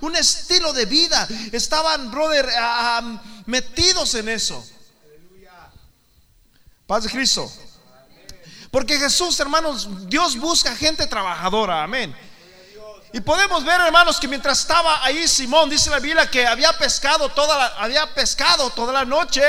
un 0.00 0.16
estilo 0.16 0.72
de 0.72 0.86
vida. 0.86 1.26
Estaban, 1.52 2.10
brother, 2.10 2.48
ah, 2.58 2.98
ah, 2.98 3.22
metidos 3.46 4.14
en 4.14 4.28
eso. 4.28 4.64
Paz 6.86 7.04
de 7.04 7.10
Cristo. 7.10 7.50
Porque 8.70 8.98
Jesús, 8.98 9.38
hermanos, 9.40 9.88
Dios 10.08 10.36
busca 10.36 10.74
gente 10.76 11.06
trabajadora. 11.06 11.82
Amén. 11.82 12.16
Y 13.12 13.20
podemos 13.20 13.64
ver, 13.64 13.80
hermanos, 13.80 14.20
que 14.20 14.28
mientras 14.28 14.60
estaba 14.60 15.04
ahí 15.04 15.26
Simón, 15.26 15.68
dice 15.68 15.90
la 15.90 15.98
Biblia 15.98 16.30
que 16.30 16.46
había 16.46 16.72
pescado 16.78 17.28
toda 17.30 17.58
la, 17.58 17.66
había 17.82 18.14
pescado 18.14 18.70
toda 18.70 18.92
la 18.92 19.04
noche. 19.04 19.42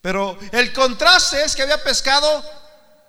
Pero 0.00 0.38
el 0.52 0.72
contraste 0.72 1.42
es 1.42 1.54
que 1.54 1.62
había 1.62 1.82
pescado 1.82 2.44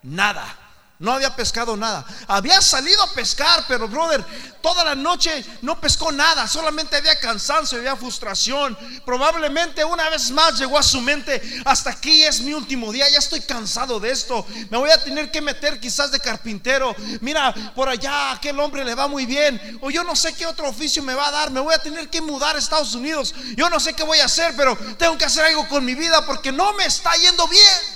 nada. 0.01 0.64
No 0.97 1.11
había 1.11 1.35
pescado 1.35 1.75
nada. 1.75 2.05
Había 2.27 2.61
salido 2.61 3.03
a 3.03 3.11
pescar, 3.11 3.65
pero 3.67 3.87
brother, 3.87 4.23
toda 4.61 4.83
la 4.85 4.95
noche 4.95 5.45
no 5.61 5.79
pescó 5.79 6.09
nada. 6.11 6.47
Solamente 6.47 6.95
había 6.95 7.19
cansancio, 7.19 7.77
había 7.77 7.97
frustración. 7.97 8.77
Probablemente 9.05 9.83
una 9.83 10.09
vez 10.09 10.31
más 10.31 10.57
llegó 10.57 10.77
a 10.77 10.83
su 10.83 11.01
mente, 11.01 11.41
hasta 11.65 11.89
aquí 11.89 12.23
es 12.23 12.39
mi 12.39 12.53
último 12.53 12.93
día, 12.93 13.09
ya 13.09 13.19
estoy 13.19 13.41
cansado 13.41 13.99
de 13.99 14.09
esto. 14.09 14.45
Me 14.69 14.77
voy 14.77 14.89
a 14.89 15.03
tener 15.03 15.31
que 15.31 15.41
meter 15.41 15.81
quizás 15.81 16.11
de 16.11 16.19
carpintero. 16.21 16.95
Mira, 17.19 17.53
por 17.75 17.89
allá 17.89 18.31
aquel 18.31 18.57
hombre 18.61 18.85
le 18.85 18.95
va 18.95 19.09
muy 19.09 19.25
bien. 19.25 19.79
O 19.81 19.91
yo 19.91 20.03
no 20.05 20.15
sé 20.15 20.33
qué 20.33 20.45
otro 20.45 20.69
oficio 20.69 21.03
me 21.03 21.13
va 21.13 21.27
a 21.27 21.31
dar. 21.31 21.51
Me 21.51 21.59
voy 21.59 21.73
a 21.73 21.79
tener 21.79 22.09
que 22.09 22.21
mudar 22.21 22.55
a 22.55 22.59
Estados 22.59 22.95
Unidos. 22.95 23.35
Yo 23.57 23.69
no 23.69 23.81
sé 23.81 23.93
qué 23.93 24.03
voy 24.03 24.19
a 24.19 24.25
hacer, 24.25 24.53
pero 24.55 24.77
tengo 24.97 25.17
que 25.17 25.25
hacer 25.25 25.43
algo 25.43 25.67
con 25.67 25.83
mi 25.83 25.93
vida 25.93 26.25
porque 26.25 26.53
no 26.53 26.71
me 26.73 26.85
está 26.85 27.13
yendo 27.15 27.45
bien. 27.49 27.94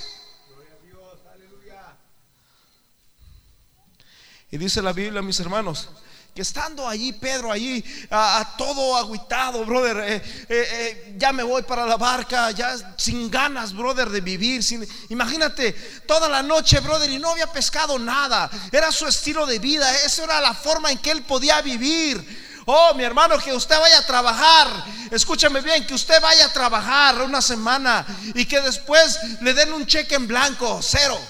Y 4.50 4.58
dice 4.58 4.82
la 4.82 4.92
Biblia, 4.92 5.22
mis 5.22 5.38
hermanos, 5.38 5.88
que 6.34 6.42
estando 6.42 6.88
allí, 6.88 7.12
Pedro, 7.12 7.52
allí, 7.52 7.84
a, 8.10 8.54
todo 8.56 8.96
aguitado, 8.96 9.64
brother, 9.64 9.96
eh, 9.98 10.16
eh, 10.16 10.22
eh, 10.48 11.14
ya 11.16 11.32
me 11.32 11.42
voy 11.42 11.62
para 11.62 11.86
la 11.86 11.96
barca, 11.96 12.50
ya 12.50 12.76
sin 12.96 13.30
ganas, 13.30 13.72
brother, 13.72 14.08
de 14.10 14.20
vivir. 14.20 14.60
Imagínate, 15.08 15.72
toda 16.06 16.28
la 16.28 16.42
noche, 16.42 16.80
brother, 16.80 17.10
y 17.10 17.18
no 17.18 17.30
había 17.30 17.46
pescado 17.46 17.98
nada. 17.98 18.50
Era 18.72 18.90
su 18.90 19.06
estilo 19.06 19.46
de 19.46 19.58
vida, 19.58 19.92
esa 20.04 20.24
era 20.24 20.40
la 20.40 20.54
forma 20.54 20.90
en 20.90 20.98
que 20.98 21.10
él 21.10 21.22
podía 21.22 21.60
vivir. 21.62 22.60
Oh, 22.66 22.94
mi 22.94 23.04
hermano, 23.04 23.38
que 23.38 23.52
usted 23.52 23.78
vaya 23.78 23.98
a 23.98 24.06
trabajar. 24.06 24.84
Escúchame 25.10 25.60
bien, 25.60 25.86
que 25.86 25.94
usted 25.94 26.20
vaya 26.20 26.46
a 26.46 26.52
trabajar 26.52 27.20
una 27.22 27.42
semana 27.42 28.06
y 28.34 28.46
que 28.46 28.60
después 28.60 29.18
le 29.40 29.54
den 29.54 29.72
un 29.72 29.86
cheque 29.86 30.14
en 30.14 30.28
blanco, 30.28 30.80
cero. 30.82 31.20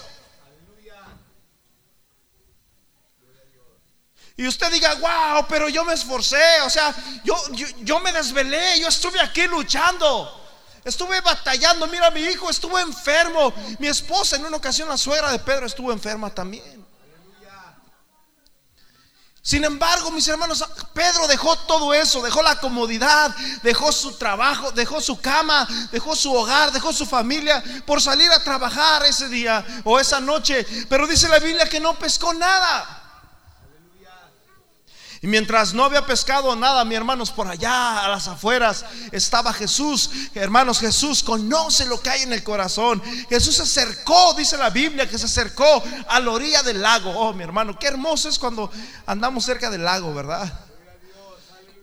Y 4.41 4.47
usted 4.47 4.71
diga, 4.71 4.95
wow, 4.95 5.45
pero 5.47 5.69
yo 5.69 5.85
me 5.85 5.93
esforcé, 5.93 6.61
o 6.65 6.69
sea, 6.71 6.95
yo, 7.23 7.35
yo, 7.81 7.99
me 7.99 8.11
desvelé, 8.11 8.79
yo 8.79 8.87
estuve 8.87 9.19
aquí 9.19 9.45
luchando. 9.45 10.35
Estuve 10.83 11.21
batallando, 11.21 11.85
mira, 11.85 12.09
mi 12.09 12.21
hijo 12.21 12.49
estuvo 12.49 12.79
enfermo. 12.79 13.53
Mi 13.77 13.85
esposa 13.85 14.37
en 14.37 14.45
una 14.47 14.57
ocasión, 14.57 14.89
la 14.89 14.97
suegra 14.97 15.31
de 15.31 15.37
Pedro, 15.37 15.67
estuvo 15.67 15.91
enferma 15.91 16.31
también. 16.31 16.83
Sin 19.43 19.63
embargo, 19.63 20.09
mis 20.09 20.27
hermanos, 20.27 20.65
Pedro 20.91 21.27
dejó 21.27 21.55
todo 21.67 21.93
eso, 21.93 22.23
dejó 22.23 22.41
la 22.41 22.55
comodidad, 22.55 23.35
dejó 23.61 23.91
su 23.91 24.17
trabajo, 24.17 24.71
dejó 24.71 25.01
su 25.01 25.21
cama, 25.21 25.67
dejó 25.91 26.15
su 26.15 26.33
hogar, 26.33 26.71
dejó 26.71 26.91
su 26.91 27.05
familia 27.05 27.63
por 27.85 28.01
salir 28.01 28.31
a 28.31 28.43
trabajar 28.43 29.05
ese 29.05 29.29
día 29.29 29.63
o 29.83 29.99
esa 29.99 30.19
noche. 30.19 30.65
Pero 30.89 31.05
dice 31.05 31.29
la 31.29 31.37
Biblia 31.37 31.69
que 31.69 31.79
no 31.79 31.93
pescó 31.99 32.33
nada. 32.33 33.00
Y 35.23 35.27
mientras 35.27 35.75
no 35.75 35.85
había 35.85 36.03
pescado 36.03 36.55
nada, 36.55 36.83
mi 36.83 36.95
hermanos, 36.95 37.29
por 37.29 37.47
allá 37.47 38.03
a 38.03 38.09
las 38.09 38.27
afueras 38.27 38.83
estaba 39.11 39.53
Jesús. 39.53 40.09
Hermanos, 40.33 40.79
Jesús 40.79 41.21
conoce 41.21 41.85
lo 41.85 42.01
que 42.01 42.09
hay 42.09 42.23
en 42.23 42.33
el 42.33 42.43
corazón. 42.43 43.01
Jesús 43.29 43.55
se 43.55 43.61
acercó, 43.61 44.33
dice 44.33 44.57
la 44.57 44.71
Biblia, 44.71 45.07
que 45.07 45.19
se 45.19 45.25
acercó 45.25 45.83
a 46.07 46.19
la 46.19 46.31
orilla 46.31 46.63
del 46.63 46.81
lago. 46.81 47.11
Oh, 47.11 47.33
mi 47.33 47.43
hermano, 47.43 47.77
qué 47.77 47.87
hermoso 47.87 48.29
es 48.29 48.39
cuando 48.39 48.71
andamos 49.05 49.45
cerca 49.45 49.69
del 49.69 49.83
lago, 49.83 50.11
¿verdad? 50.11 50.70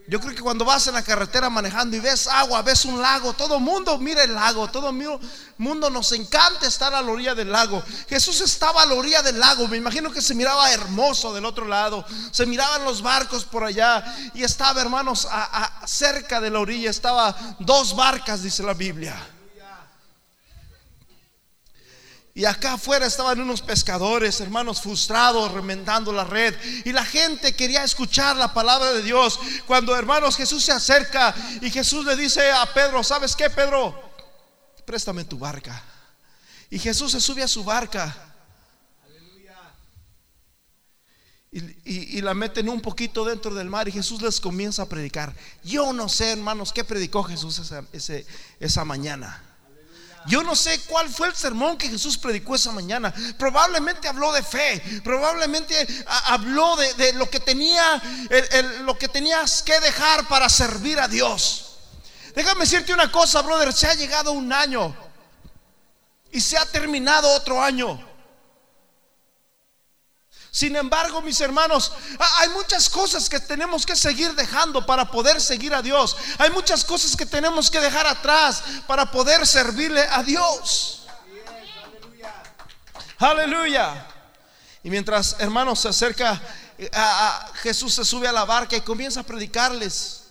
Yo 0.09 0.19
creo 0.19 0.33
que 0.33 0.41
cuando 0.41 0.65
vas 0.65 0.87
en 0.87 0.95
la 0.95 1.03
carretera 1.03 1.51
manejando 1.51 1.95
y 1.95 1.99
ves 1.99 2.27
agua, 2.27 2.63
ves 2.63 2.83
un 2.83 2.99
lago, 2.99 3.33
todo 3.33 3.59
mundo 3.59 3.95
mira 3.99 4.23
el 4.23 4.33
lago, 4.33 4.67
todo 4.67 4.91
mundo 4.91 5.89
nos 5.91 6.11
encanta 6.13 6.65
estar 6.65 6.95
a 6.95 7.01
la 7.03 7.11
orilla 7.11 7.35
del 7.35 7.51
lago. 7.51 7.83
Jesús 8.07 8.41
estaba 8.41 8.81
a 8.81 8.87
la 8.87 8.95
orilla 8.95 9.21
del 9.21 9.39
lago, 9.39 9.67
me 9.67 9.77
imagino 9.77 10.11
que 10.11 10.23
se 10.23 10.33
miraba 10.33 10.71
hermoso 10.71 11.31
del 11.31 11.45
otro 11.45 11.67
lado, 11.67 12.03
se 12.31 12.47
miraban 12.47 12.83
los 12.85 13.03
barcos 13.03 13.45
por 13.45 13.63
allá 13.63 14.03
y 14.33 14.41
estaba, 14.41 14.81
hermanos, 14.81 15.27
cerca 15.85 16.41
de 16.41 16.49
la 16.49 16.59
orilla, 16.59 16.89
estaba 16.89 17.35
dos 17.59 17.95
barcas, 17.95 18.41
dice 18.41 18.63
la 18.63 18.73
Biblia. 18.73 19.15
Y 22.39 22.45
acá 22.45 22.75
afuera 22.75 23.05
estaban 23.05 23.41
unos 23.41 23.61
pescadores, 23.61 24.39
hermanos, 24.39 24.79
frustrados, 24.79 25.51
remendando 25.51 26.13
la 26.13 26.23
red. 26.23 26.55
Y 26.85 26.93
la 26.93 27.03
gente 27.03 27.53
quería 27.53 27.83
escuchar 27.83 28.37
la 28.37 28.53
palabra 28.53 28.93
de 28.93 29.03
Dios. 29.03 29.37
Cuando, 29.67 29.93
hermanos, 29.93 30.37
Jesús 30.37 30.63
se 30.63 30.71
acerca 30.71 31.35
y 31.59 31.69
Jesús 31.69 32.05
le 32.05 32.15
dice 32.15 32.49
a 32.49 32.65
Pedro, 32.73 33.03
¿sabes 33.03 33.35
qué, 33.35 33.49
Pedro? 33.49 33.93
Préstame 34.85 35.25
tu 35.25 35.37
barca. 35.37 35.83
Y 36.69 36.79
Jesús 36.79 37.11
se 37.11 37.19
sube 37.19 37.43
a 37.43 37.47
su 37.49 37.65
barca. 37.65 38.15
Y, 41.51 42.21
la 42.21 42.33
meten 42.33 42.69
un 42.69 42.79
poquito 42.79 43.25
dentro 43.25 43.53
del 43.53 43.67
mar 43.67 43.89
y 43.89 43.91
Jesús 43.91 44.21
les 44.21 44.39
comienza 44.39 44.83
a 44.83 44.87
predicar. 44.87 45.35
Yo 45.61 45.91
no 45.91 46.07
sé, 46.07 46.31
hermanos, 46.31 46.71
qué 46.71 46.85
predicó 46.85 47.21
Jesús 47.21 47.61
esa 48.61 48.85
mañana. 48.85 49.48
Yo 50.29 50.43
no 50.43 50.55
sé 50.55 50.79
cuál 50.81 51.09
fue 51.09 51.27
el 51.27 51.35
sermón 51.35 51.75
que 51.75 51.89
Jesús 51.89 52.15
predicó 52.15 52.53
esa 52.53 52.71
mañana. 52.71 53.11
Probablemente 53.35 54.07
habló 54.07 54.31
de 54.31 54.43
fe. 54.43 55.01
Probablemente 55.03 55.87
habló 56.05 56.75
de, 56.75 57.13
lo 57.13 57.27
que 57.27 57.39
tenía, 57.39 57.99
lo 58.83 58.95
que 58.95 59.07
tenías 59.07 59.63
que 59.63 59.79
dejar 59.79 60.27
para 60.27 60.47
servir 60.47 60.99
a 60.99 61.07
Dios. 61.07 61.77
Déjame 62.35 62.61
decirte 62.61 62.93
una 62.93 63.11
cosa, 63.11 63.41
brother. 63.41 63.73
Se 63.73 63.87
ha 63.87 63.95
llegado 63.95 64.31
un 64.31 64.53
año 64.53 64.95
y 66.31 66.39
se 66.39 66.59
ha 66.59 66.65
terminado 66.67 67.27
otro 67.33 67.59
año. 67.59 68.08
Sin 70.51 70.75
embargo, 70.75 71.21
mis 71.21 71.39
hermanos, 71.41 71.91
hay 72.37 72.49
muchas 72.49 72.89
cosas 72.89 73.29
que 73.29 73.39
tenemos 73.39 73.85
que 73.85 73.95
seguir 73.95 74.33
dejando 74.33 74.85
para 74.85 75.09
poder 75.09 75.39
seguir 75.39 75.75
a 75.75 75.81
Dios. 75.81 76.17
Hay 76.39 76.49
muchas 76.49 76.83
cosas 76.83 77.15
que 77.15 77.25
tenemos 77.25 77.69
que 77.69 77.79
dejar 77.79 78.07
atrás 78.07 78.63
para 78.87 79.11
poder 79.11 79.45
servirle 79.45 80.01
a 80.09 80.23
Dios. 80.23 81.03
Aleluya. 83.19 84.07
Y 84.83 84.89
mientras, 84.89 85.35
hermanos, 85.39 85.81
se 85.81 85.89
acerca 85.89 86.41
a, 86.93 87.51
Jesús, 87.61 87.93
se 87.93 88.05
sube 88.05 88.27
a 88.27 88.31
la 88.31 88.45
barca 88.45 88.75
y 88.75 88.81
comienza 88.81 89.19
a 89.19 89.23
predicarles. 89.23 90.23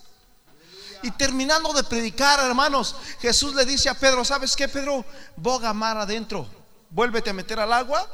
Y 1.03 1.13
terminando 1.13 1.73
de 1.73 1.85
predicar, 1.85 2.41
hermanos, 2.41 2.97
Jesús 3.21 3.55
le 3.55 3.65
dice 3.65 3.89
a 3.89 3.95
Pedro, 3.95 4.25
¿sabes 4.25 4.57
qué, 4.57 4.67
Pedro? 4.67 5.05
Boga 5.37 5.73
mar 5.73 5.97
adentro. 5.97 6.49
Vuélvete 6.91 7.31
a 7.31 7.35
meter 7.35 7.61
al 7.61 7.73
agua 7.73 8.09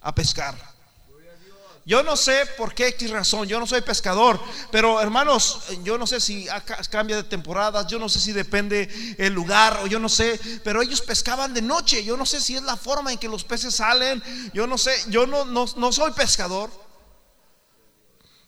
a 0.00 0.14
pescar. 0.14 0.78
Yo 1.88 2.02
no 2.02 2.18
sé 2.18 2.44
por 2.58 2.74
qué 2.74 2.88
X 2.88 3.08
razón, 3.08 3.48
yo 3.48 3.58
no 3.58 3.66
soy 3.66 3.80
pescador, 3.80 4.38
pero 4.70 5.00
hermanos, 5.00 5.60
yo 5.84 5.96
no 5.96 6.06
sé 6.06 6.20
si 6.20 6.46
cambia 6.90 7.16
de 7.16 7.22
temporadas, 7.22 7.86
yo 7.86 7.98
no 7.98 8.10
sé 8.10 8.20
si 8.20 8.32
depende 8.32 9.16
el 9.16 9.32
lugar 9.32 9.80
o 9.82 9.86
yo 9.86 9.98
no 9.98 10.10
sé, 10.10 10.38
pero 10.62 10.82
ellos 10.82 11.00
pescaban 11.00 11.54
de 11.54 11.62
noche, 11.62 12.04
yo 12.04 12.14
no 12.18 12.26
sé 12.26 12.42
si 12.42 12.56
es 12.56 12.62
la 12.62 12.76
forma 12.76 13.10
en 13.10 13.16
que 13.16 13.26
los 13.26 13.42
peces 13.42 13.76
salen, 13.76 14.22
yo 14.52 14.66
no 14.66 14.76
sé, 14.76 14.92
yo 15.08 15.26
no, 15.26 15.46
no, 15.46 15.90
soy 15.90 16.12
pescador. 16.12 16.70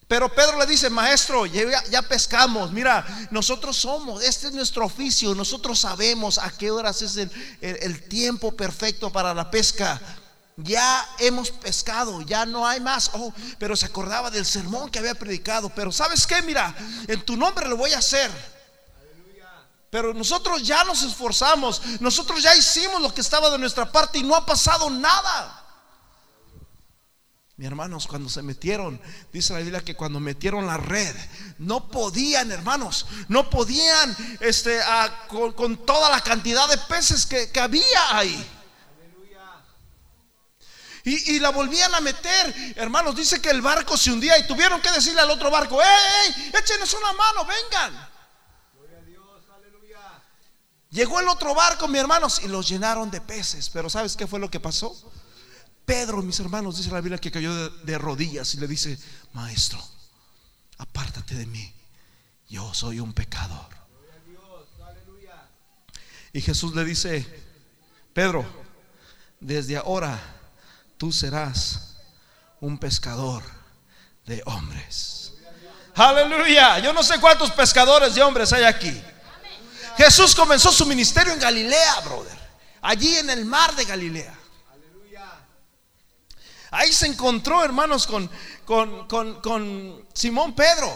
Pero 0.06 0.28
Pedro 0.34 0.58
le 0.58 0.66
dice, 0.66 0.90
maestro, 0.90 1.46
ya, 1.46 2.02
pescamos, 2.02 2.72
mira, 2.72 3.06
nosotros 3.30 3.74
somos, 3.74 4.22
este 4.22 4.48
es 4.48 4.52
nuestro 4.52 4.84
oficio, 4.84 5.34
nosotros 5.34 5.80
sabemos 5.80 6.36
a 6.36 6.50
qué 6.50 6.70
horas 6.70 7.00
es 7.00 7.16
el 7.62 8.02
tiempo 8.06 8.54
perfecto 8.54 9.10
para 9.10 9.32
la 9.32 9.50
pesca 9.50 9.98
ya 10.62 11.08
hemos 11.18 11.50
pescado, 11.50 12.22
ya 12.22 12.46
no 12.46 12.66
hay 12.66 12.80
más. 12.80 13.10
Oh, 13.14 13.32
pero 13.58 13.76
se 13.76 13.86
acordaba 13.86 14.30
del 14.30 14.46
sermón 14.46 14.90
que 14.90 14.98
había 14.98 15.14
predicado. 15.14 15.70
Pero 15.70 15.92
¿sabes 15.92 16.26
qué? 16.26 16.42
Mira, 16.42 16.74
en 17.08 17.24
tu 17.24 17.36
nombre 17.36 17.68
lo 17.68 17.76
voy 17.76 17.92
a 17.92 17.98
hacer. 17.98 18.30
Pero 19.90 20.14
nosotros 20.14 20.62
ya 20.62 20.84
nos 20.84 21.02
esforzamos, 21.02 21.82
nosotros 22.00 22.42
ya 22.42 22.54
hicimos 22.54 23.02
lo 23.02 23.12
que 23.12 23.20
estaba 23.20 23.50
de 23.50 23.58
nuestra 23.58 23.90
parte 23.90 24.18
y 24.18 24.22
no 24.22 24.36
ha 24.36 24.46
pasado 24.46 24.88
nada. 24.88 25.56
Mi 27.56 27.66
hermanos, 27.66 28.06
cuando 28.06 28.30
se 28.30 28.40
metieron, 28.40 28.98
dice 29.32 29.52
la 29.52 29.58
Biblia 29.58 29.84
que 29.84 29.94
cuando 29.94 30.18
metieron 30.18 30.66
la 30.66 30.78
red, 30.78 31.14
no 31.58 31.88
podían, 31.88 32.50
hermanos, 32.52 33.04
no 33.28 33.50
podían 33.50 34.16
este, 34.40 34.80
con, 35.28 35.84
toda 35.84 36.08
la 36.08 36.22
cantidad 36.22 36.66
de 36.68 36.78
peces 36.78 37.26
que, 37.26 37.50
que 37.50 37.60
había 37.60 38.16
ahí. 38.16 38.59
Y, 41.04 41.38
la 41.38 41.50
volvían 41.50 41.94
a 41.94 42.00
meter. 42.00 42.74
Hermanos, 42.76 43.16
dice 43.16 43.40
que 43.40 43.50
el 43.50 43.62
barco 43.62 43.96
se 43.96 44.10
hundía 44.10 44.38
y 44.38 44.46
tuvieron 44.46 44.80
que 44.80 44.90
decirle 44.90 45.20
al 45.20 45.30
otro 45.30 45.50
barco, 45.50 45.80
¡Ey, 45.80 46.34
ey! 46.36 46.52
Échenos 46.54 46.92
una 46.94 47.12
mano, 47.12 47.46
vengan. 47.46 48.10
Llegó 50.90 51.20
el 51.20 51.28
otro 51.28 51.54
barco, 51.54 51.86
mis 51.86 52.00
hermanos, 52.00 52.40
y 52.42 52.48
los 52.48 52.68
llenaron 52.68 53.10
de 53.10 53.20
peces. 53.20 53.70
Pero 53.70 53.88
¿sabes 53.88 54.16
qué 54.16 54.26
fue 54.26 54.40
lo 54.40 54.50
que 54.50 54.58
pasó? 54.58 54.94
Pedro, 55.84 56.20
mis 56.22 56.38
hermanos, 56.40 56.76
dice 56.76 56.90
la 56.90 57.00
Biblia 57.00 57.18
que 57.18 57.30
cayó 57.30 57.70
de 57.70 57.98
rodillas 57.98 58.54
y 58.54 58.58
le 58.58 58.66
dice, 58.66 58.98
Maestro, 59.32 59.82
apártate 60.78 61.34
de 61.34 61.46
mí, 61.46 61.72
yo 62.48 62.74
soy 62.74 63.00
un 63.00 63.12
pecador. 63.12 63.68
Y 66.32 66.40
Jesús 66.40 66.74
le 66.74 66.84
dice, 66.84 67.26
Pedro, 68.12 68.44
desde 69.40 69.76
ahora 69.76 70.39
tú 71.00 71.10
serás 71.10 71.94
un 72.60 72.76
pescador 72.76 73.42
de 74.26 74.42
hombres. 74.44 75.32
Aleluya. 75.94 76.78
Yo 76.80 76.92
no 76.92 77.02
sé 77.02 77.18
cuántos 77.18 77.50
pescadores 77.52 78.14
de 78.14 78.22
hombres 78.22 78.52
hay 78.52 78.64
aquí. 78.64 79.02
Jesús 79.96 80.34
comenzó 80.34 80.70
su 80.70 80.84
ministerio 80.84 81.32
en 81.32 81.38
Galilea, 81.38 82.00
brother. 82.00 82.38
Allí 82.82 83.16
en 83.16 83.30
el 83.30 83.46
mar 83.46 83.74
de 83.74 83.86
Galilea. 83.86 84.38
Ahí 86.70 86.92
se 86.92 87.06
encontró, 87.06 87.64
hermanos, 87.64 88.06
con, 88.06 88.30
con, 88.66 89.08
con, 89.08 89.40
con 89.40 90.06
Simón 90.12 90.54
Pedro. 90.54 90.94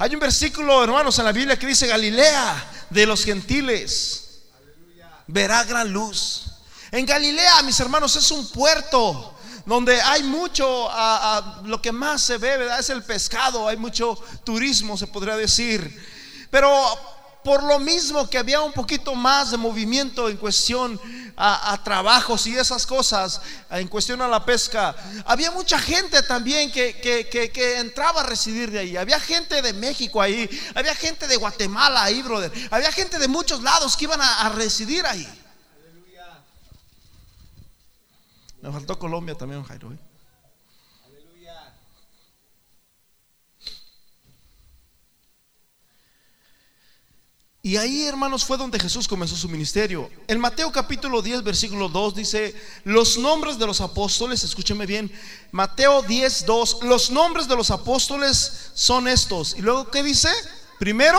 Hay 0.00 0.14
un 0.14 0.20
versículo, 0.20 0.82
hermanos, 0.82 1.16
en 1.20 1.26
la 1.26 1.32
Biblia 1.32 1.56
que 1.56 1.68
dice 1.68 1.86
Galilea 1.86 2.86
de 2.90 3.06
los 3.06 3.24
gentiles. 3.24 4.40
Verá 5.28 5.62
gran 5.62 5.92
luz. 5.92 6.42
En 6.90 7.06
Galilea, 7.06 7.62
mis 7.62 7.78
hermanos, 7.78 8.16
es 8.16 8.28
un 8.32 8.48
puerto 8.48 9.33
donde 9.66 10.00
hay 10.00 10.22
mucho, 10.22 10.88
lo 11.64 11.80
que 11.80 11.92
más 11.92 12.22
se 12.22 12.38
ve, 12.38 12.68
es 12.78 12.90
el 12.90 13.02
pescado, 13.02 13.66
hay 13.68 13.76
mucho 13.76 14.18
turismo, 14.44 14.96
se 14.96 15.06
podría 15.06 15.36
decir. 15.36 16.02
Pero 16.50 16.70
por 17.44 17.62
lo 17.62 17.78
mismo 17.78 18.28
que 18.28 18.38
había 18.38 18.62
un 18.62 18.72
poquito 18.72 19.14
más 19.14 19.50
de 19.50 19.58
movimiento 19.58 20.30
en 20.30 20.38
cuestión 20.38 20.98
a, 21.36 21.78
trabajos 21.84 22.46
y 22.46 22.56
esas 22.56 22.86
cosas, 22.86 23.40
en 23.70 23.86
cuestión 23.86 24.22
a 24.22 24.28
la 24.28 24.44
pesca, 24.44 24.96
había 25.26 25.50
mucha 25.50 25.78
gente 25.78 26.22
también 26.22 26.72
que, 26.72 26.96
que, 27.00 27.78
entraba 27.78 28.22
a 28.22 28.24
residir 28.24 28.70
de 28.70 28.78
ahí. 28.78 28.96
Había 28.96 29.20
gente 29.20 29.60
de 29.60 29.74
México 29.74 30.22
ahí, 30.22 30.48
había 30.74 30.94
gente 30.94 31.28
de 31.28 31.36
Guatemala 31.36 32.02
ahí, 32.02 32.22
brother. 32.22 32.50
Había 32.70 32.90
gente 32.90 33.18
de 33.18 33.28
muchos 33.28 33.62
lados 33.62 33.94
que 33.94 34.04
iban 34.04 34.22
a, 34.22 34.48
residir 34.48 35.04
ahí. 35.04 35.28
Me 38.64 38.72
faltó 38.72 38.98
Colombia 38.98 39.34
también, 39.34 39.62
Jairo. 39.62 39.92
¿eh? 39.92 39.98
Y 47.60 47.76
ahí, 47.76 48.06
hermanos, 48.06 48.42
fue 48.42 48.56
donde 48.56 48.80
Jesús 48.80 49.06
comenzó 49.06 49.36
su 49.36 49.50
ministerio. 49.50 50.10
En 50.28 50.40
Mateo 50.40 50.72
capítulo 50.72 51.20
10, 51.20 51.42
versículo 51.42 51.90
2 51.90 52.14
dice, 52.14 52.54
los 52.84 53.18
nombres 53.18 53.58
de 53.58 53.66
los 53.66 53.82
apóstoles, 53.82 54.42
escúcheme 54.44 54.86
bien, 54.86 55.12
Mateo 55.52 56.00
10, 56.00 56.46
2, 56.46 56.84
los 56.84 57.10
nombres 57.10 57.46
de 57.46 57.56
los 57.56 57.70
apóstoles 57.70 58.70
son 58.72 59.08
estos. 59.08 59.56
Y 59.58 59.60
luego, 59.60 59.90
¿qué 59.90 60.02
dice? 60.02 60.30
Primero, 60.78 61.18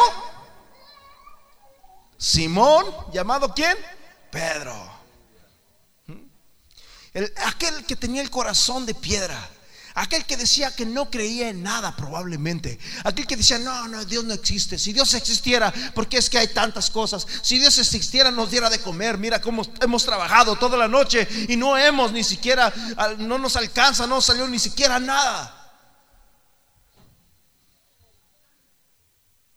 Simón, 2.18 2.86
llamado 3.14 3.54
quién? 3.54 3.78
Pedro. 4.32 4.95
¿Mm? 7.16 7.24
aquel 7.48 7.86
que 7.86 7.96
tenía 7.96 8.22
el 8.22 8.30
corazón 8.30 8.86
de 8.86 8.94
piedra. 8.94 9.50
Aquel 9.98 10.26
que 10.26 10.36
decía 10.36 10.76
que 10.76 10.86
no 10.86 11.10
creía 11.10 11.48
en 11.48 11.64
nada 11.64 11.96
probablemente. 11.96 12.78
Aquel 13.06 13.26
que 13.26 13.38
decía, 13.38 13.58
no, 13.60 13.88
no, 13.88 14.04
Dios 14.04 14.26
no 14.26 14.34
existe. 14.34 14.78
Si 14.78 14.92
Dios 14.92 15.14
existiera, 15.14 15.74
porque 15.94 16.18
es 16.18 16.30
que 16.30 16.38
hay 16.38 16.50
tantas 16.50 16.90
cosas? 16.90 17.26
Si 17.42 17.60
Dios 17.60 17.78
existiera, 17.78 18.30
nos 18.30 18.52
diera 18.52 18.70
de 18.70 18.80
comer. 18.80 19.18
Mira 19.18 19.40
cómo 19.40 19.66
hemos 19.82 20.04
trabajado 20.04 20.58
toda 20.58 20.78
la 20.78 20.90
noche 20.90 21.26
y 21.48 21.56
no 21.56 21.78
hemos 21.78 22.12
ni 22.12 22.26
siquiera, 22.26 22.74
no 23.20 23.38
nos 23.38 23.56
alcanza, 23.56 24.06
no 24.06 24.20
salió 24.20 24.50
ni 24.50 24.60
siquiera 24.60 25.00
nada. 25.00 25.65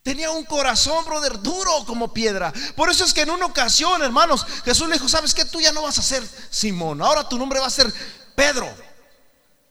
Tenía 0.09 0.31
un 0.31 0.45
corazón, 0.45 1.05
brother, 1.05 1.39
duro 1.43 1.85
como 1.85 2.15
piedra. 2.15 2.51
Por 2.75 2.89
eso 2.89 3.05
es 3.05 3.13
que 3.13 3.21
en 3.21 3.29
una 3.29 3.45
ocasión, 3.45 4.03
hermanos, 4.03 4.47
Jesús 4.65 4.89
le 4.89 4.95
dijo, 4.95 5.07
¿sabes 5.07 5.35
qué? 5.35 5.45
Tú 5.45 5.61
ya 5.61 5.71
no 5.71 5.83
vas 5.83 5.99
a 5.99 6.03
ser 6.03 6.27
Simón. 6.49 7.03
Ahora 7.03 7.29
tu 7.29 7.37
nombre 7.37 7.61
va 7.61 7.67
a 7.67 7.71
ser 7.71 7.93
Pedro 8.35 8.75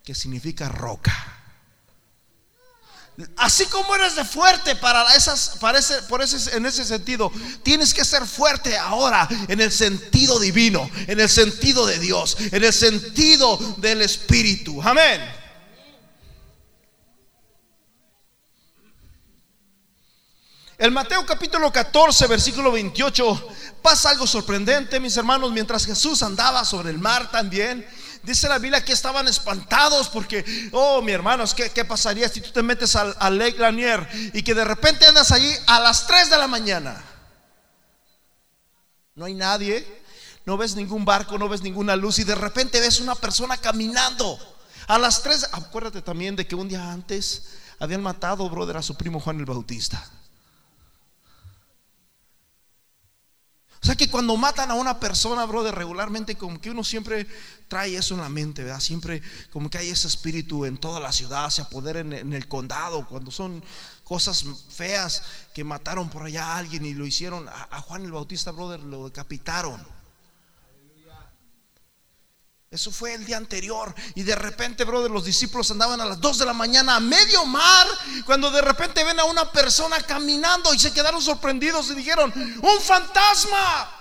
que 0.03 0.13
significa 0.13 0.69
roca. 0.69 1.11
Así 3.35 3.65
como 3.65 3.95
eres 3.95 4.15
de 4.15 4.25
fuerte 4.25 4.75
para 4.75 5.11
esas, 5.15 5.57
para 5.59 5.79
por 6.07 6.21
ese, 6.21 6.55
en 6.55 6.67
ese 6.67 6.85
sentido, 6.85 7.31
tienes 7.63 7.91
que 7.91 8.05
ser 8.05 8.23
fuerte 8.27 8.77
ahora 8.77 9.27
en 9.47 9.59
el 9.59 9.71
sentido 9.71 10.39
divino, 10.39 10.87
en 11.07 11.19
el 11.19 11.29
sentido 11.29 11.87
de 11.87 11.97
Dios, 11.97 12.37
en 12.51 12.63
el 12.63 12.73
sentido 12.73 13.57
del 13.77 14.03
Espíritu. 14.03 14.83
Amén. 14.83 15.36
El 20.77 20.91
Mateo 20.91 21.25
capítulo 21.25 21.71
14, 21.71 22.27
versículo 22.27 22.71
28, 22.71 23.49
pasa 23.81 24.11
algo 24.11 24.27
sorprendente, 24.27 24.99
mis 24.99 25.17
hermanos, 25.17 25.51
mientras 25.51 25.85
Jesús 25.85 26.21
andaba 26.21 26.63
sobre 26.63 26.91
el 26.91 26.99
mar 26.99 27.31
también 27.31 27.85
Dice 28.27 28.49
la 28.49 28.59
Biblia 28.59 28.83
que 28.83 28.91
estaban 28.91 29.25
espantados 29.29 30.09
porque, 30.09 30.43
oh, 30.73 31.01
mi 31.01 31.13
hermanos, 31.13 31.53
¿qué, 31.53 31.69
qué 31.69 31.85
pasaría 31.85 32.27
si 32.27 32.41
tú 32.41 32.51
te 32.51 32.61
metes 32.61 32.93
al, 32.97 33.37
Lake 33.37 33.57
Lanier 33.57 34.05
y 34.33 34.43
que 34.43 34.53
de 34.53 34.65
repente 34.65 35.05
andas 35.05 35.31
allí 35.31 35.49
a 35.65 35.79
las 35.79 36.05
3 36.07 36.29
de 36.29 36.37
la 36.37 36.45
mañana? 36.45 37.01
No 39.15 39.23
hay 39.23 39.33
nadie, 39.33 40.03
no 40.45 40.57
ves 40.57 40.75
ningún 40.75 41.05
barco, 41.05 41.37
no 41.37 41.47
ves 41.47 41.61
ninguna 41.61 41.95
luz 41.95 42.19
y 42.19 42.25
de 42.25 42.35
repente 42.35 42.81
ves 42.81 42.99
una 42.99 43.15
persona 43.15 43.55
caminando. 43.55 44.37
A 44.87 44.99
las 44.99 45.23
3, 45.23 45.51
acuérdate 45.53 46.01
también 46.01 46.35
de 46.35 46.45
que 46.45 46.55
un 46.55 46.67
día 46.67 46.91
antes 46.91 47.47
habían 47.79 48.03
matado, 48.03 48.49
brother, 48.49 48.75
a 48.75 48.81
su 48.81 48.95
primo 48.95 49.21
Juan 49.21 49.39
el 49.39 49.45
Bautista. 49.45 50.05
Sea 53.87 53.95
que 53.95 54.09
cuando 54.09 54.35
matan 54.35 54.69
a 54.69 54.75
una 54.75 54.99
persona, 54.99 55.45
brother, 55.45 55.73
regularmente 55.73 56.35
como 56.35 56.59
que 56.59 56.69
uno 56.69 56.83
siempre 56.83 57.25
trae 57.67 57.95
eso 57.95 58.15
en 58.15 58.21
la 58.21 58.29
mente, 58.29 58.63
¿verdad? 58.63 58.81
Siempre 58.81 59.21
como 59.51 59.69
que 59.69 59.77
hay 59.77 59.89
ese 59.89 60.07
espíritu 60.07 60.65
en 60.65 60.77
toda 60.77 60.99
la 60.99 61.11
ciudad, 61.11 61.49
se 61.49 61.61
apodera 61.61 62.01
en, 62.01 62.13
en 62.13 62.33
el 62.33 62.47
condado, 62.47 63.07
cuando 63.07 63.31
son 63.31 63.63
cosas 64.03 64.45
feas 64.69 65.23
que 65.53 65.63
mataron 65.63 66.09
por 66.09 66.23
allá 66.23 66.47
a 66.47 66.57
alguien 66.57 66.85
y 66.85 66.93
lo 66.93 67.05
hicieron, 67.05 67.47
a 67.47 67.81
Juan 67.81 68.03
el 68.03 68.11
Bautista, 68.11 68.51
brother, 68.51 68.81
lo 68.81 69.05
decapitaron. 69.05 69.96
Eso 72.69 72.91
fue 72.91 73.13
el 73.13 73.25
día 73.25 73.37
anterior. 73.37 73.95
Y 74.15 74.23
de 74.23 74.35
repente, 74.35 74.83
brother, 74.83 75.09
los 75.09 75.23
discípulos 75.23 75.71
andaban 75.71 76.01
a 76.01 76.05
las 76.05 76.19
2 76.19 76.39
de 76.39 76.45
la 76.45 76.53
mañana 76.53 76.97
a 76.97 76.99
medio 76.99 77.45
mar. 77.45 77.87
Cuando 78.25 78.51
de 78.51 78.61
repente 78.61 79.03
ven 79.03 79.19
a 79.19 79.23
una 79.23 79.49
persona 79.51 80.01
caminando 80.01 80.73
y 80.73 80.79
se 80.79 80.91
quedaron 80.91 81.21
sorprendidos 81.21 81.89
y 81.91 81.95
dijeron: 81.95 82.33
¡Un 82.35 82.81
fantasma! 82.81 83.93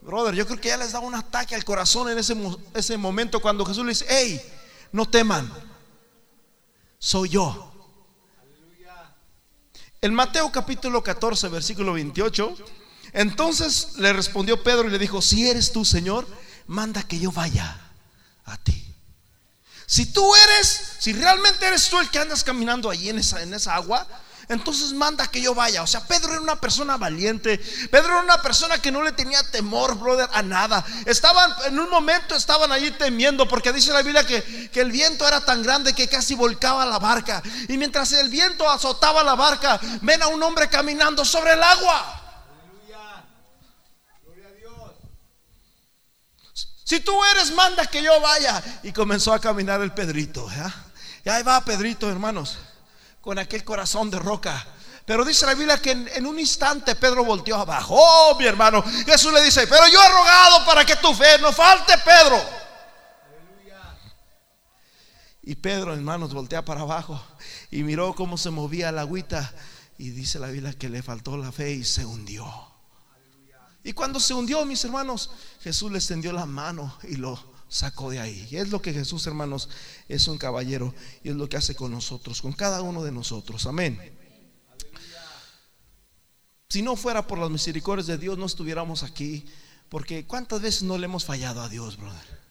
Brother, 0.00 0.34
yo 0.34 0.46
creo 0.46 0.60
que 0.60 0.68
ya 0.68 0.76
les 0.76 0.92
da 0.92 1.00
un 1.00 1.14
ataque 1.14 1.54
al 1.54 1.64
corazón 1.64 2.08
en 2.10 2.18
ese, 2.18 2.36
ese 2.74 2.96
momento 2.96 3.40
cuando 3.40 3.64
Jesús 3.66 3.84
les 3.84 3.98
dice: 3.98 4.12
¡Hey! 4.12 4.40
No 4.92 5.08
teman, 5.08 5.50
soy 6.98 7.30
yo. 7.30 7.68
En 10.00 10.14
Mateo 10.14 10.52
capítulo 10.52 11.02
14, 11.02 11.48
versículo 11.48 11.94
28, 11.94 12.54
entonces 13.12 13.94
le 13.96 14.12
respondió 14.12 14.62
Pedro 14.62 14.86
y 14.86 14.90
le 14.90 14.98
dijo: 14.98 15.20
Si 15.20 15.48
eres 15.48 15.72
tú, 15.72 15.84
Señor 15.84 16.26
manda 16.72 17.02
que 17.02 17.18
yo 17.18 17.30
vaya 17.30 17.76
a 18.46 18.56
ti. 18.56 18.84
Si 19.86 20.06
tú 20.06 20.34
eres, 20.34 20.96
si 20.98 21.12
realmente 21.12 21.66
eres 21.66 21.88
tú 21.90 21.98
el 22.00 22.08
que 22.08 22.18
andas 22.18 22.42
caminando 22.42 22.88
allí 22.88 23.10
en 23.10 23.18
esa, 23.18 23.42
en 23.42 23.52
esa 23.52 23.74
agua, 23.74 24.06
entonces 24.48 24.92
manda 24.94 25.26
que 25.26 25.42
yo 25.42 25.54
vaya. 25.54 25.82
O 25.82 25.86
sea, 25.86 26.06
Pedro 26.06 26.32
era 26.32 26.40
una 26.40 26.58
persona 26.60 26.96
valiente. 26.96 27.58
Pedro 27.90 28.14
era 28.14 28.22
una 28.22 28.40
persona 28.40 28.78
que 28.78 28.90
no 28.90 29.02
le 29.02 29.12
tenía 29.12 29.42
temor, 29.50 29.96
brother, 29.98 30.28
a 30.32 30.42
nada. 30.42 30.82
Estaban, 31.04 31.52
en 31.66 31.78
un 31.78 31.90
momento 31.90 32.34
estaban 32.34 32.72
allí 32.72 32.90
temiendo, 32.92 33.46
porque 33.46 33.72
dice 33.72 33.92
la 33.92 34.00
Biblia 34.00 34.26
que, 34.26 34.70
que 34.70 34.80
el 34.80 34.90
viento 34.90 35.28
era 35.28 35.44
tan 35.44 35.62
grande 35.62 35.92
que 35.92 36.08
casi 36.08 36.34
volcaba 36.34 36.86
la 36.86 36.98
barca. 36.98 37.42
Y 37.68 37.76
mientras 37.76 38.12
el 38.12 38.30
viento 38.30 38.68
azotaba 38.68 39.22
la 39.22 39.34
barca, 39.34 39.78
ven 40.00 40.22
a 40.22 40.28
un 40.28 40.42
hombre 40.42 40.70
caminando 40.70 41.22
sobre 41.22 41.52
el 41.52 41.62
agua. 41.62 42.21
Si 46.92 47.00
tú 47.00 47.24
eres, 47.24 47.50
manda 47.52 47.86
que 47.86 48.02
yo 48.02 48.20
vaya. 48.20 48.62
Y 48.82 48.92
comenzó 48.92 49.32
a 49.32 49.40
caminar 49.40 49.80
el 49.80 49.94
Pedrito. 49.94 50.46
Y 51.24 51.30
ahí 51.30 51.42
va 51.42 51.64
Pedrito, 51.64 52.10
hermanos, 52.10 52.58
con 53.22 53.38
aquel 53.38 53.64
corazón 53.64 54.10
de 54.10 54.18
roca. 54.18 54.62
Pero 55.06 55.24
dice 55.24 55.46
la 55.46 55.54
Biblia 55.54 55.80
que 55.80 55.92
en, 55.92 56.26
un 56.26 56.38
instante 56.38 56.94
Pedro 56.96 57.24
volteó 57.24 57.56
abajo. 57.56 57.94
Oh, 57.96 58.36
mi 58.38 58.44
hermano. 58.44 58.84
Jesús 59.06 59.32
le 59.32 59.40
dice, 59.40 59.66
pero 59.66 59.88
yo 59.88 60.04
he 60.04 60.08
rogado 60.10 60.66
para 60.66 60.84
que 60.84 60.96
tu 60.96 61.14
fe 61.14 61.38
no 61.40 61.50
falte, 61.50 61.94
Pedro. 61.96 62.38
Y 65.44 65.54
Pedro, 65.54 65.94
hermanos, 65.94 66.34
voltea 66.34 66.62
para 66.62 66.82
abajo 66.82 67.18
y 67.70 67.84
miró 67.84 68.14
cómo 68.14 68.36
se 68.36 68.50
movía 68.50 68.92
la 68.92 69.00
agüita. 69.00 69.50
Y 69.96 70.10
dice 70.10 70.38
la 70.38 70.48
Biblia 70.48 70.74
que 70.74 70.90
le 70.90 71.02
faltó 71.02 71.38
la 71.38 71.52
fe 71.52 71.70
y 71.70 71.84
se 71.84 72.04
hundió. 72.04 72.71
Y 73.84 73.92
cuando 73.92 74.20
se 74.20 74.34
hundió, 74.34 74.64
mis 74.64 74.84
hermanos, 74.84 75.30
Jesús 75.60 75.90
le 75.90 75.98
extendió 75.98 76.32
la 76.32 76.46
mano 76.46 76.96
y 77.02 77.16
lo 77.16 77.42
sacó 77.68 78.10
de 78.10 78.20
ahí. 78.20 78.46
Y 78.50 78.56
es 78.56 78.70
lo 78.70 78.80
que 78.80 78.92
Jesús, 78.92 79.26
hermanos, 79.26 79.68
es 80.08 80.28
un 80.28 80.38
caballero 80.38 80.94
y 81.24 81.30
es 81.30 81.36
lo 81.36 81.48
que 81.48 81.56
hace 81.56 81.74
con 81.74 81.90
nosotros, 81.90 82.42
con 82.42 82.52
cada 82.52 82.82
uno 82.82 83.02
de 83.02 83.12
nosotros. 83.12 83.66
Amén. 83.66 84.18
Si 86.68 86.82
no 86.82 86.96
fuera 86.96 87.26
por 87.26 87.38
las 87.38 87.50
misericordias 87.50 88.06
de 88.06 88.18
Dios, 88.18 88.38
no 88.38 88.46
estuviéramos 88.46 89.02
aquí. 89.02 89.44
Porque 89.88 90.26
¿cuántas 90.26 90.62
veces 90.62 90.84
no 90.84 90.96
le 90.96 91.04
hemos 91.04 91.24
fallado 91.24 91.60
a 91.60 91.68
Dios, 91.68 91.98
brother? 91.98 92.41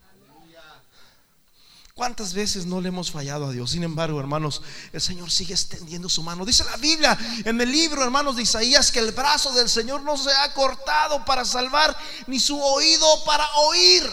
¿Cuántas 2.02 2.34
veces 2.34 2.66
no 2.66 2.82
le 2.82 2.88
hemos 2.88 3.12
fallado 3.12 3.46
a 3.46 3.52
Dios? 3.52 3.70
Sin 3.70 3.84
embargo, 3.84 4.20
hermanos, 4.20 4.64
el 4.92 5.00
Señor 5.00 5.30
sigue 5.30 5.54
extendiendo 5.54 6.10
su 6.10 6.24
mano. 6.24 6.48
Dice 6.48 6.64
la 6.64 6.76
Biblia 6.78 7.16
en 7.46 7.62
el 7.62 7.72
libro, 7.72 8.04
hermanos, 8.04 8.36
de 8.36 8.42
Isaías, 8.42 8.92
que 8.92 8.98
el 8.98 9.12
brazo 9.12 9.52
del 9.52 9.70
Señor 9.70 10.02
no 10.02 10.18
se 10.18 10.32
ha 10.32 10.52
cortado 10.52 11.24
para 11.26 11.46
salvar, 11.46 11.96
ni 12.26 12.40
su 12.40 12.60
oído 12.60 13.24
para 13.24 13.48
oír. 13.54 14.12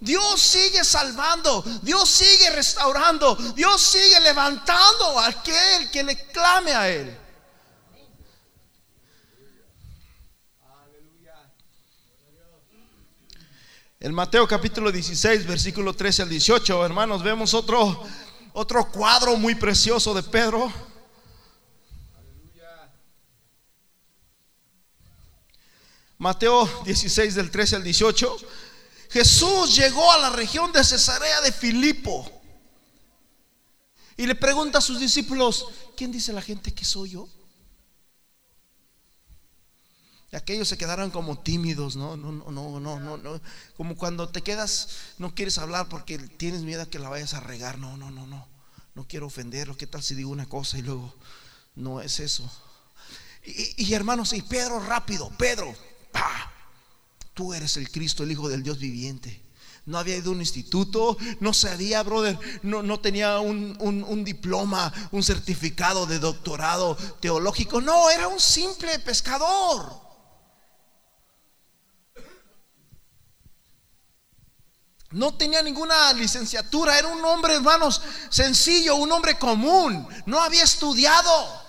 Dios 0.00 0.40
sigue 0.40 0.82
salvando, 0.82 1.62
Dios 1.80 2.08
sigue 2.10 2.50
restaurando, 2.50 3.36
Dios 3.54 3.80
sigue 3.80 4.18
levantando 4.18 5.20
a 5.20 5.28
aquel 5.28 5.92
que 5.92 6.02
le 6.02 6.26
clame 6.32 6.72
a 6.72 6.88
Él. 6.88 7.21
En 14.04 14.12
Mateo 14.12 14.48
capítulo 14.48 14.90
16, 14.90 15.46
versículo 15.46 15.94
13 15.94 16.22
al 16.22 16.28
18, 16.28 16.84
hermanos, 16.84 17.22
vemos 17.22 17.54
otro, 17.54 18.04
otro 18.52 18.90
cuadro 18.90 19.36
muy 19.36 19.54
precioso 19.54 20.12
de 20.12 20.24
Pedro. 20.24 20.72
Mateo 26.18 26.68
16 26.84 27.36
del 27.36 27.52
13 27.52 27.76
al 27.76 27.84
18. 27.84 28.36
Jesús 29.08 29.76
llegó 29.76 30.10
a 30.10 30.18
la 30.18 30.30
región 30.30 30.72
de 30.72 30.82
Cesarea 30.82 31.40
de 31.42 31.52
Filipo 31.52 32.28
y 34.16 34.26
le 34.26 34.34
pregunta 34.34 34.78
a 34.78 34.80
sus 34.80 34.98
discípulos, 34.98 35.68
¿quién 35.96 36.10
dice 36.10 36.32
la 36.32 36.42
gente 36.42 36.74
que 36.74 36.84
soy 36.84 37.10
yo? 37.10 37.28
Aquellos 40.32 40.66
se 40.66 40.78
quedaron 40.78 41.10
como 41.10 41.38
tímidos, 41.38 41.94
¿no? 41.94 42.16
No, 42.16 42.32
no, 42.32 42.50
no, 42.50 42.80
no, 42.80 42.98
no, 42.98 43.18
no. 43.18 43.40
Como 43.76 43.96
cuando 43.96 44.30
te 44.30 44.40
quedas, 44.40 44.88
no 45.18 45.34
quieres 45.34 45.58
hablar 45.58 45.90
porque 45.90 46.16
tienes 46.16 46.62
miedo 46.62 46.88
que 46.88 46.98
la 46.98 47.10
vayas 47.10 47.34
a 47.34 47.40
regar. 47.40 47.78
No, 47.78 47.98
no, 47.98 48.10
no, 48.10 48.26
no. 48.26 48.48
No 48.94 49.06
quiero 49.06 49.26
ofenderlo. 49.26 49.76
¿Qué 49.76 49.86
tal 49.86 50.02
si 50.02 50.14
digo 50.14 50.30
una 50.30 50.48
cosa 50.48 50.78
y 50.78 50.82
luego 50.82 51.14
no 51.74 52.00
es 52.00 52.18
eso? 52.18 52.50
Y, 53.44 53.92
hermanos, 53.92 54.32
y 54.32 54.40
Pedro 54.40 54.80
rápido, 54.80 55.30
Pedro, 55.36 55.74
tú 57.34 57.52
eres 57.52 57.76
el 57.76 57.90
Cristo, 57.90 58.22
el 58.22 58.32
Hijo 58.32 58.48
del 58.48 58.62
Dios 58.62 58.78
viviente. 58.78 59.42
No 59.84 59.98
había 59.98 60.16
ido 60.16 60.30
a 60.30 60.34
un 60.34 60.40
instituto, 60.40 61.18
no 61.40 61.52
sabía, 61.52 62.02
brother, 62.04 62.38
no, 62.62 62.82
no 62.82 63.00
tenía 63.00 63.40
un, 63.40 63.76
un 63.80 64.24
diploma, 64.24 64.92
un 65.10 65.24
certificado 65.24 66.06
de 66.06 66.20
doctorado 66.20 66.96
teológico. 67.20 67.82
No, 67.82 68.08
era 68.08 68.28
un 68.28 68.40
simple 68.40 68.98
pescador. 69.00 70.11
No 75.12 75.34
tenía 75.34 75.62
ninguna 75.62 76.12
licenciatura, 76.14 76.98
era 76.98 77.08
un 77.08 77.22
hombre, 77.24 77.54
hermanos, 77.54 78.00
sencillo, 78.30 78.96
un 78.96 79.12
hombre 79.12 79.38
común, 79.38 80.08
no 80.26 80.40
había 80.40 80.64
estudiado. 80.64 81.62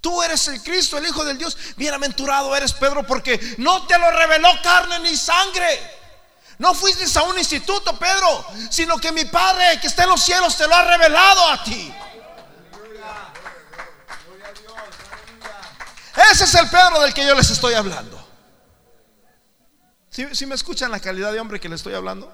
Tú 0.00 0.22
eres 0.22 0.46
el 0.48 0.62
Cristo, 0.62 0.98
el 0.98 1.06
Hijo 1.06 1.24
del 1.24 1.38
Dios. 1.38 1.56
Bienaventurado 1.76 2.54
eres, 2.54 2.74
Pedro, 2.74 3.06
porque 3.06 3.54
no 3.56 3.86
te 3.86 3.98
lo 3.98 4.10
reveló 4.10 4.50
carne 4.62 4.98
ni 4.98 5.16
sangre. 5.16 5.80
No 6.58 6.74
fuiste 6.74 7.06
a 7.18 7.22
un 7.22 7.38
instituto, 7.38 7.98
Pedro, 7.98 8.46
sino 8.70 8.98
que 8.98 9.10
mi 9.12 9.24
Padre 9.24 9.80
que 9.80 9.86
está 9.86 10.04
en 10.04 10.10
los 10.10 10.22
cielos 10.22 10.56
te 10.56 10.68
lo 10.68 10.74
ha 10.74 10.84
revelado 10.84 11.48
a 11.50 11.64
ti. 11.64 11.92
Ese 16.30 16.44
es 16.44 16.54
el 16.54 16.68
Pedro 16.68 17.00
del 17.00 17.12
que 17.12 17.26
yo 17.26 17.34
les 17.34 17.50
estoy 17.50 17.74
hablando. 17.74 18.23
Si 20.14 20.46
me 20.46 20.54
escuchan 20.54 20.92
la 20.92 21.00
calidad 21.00 21.32
de 21.32 21.40
hombre 21.40 21.58
que 21.58 21.68
le 21.68 21.74
estoy 21.74 21.94
hablando? 21.94 22.32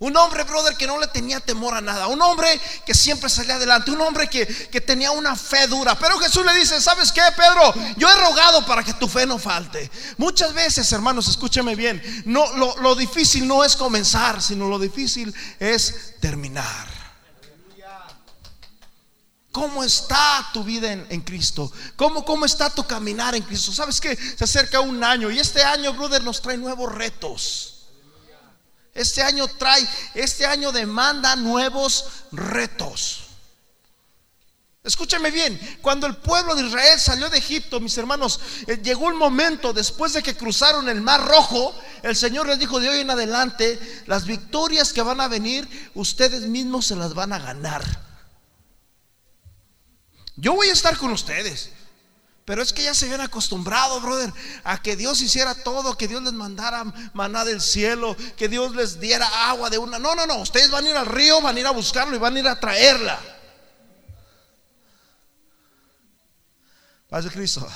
Un 0.00 0.16
hombre, 0.16 0.44
brother, 0.44 0.76
que 0.76 0.86
no 0.86 0.98
le 0.98 1.06
tenía 1.08 1.40
temor 1.40 1.74
a 1.74 1.80
nada. 1.80 2.08
Un 2.08 2.20
hombre 2.22 2.58
que 2.86 2.94
siempre 2.94 3.28
salía 3.28 3.56
adelante. 3.56 3.90
Un 3.90 4.00
hombre 4.00 4.28
que, 4.28 4.46
tenía 4.80 5.10
una 5.10 5.36
fe 5.36 5.68
dura. 5.68 5.96
Pero 5.96 6.18
Jesús 6.18 6.44
le 6.44 6.54
dice, 6.54 6.80
¿sabes 6.80 7.12
qué, 7.12 7.20
Pedro? 7.36 7.74
Yo 7.96 8.08
he 8.08 8.16
rogado 8.16 8.64
para 8.64 8.82
que 8.82 8.94
tu 8.94 9.06
fe 9.06 9.26
no 9.26 9.38
falte. 9.38 9.90
Muchas 10.16 10.52
veces, 10.52 10.90
hermanos, 10.90 11.28
escúcheme 11.28 11.76
bien. 11.76 12.02
No, 12.24 12.50
lo, 12.56 12.76
lo 12.78 12.94
difícil 12.96 13.46
no 13.46 13.62
es 13.62 13.76
comenzar, 13.76 14.42
sino 14.42 14.68
lo 14.68 14.78
difícil 14.78 15.32
es 15.60 16.14
terminar. 16.18 16.99
¿Cómo 19.52 19.82
está 19.82 20.48
tu 20.52 20.62
vida 20.62 20.92
en, 20.92 21.20
Cristo? 21.22 21.72
¿Cómo, 21.96 22.24
¿Cómo 22.24 22.44
está 22.44 22.70
tu 22.70 22.84
caminar 22.86 23.34
en 23.34 23.42
Cristo? 23.42 23.72
¿Sabes 23.72 24.00
que 24.00 24.14
Se 24.14 24.44
acerca 24.44 24.80
un 24.80 25.02
año 25.02 25.30
y 25.30 25.40
este 25.40 25.62
año, 25.62 25.92
brother, 25.92 26.22
nos 26.22 26.40
trae 26.40 26.56
nuevos 26.56 26.92
retos. 26.92 27.76
Este 28.94 29.22
año 29.22 29.48
trae, 29.48 29.86
este 30.14 30.46
año 30.46 30.70
demanda 30.70 31.34
nuevos 31.34 32.04
retos. 32.30 33.22
Escúchame 34.82 35.30
bien, 35.30 35.60
cuando 35.82 36.06
el 36.06 36.16
pueblo 36.16 36.54
de 36.54 36.66
Israel 36.66 36.98
salió 36.98 37.28
de 37.28 37.38
Egipto, 37.38 37.80
mis 37.80 37.98
hermanos, 37.98 38.40
eh, 38.66 38.80
llegó 38.82 39.06
un 39.06 39.16
momento 39.16 39.72
después 39.72 40.14
de 40.14 40.22
que 40.22 40.36
cruzaron 40.36 40.88
el 40.88 41.02
mar 41.02 41.26
rojo, 41.26 41.74
el 42.02 42.16
Señor 42.16 42.46
les 42.46 42.58
dijo 42.58 42.80
de 42.80 42.88
hoy 42.88 43.00
en 43.00 43.10
adelante, 43.10 43.78
las 44.06 44.24
victorias 44.24 44.92
que 44.92 45.02
van 45.02 45.20
a 45.20 45.28
venir, 45.28 45.68
ustedes 45.94 46.42
mismos 46.42 46.86
se 46.86 46.96
las 46.96 47.14
van 47.14 47.32
a 47.32 47.38
ganar. 47.38 48.09
Yo 50.36 50.54
voy 50.54 50.68
a 50.68 50.72
estar 50.72 50.96
con 50.96 51.10
ustedes. 51.12 51.70
Pero 52.44 52.62
es 52.62 52.72
que 52.72 52.82
ya 52.82 52.94
se 52.94 53.04
habían 53.04 53.20
acostumbrado, 53.20 54.00
brother, 54.00 54.32
a 54.64 54.82
que 54.82 54.96
Dios 54.96 55.20
hiciera 55.20 55.54
todo, 55.54 55.96
que 55.96 56.08
Dios 56.08 56.20
les 56.22 56.32
mandara 56.32 56.82
maná 57.12 57.44
del 57.44 57.60
cielo, 57.60 58.16
que 58.36 58.48
Dios 58.48 58.74
les 58.74 58.98
diera 58.98 59.48
agua 59.48 59.70
de 59.70 59.78
una. 59.78 60.00
No, 60.00 60.16
no, 60.16 60.26
no, 60.26 60.38
ustedes 60.38 60.68
van 60.68 60.84
a 60.84 60.90
ir 60.90 60.96
al 60.96 61.06
río, 61.06 61.40
van 61.40 61.56
a 61.56 61.60
ir 61.60 61.66
a 61.66 61.70
buscarlo 61.70 62.16
y 62.16 62.18
van 62.18 62.34
a 62.34 62.40
ir 62.40 62.48
a 62.48 62.58
traerla. 62.58 63.20
Paz 67.08 67.24
de 67.24 67.30
Cristo. 67.30 67.68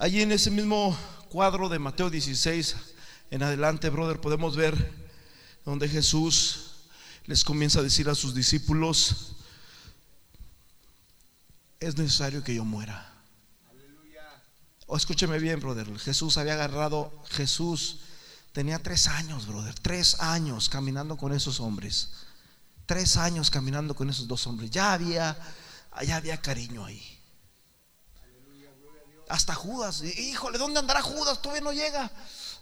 Allí 0.00 0.22
en 0.22 0.32
ese 0.32 0.50
mismo 0.50 0.96
cuadro 1.28 1.68
de 1.68 1.78
Mateo 1.78 2.08
16 2.08 2.74
en 3.30 3.42
adelante, 3.42 3.90
brother, 3.90 4.20
podemos 4.20 4.56
ver 4.56 5.08
donde 5.64 5.88
Jesús 5.88 6.68
les 7.26 7.44
comienza 7.44 7.80
a 7.80 7.82
decir 7.82 8.08
a 8.08 8.14
sus 8.14 8.34
discípulos, 8.34 9.32
es 11.78 11.96
necesario 11.96 12.42
que 12.42 12.54
yo 12.54 12.64
muera. 12.64 13.12
O 14.86 14.96
escúcheme 14.96 15.38
bien, 15.38 15.60
brother. 15.60 15.98
Jesús 15.98 16.38
había 16.38 16.54
agarrado, 16.54 17.12
Jesús 17.28 17.98
tenía 18.52 18.82
tres 18.82 19.06
años, 19.06 19.46
brother, 19.46 19.74
tres 19.74 20.18
años 20.20 20.70
caminando 20.70 21.18
con 21.18 21.34
esos 21.34 21.60
hombres. 21.60 22.08
Tres 22.86 23.18
años 23.18 23.50
caminando 23.50 23.94
con 23.94 24.08
esos 24.08 24.26
dos 24.26 24.46
hombres. 24.46 24.70
Ya 24.70 24.94
había, 24.94 25.36
ya 26.06 26.16
había 26.16 26.40
cariño 26.40 26.86
ahí. 26.86 27.20
Hasta 29.28 29.54
Judas, 29.54 30.02
híjole, 30.02 30.56
¿dónde 30.56 30.80
andará 30.80 31.02
Judas? 31.02 31.42
Todavía 31.42 31.60
no 31.60 31.72
llega. 31.74 32.10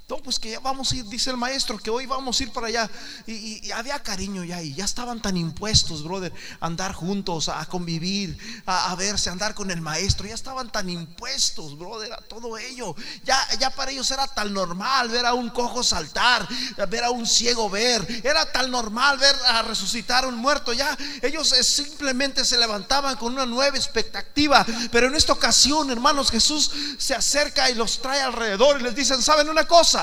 No, 0.08 0.18
pues 0.18 0.38
que 0.38 0.52
ya 0.52 0.60
vamos 0.60 0.92
a 0.92 0.96
ir, 0.96 1.04
dice 1.06 1.30
el 1.30 1.36
maestro, 1.36 1.76
que 1.78 1.90
hoy 1.90 2.06
vamos 2.06 2.38
a 2.38 2.42
ir 2.44 2.52
para 2.52 2.68
allá. 2.68 2.88
Y, 3.26 3.72
había 3.72 4.00
cariño 4.00 4.44
ya 4.44 4.62
y 4.62 4.72
ya 4.72 4.84
estaban 4.84 5.20
tan 5.20 5.36
impuestos, 5.36 6.04
brother, 6.04 6.32
a 6.60 6.66
andar 6.66 6.92
juntos, 6.92 7.48
a 7.48 7.66
convivir, 7.66 8.38
a, 8.66 8.94
verse, 8.94 9.30
a 9.30 9.32
andar 9.32 9.52
con 9.52 9.68
el 9.72 9.80
maestro. 9.80 10.28
Ya 10.28 10.34
estaban 10.34 10.70
tan 10.70 10.88
impuestos, 10.88 11.76
brother, 11.76 12.12
a 12.12 12.18
todo 12.18 12.56
ello. 12.56 12.94
Ya, 13.24 13.36
ya 13.58 13.70
para 13.70 13.90
ellos 13.90 14.08
era 14.12 14.28
tan 14.28 14.54
normal 14.54 15.08
ver 15.08 15.26
a 15.26 15.34
un 15.34 15.50
cojo 15.50 15.82
saltar, 15.82 16.46
ver 16.88 17.02
a 17.02 17.10
un 17.10 17.26
ciego 17.26 17.68
ver. 17.68 18.06
Era 18.22 18.52
tan 18.52 18.70
normal 18.70 19.18
ver 19.18 19.34
a 19.48 19.62
resucitar 19.62 20.22
a 20.22 20.28
un 20.28 20.36
muerto. 20.36 20.72
Ya 20.72 20.96
ellos 21.20 21.50
eh, 21.50 21.64
simplemente 21.64 22.44
se 22.44 22.56
levantaban 22.56 23.16
con 23.16 23.32
una 23.32 23.44
nueva 23.44 23.76
expectativa. 23.76 24.64
Pero 24.92 25.08
en 25.08 25.16
esta 25.16 25.32
ocasión, 25.32 25.90
hermanos, 25.90 26.30
Jesús 26.30 26.70
se 26.96 27.12
acerca 27.12 27.68
y 27.70 27.74
los 27.74 28.00
trae 28.00 28.20
alrededor 28.20 28.80
y 28.80 28.84
les 28.84 28.94
dicen, 28.94 29.20
¿saben 29.20 29.48
una 29.48 29.66
cosa? 29.66 29.95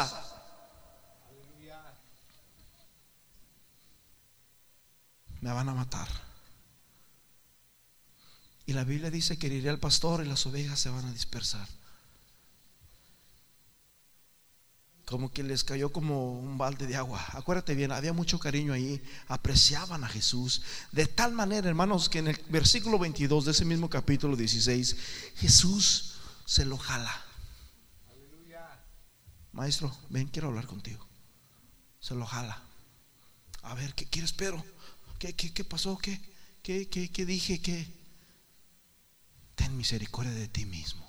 Me 5.44 5.52
van 5.52 5.68
a 5.68 5.74
matar. 5.74 6.08
Y 8.66 8.72
la 8.72 8.86
Biblia 8.86 9.12
dice 9.12 9.38
que 9.38 9.48
iré 9.48 9.70
al 9.70 9.78
pastor 9.78 10.24
y 10.24 10.28
las 10.28 10.46
ovejas 10.46 10.80
se 10.80 10.90
van 10.90 11.06
a 11.06 11.12
dispersar. 11.12 11.68
Como 15.04 15.34
que 15.34 15.44
les 15.44 15.66
cayó 15.66 15.92
como 15.92 16.40
un 16.40 16.58
balde 16.58 16.88
de 16.88 16.96
agua. 16.96 17.22
Acuérdate 17.34 17.76
bien, 17.76 17.92
había 17.92 18.14
mucho 18.14 18.40
cariño 18.40 18.72
ahí. 18.72 19.04
Apreciaban 19.28 20.06
a 20.06 20.08
Jesús. 20.08 20.62
De 20.94 21.08
tal 21.08 21.34
manera, 21.34 21.68
hermanos, 21.68 22.08
que 22.08 22.20
en 22.20 22.30
el 22.30 22.42
versículo 22.48 22.98
22 22.98 23.44
de 23.44 23.52
ese 23.52 23.66
mismo 23.66 23.90
capítulo 23.90 24.38
16, 24.38 24.96
Jesús 25.36 26.14
se 26.46 26.64
lo 26.64 26.78
jala. 26.78 27.23
Maestro, 29.54 29.96
ven, 30.10 30.28
quiero 30.28 30.50
hablar 30.50 30.66
contigo. 30.66 31.08
Se 32.00 32.16
lo 32.16 32.26
jala. 32.26 32.62
A 33.62 33.76
ver, 33.76 33.94
¿qué 33.94 34.06
quieres, 34.06 34.34
Pedro? 34.34 34.64
¿Qué, 35.20 35.34
qué, 35.34 35.54
qué 35.54 35.64
pasó? 35.64 35.98
¿Qué, 35.98 36.20
qué, 36.64 36.90
qué, 36.90 37.10
qué 37.10 37.26
dije? 37.26 37.62
¿Qué? 37.62 37.88
Ten 39.56 39.78
misericordia 39.78 40.34
de 40.34 40.48
ti 40.48 40.66
mismo. 40.66 41.08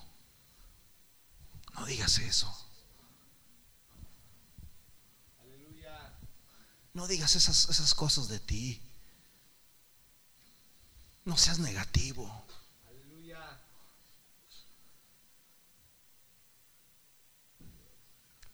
No 1.74 1.86
digas 1.86 2.18
eso. 2.18 2.54
No 6.92 7.08
digas 7.08 7.34
esas, 7.34 7.68
esas 7.68 7.92
cosas 7.94 8.28
de 8.28 8.38
ti. 8.38 8.80
No 11.24 11.36
seas 11.36 11.58
negativo. 11.58 12.44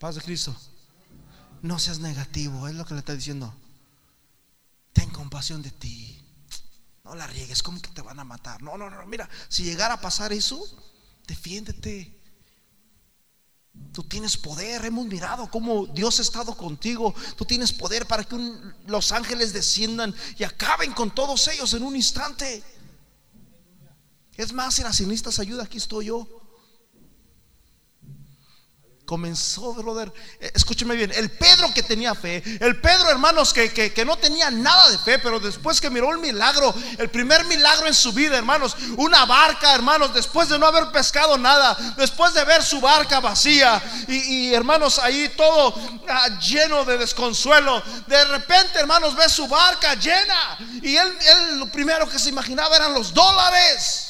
Paz 0.01 0.15
de 0.15 0.23
Cristo. 0.23 0.57
No 1.61 1.79
seas 1.79 1.99
negativo, 1.99 2.67
es 2.67 2.75
lo 2.75 2.87
que 2.87 2.95
le 2.95 3.01
está 3.01 3.15
diciendo. 3.15 3.55
Ten 4.95 5.11
compasión 5.11 5.61
de 5.61 5.71
ti. 5.71 6.19
No 7.05 7.15
la 7.15 7.27
riegues, 7.27 7.63
como 7.63 7.83
que 7.83 7.91
te 7.91 8.01
van 8.01 8.19
a 8.19 8.25
matar. 8.25 8.63
No, 8.63 8.79
no, 8.79 8.89
no, 8.89 9.07
mira, 9.07 9.29
si 9.51 9.63
llegara 9.63 9.95
a 9.95 10.01
pasar 10.01 10.33
eso, 10.33 10.59
defiéndete. 11.27 12.19
Tú 13.93 14.03
tienes 14.05 14.39
poder, 14.39 14.87
hemos 14.87 15.07
mirado 15.07 15.51
cómo 15.51 15.87
Dios 15.87 16.19
ha 16.19 16.23
estado 16.23 16.57
contigo. 16.57 17.15
Tú 17.37 17.45
tienes 17.45 17.71
poder 17.71 18.07
para 18.07 18.25
que 18.25 18.37
los 18.87 19.13
ángeles 19.13 19.53
desciendan 19.53 20.15
y 20.39 20.45
acaben 20.45 20.95
con 20.95 21.15
todos 21.15 21.47
ellos 21.49 21.75
en 21.75 21.83
un 21.83 21.95
instante. 21.95 22.65
Es 24.35 24.51
más, 24.55 24.77
si 24.77 24.83
necesitas 24.83 25.39
ayuda, 25.39 25.65
aquí 25.65 25.77
estoy 25.77 26.07
yo 26.07 26.40
comenzó, 29.11 29.75
brother. 29.75 30.13
Eh, 30.39 30.53
escúcheme 30.55 30.95
bien, 30.95 31.11
el 31.13 31.33
Pedro 31.33 31.75
que 31.75 31.83
tenía 31.83 32.15
fe, 32.15 32.45
el 32.61 32.81
Pedro, 32.81 33.11
hermanos, 33.11 33.53
que, 33.53 33.73
que, 33.73 34.05
no 34.05 34.17
tenía 34.17 34.53
nada 34.53 34.89
de 34.89 34.99
fe, 34.99 35.19
pero 35.19 35.41
después 35.41 35.81
que 35.81 35.91
miró 35.91 36.13
el 36.13 36.19
milagro, 36.19 36.73
el 36.97 37.11
primer 37.11 37.45
milagro 37.47 37.89
en 37.89 37.95
su 37.95 38.13
vida, 38.13 38.39
hermanos, 38.39 38.77
una 38.99 39.25
barca, 39.25 39.75
hermanos, 39.75 40.15
después 40.15 40.49
de 40.49 40.61
no 40.61 40.67
haber 40.67 40.93
pescado 40.93 41.37
nada, 41.37 41.77
después 41.97 42.33
de 42.35 42.45
ver 42.45 42.63
su 42.63 42.81
barca 42.81 43.19
vacía 43.19 43.83
y, 44.07 44.55
hermanos, 44.55 45.01
ahí 45.01 45.29
todo 45.37 45.75
ah, 46.09 46.39
lleno 46.39 46.85
de 46.85 46.97
desconsuelo, 46.97 47.83
de 48.07 48.25
repente, 48.27 48.79
hermanos, 48.79 49.17
ve 49.17 49.29
su 49.29 49.49
barca 49.49 49.97
llena 49.97 50.57
y 50.83 50.95
él, 50.97 51.19
él 51.21 51.59
lo 51.59 51.67
primero 51.67 52.09
que 52.09 52.21
se 52.21 52.29
imaginaba 52.29 52.77
eran 52.77 52.95
los 52.95 53.13
dólares. 53.13 54.10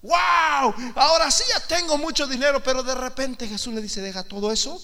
Wow, 0.00 0.74
ahora 0.94 1.30
sí 1.30 1.42
ya 1.48 1.60
tengo 1.66 1.98
mucho 1.98 2.26
dinero, 2.26 2.62
pero 2.62 2.82
de 2.82 2.94
repente 2.94 3.48
Jesús 3.48 3.74
le 3.74 3.82
dice, 3.82 4.00
deja 4.00 4.22
todo 4.22 4.52
eso, 4.52 4.80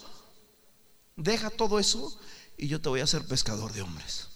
deja 1.15 1.51
todo 1.51 1.79
eso 1.79 2.19
y 2.57 2.67
yo 2.67 2.81
te 2.81 2.89
voy 2.89 3.01
a 3.01 3.05
hacer 3.05 3.25
pescador 3.25 3.73
de 3.73 3.83
hombres. 3.83 4.29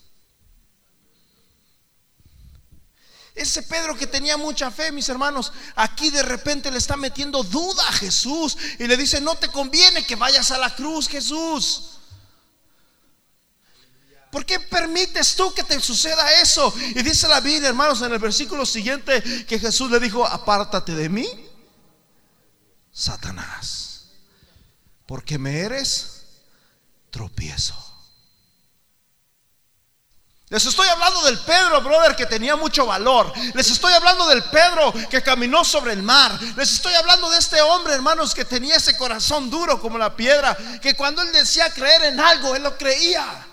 Ese 3.35 3.63
Pedro 3.63 3.97
que 3.97 4.09
tenía 4.09 4.37
mucha 4.37 4.71
fe, 4.71 4.91
mis 4.91 5.09
hermanos, 5.09 5.53
aquí 5.77 6.11
de 6.11 6.25
repente 6.25 6.73
le 6.73 6.79
está 6.79 6.97
metiendo 6.97 7.45
duda 7.45 7.87
a 7.89 7.93
Jesús 7.93 8.57
y 8.81 8.87
le 8.87 8.97
dice, 8.97 9.21
no 9.21 9.37
te 9.37 9.49
conviene 9.49 10.05
que 10.05 10.17
vayas 10.17 10.51
a 10.51 10.59
la 10.59 10.75
cruz, 10.75 11.09
Jesús. 11.09 11.98
¿Por 14.31 14.45
qué 14.45 14.61
permites 14.61 15.35
tú 15.37 15.55
que 15.55 15.65
te 15.65 15.81
suceda 15.81 16.41
eso? 16.41 16.73
Y 16.77 17.03
dice 17.03 17.29
la 17.29 17.41
Biblia, 17.41 17.69
hermanos, 17.69 18.03
en 18.03 18.13
el 18.13 18.19
versículo 18.19 18.67
siguiente 18.67 19.23
que 19.47 19.59
Jesús 19.59 19.91
le 19.91 20.01
dijo, 20.01 20.27
apártate 20.27 20.95
de 20.95 21.09
mí, 21.09 21.29
Satanás, 22.93 24.11
porque 25.07 25.39
me 25.39 25.61
eres 25.61 26.27
tropiezo. 27.11 27.89
Les 30.51 30.65
estoy 30.65 30.89
hablando 30.89 31.23
del 31.25 31.39
Pedro, 31.41 31.83
brother, 31.83 32.17
que 32.17 32.25
tenía 32.25 32.57
mucho 32.57 32.87
valor. 32.87 33.31
Les 33.55 33.71
estoy 33.71 33.93
hablando 33.93 34.27
del 34.29 34.43
Pedro 34.45 34.95
que 35.11 35.23
caminó 35.23 35.63
sobre 35.63 35.93
el 35.93 36.03
mar. 36.03 36.39
Les 36.57 36.73
estoy 36.73 36.95
hablando 36.95 37.29
de 37.29 37.39
este 37.39 37.61
hombre, 37.61 37.93
hermanos, 37.93 38.35
que 38.35 38.47
tenía 38.47 38.77
ese 38.77 38.97
corazón 38.97 39.51
duro 39.51 39.79
como 39.79 39.99
la 39.99 40.17
piedra. 40.17 40.57
Que 40.81 40.95
cuando 40.95 41.21
él 41.21 41.33
decía 41.33 41.71
creer 41.73 42.05
en 42.05 42.19
algo, 42.19 42.57
él 42.57 42.63
lo 42.63 42.79
creía. 42.79 43.47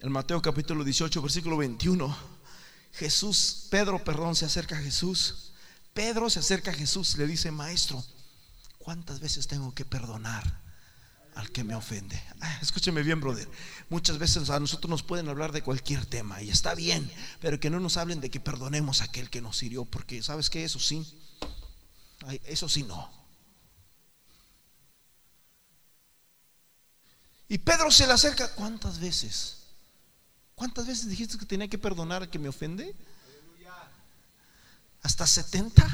El 0.00 0.10
Mateo 0.10 0.40
capítulo 0.40 0.84
18, 0.84 1.20
versículo 1.20 1.56
21. 1.56 2.16
Jesús, 2.92 3.66
Pedro, 3.68 4.02
perdón, 4.04 4.36
se 4.36 4.44
acerca 4.44 4.78
a 4.78 4.80
Jesús. 4.80 5.50
Pedro 5.92 6.30
se 6.30 6.38
acerca 6.38 6.70
a 6.70 6.74
Jesús 6.74 7.18
le 7.18 7.26
dice, 7.26 7.50
maestro, 7.50 8.04
¿cuántas 8.78 9.18
veces 9.18 9.48
tengo 9.48 9.74
que 9.74 9.84
perdonar 9.84 10.62
al 11.34 11.50
que 11.50 11.64
me 11.64 11.74
ofende? 11.74 12.22
Ah, 12.40 12.60
escúcheme 12.62 13.02
bien, 13.02 13.20
brother. 13.20 13.50
Muchas 13.88 14.18
veces 14.18 14.50
a 14.50 14.60
nosotros 14.60 14.88
nos 14.88 15.02
pueden 15.02 15.28
hablar 15.28 15.50
de 15.50 15.62
cualquier 15.62 16.06
tema 16.06 16.40
y 16.42 16.50
está 16.50 16.76
bien, 16.76 17.10
pero 17.40 17.58
que 17.58 17.68
no 17.68 17.80
nos 17.80 17.96
hablen 17.96 18.20
de 18.20 18.30
que 18.30 18.38
perdonemos 18.38 19.00
a 19.00 19.04
aquel 19.04 19.28
que 19.30 19.40
nos 19.40 19.60
hirió, 19.64 19.84
porque 19.84 20.22
sabes 20.22 20.48
que 20.48 20.62
eso 20.62 20.78
sí, 20.78 21.04
eso 22.44 22.68
sí 22.68 22.84
no. 22.84 23.10
Y 27.48 27.58
Pedro 27.58 27.90
se 27.90 28.06
le 28.06 28.12
acerca, 28.12 28.54
¿cuántas 28.54 29.00
veces? 29.00 29.57
¿Cuántas 30.58 30.88
veces 30.88 31.08
dijiste 31.08 31.38
que 31.38 31.46
tenía 31.46 31.68
que 31.68 31.78
perdonar 31.78 32.22
al 32.22 32.30
que 32.30 32.38
me 32.38 32.48
ofende? 32.48 32.92
¿Hasta 35.02 35.24
70? 35.24 35.86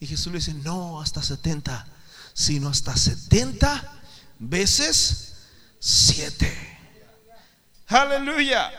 Y 0.00 0.06
Jesús 0.08 0.32
le 0.32 0.40
dice, 0.40 0.52
no 0.52 1.00
hasta 1.00 1.22
70, 1.22 1.86
sino 2.34 2.68
hasta 2.68 2.96
70 2.96 4.02
veces 4.40 5.36
7. 5.78 6.78
Aleluya. 7.86 8.72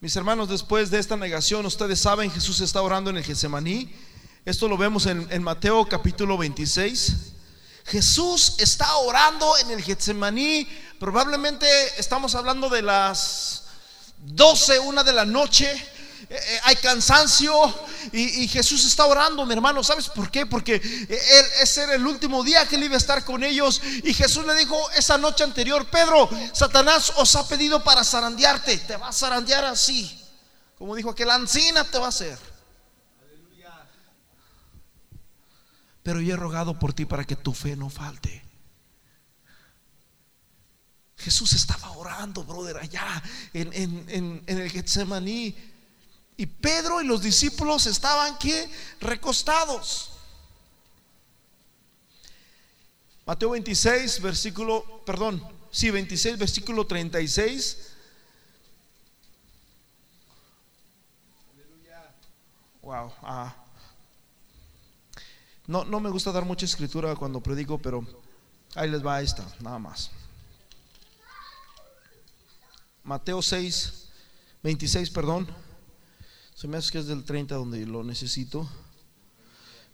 Mis 0.00 0.16
hermanos, 0.16 0.48
después 0.48 0.90
de 0.90 0.98
esta 0.98 1.16
negación, 1.16 1.66
ustedes 1.66 2.00
saben, 2.00 2.32
Jesús 2.32 2.58
está 2.58 2.82
orando 2.82 3.10
en 3.10 3.18
el 3.18 3.24
Getsemaní. 3.24 3.94
Esto 4.44 4.66
lo 4.66 4.76
vemos 4.76 5.06
en, 5.06 5.42
Mateo 5.44 5.88
capítulo 5.88 6.36
26. 6.36 7.35
Jesús 7.86 8.54
está 8.58 8.96
orando 8.96 9.56
en 9.58 9.70
el 9.70 9.82
Getsemaní. 9.82 10.66
Probablemente 10.98 11.66
estamos 11.98 12.34
hablando 12.34 12.68
de 12.68 12.82
las 12.82 13.62
12, 14.18 14.80
una 14.80 15.04
de 15.04 15.12
la 15.12 15.24
noche. 15.24 15.70
Eh, 16.28 16.34
eh, 16.34 16.60
hay 16.64 16.74
cansancio 16.76 17.54
y, 18.10 18.48
Jesús 18.48 18.84
está 18.84 19.06
orando, 19.06 19.46
mi 19.46 19.52
hermano. 19.52 19.84
¿Sabes 19.84 20.08
por 20.08 20.30
qué? 20.32 20.46
Porque 20.46 20.74
él, 20.74 21.46
ese 21.60 21.84
era 21.84 21.94
el 21.94 22.04
último 22.04 22.42
día 22.42 22.66
que 22.66 22.74
él 22.74 22.84
iba 22.84 22.96
a 22.96 22.98
estar 22.98 23.24
con 23.24 23.44
ellos. 23.44 23.80
Y 24.02 24.12
Jesús 24.12 24.44
le 24.44 24.54
dijo 24.56 24.76
esa 24.96 25.16
noche 25.16 25.44
anterior: 25.44 25.86
Pedro, 25.88 26.28
Satanás 26.52 27.12
os 27.16 27.36
ha 27.36 27.46
pedido 27.46 27.84
para 27.84 28.02
zarandearte. 28.02 28.78
Te 28.78 28.96
va 28.96 29.08
a 29.08 29.12
zarandear 29.12 29.64
así. 29.64 30.20
Como 30.76 30.96
dijo 30.96 31.14
que 31.14 31.24
la 31.24 31.34
ancina 31.34 31.84
te 31.84 31.98
va 31.98 32.06
a 32.06 32.08
hacer. 32.08 32.55
Pero 36.06 36.20
yo 36.20 36.34
he 36.34 36.36
rogado 36.36 36.78
por 36.78 36.92
ti 36.92 37.04
para 37.04 37.24
que 37.24 37.34
tu 37.34 37.52
fe 37.52 37.74
no 37.74 37.90
falte. 37.90 38.40
Jesús 41.16 41.52
estaba 41.52 41.90
orando, 41.90 42.44
brother, 42.44 42.76
allá 42.76 43.20
en, 43.52 44.44
el 44.46 44.70
Getsemaní. 44.70 45.56
Y 46.36 46.46
Pedro 46.46 47.02
y 47.02 47.06
los 47.06 47.22
discípulos 47.22 47.86
estaban 47.86 48.38
que 48.38 48.70
recostados. 49.00 50.12
Mateo 53.26 53.50
26, 53.50 54.22
versículo, 54.22 55.02
perdón, 55.04 55.42
sí, 55.72 55.90
26, 55.90 56.38
versículo 56.38 56.86
36. 56.86 57.78
Wow, 62.82 63.12
ah. 63.22 63.65
No, 65.66 65.84
no 65.84 66.00
me 66.00 66.10
gusta 66.10 66.32
dar 66.32 66.44
mucha 66.44 66.64
escritura 66.64 67.14
cuando 67.16 67.40
predico, 67.40 67.78
pero 67.78 68.06
ahí 68.74 68.90
les 68.90 69.04
va 69.04 69.20
esta, 69.20 69.46
nada 69.60 69.78
más. 69.78 70.10
Mateo 73.02 73.42
6, 73.42 74.08
26, 74.62 75.10
perdón. 75.10 75.46
Se 76.54 76.66
me 76.66 76.76
hace 76.76 76.90
que 76.90 76.98
es 76.98 77.06
del 77.06 77.24
30 77.24 77.54
donde 77.54 77.84
lo 77.86 78.02
necesito. 78.02 78.68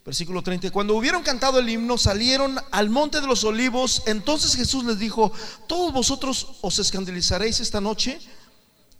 Versículo 0.04 0.42
30. 0.42 0.70
Cuando 0.70 0.94
hubieron 0.94 1.22
cantado 1.22 1.58
el 1.58 1.68
himno, 1.68 1.96
salieron 1.96 2.56
al 2.70 2.90
monte 2.90 3.20
de 3.20 3.26
los 3.26 3.44
olivos. 3.44 4.02
Entonces 4.06 4.56
Jesús 4.56 4.84
les 4.84 4.98
dijo, 4.98 5.32
todos 5.66 5.92
vosotros 5.92 6.56
os 6.60 6.78
escandalizaréis 6.78 7.60
esta 7.60 7.80
noche, 7.80 8.20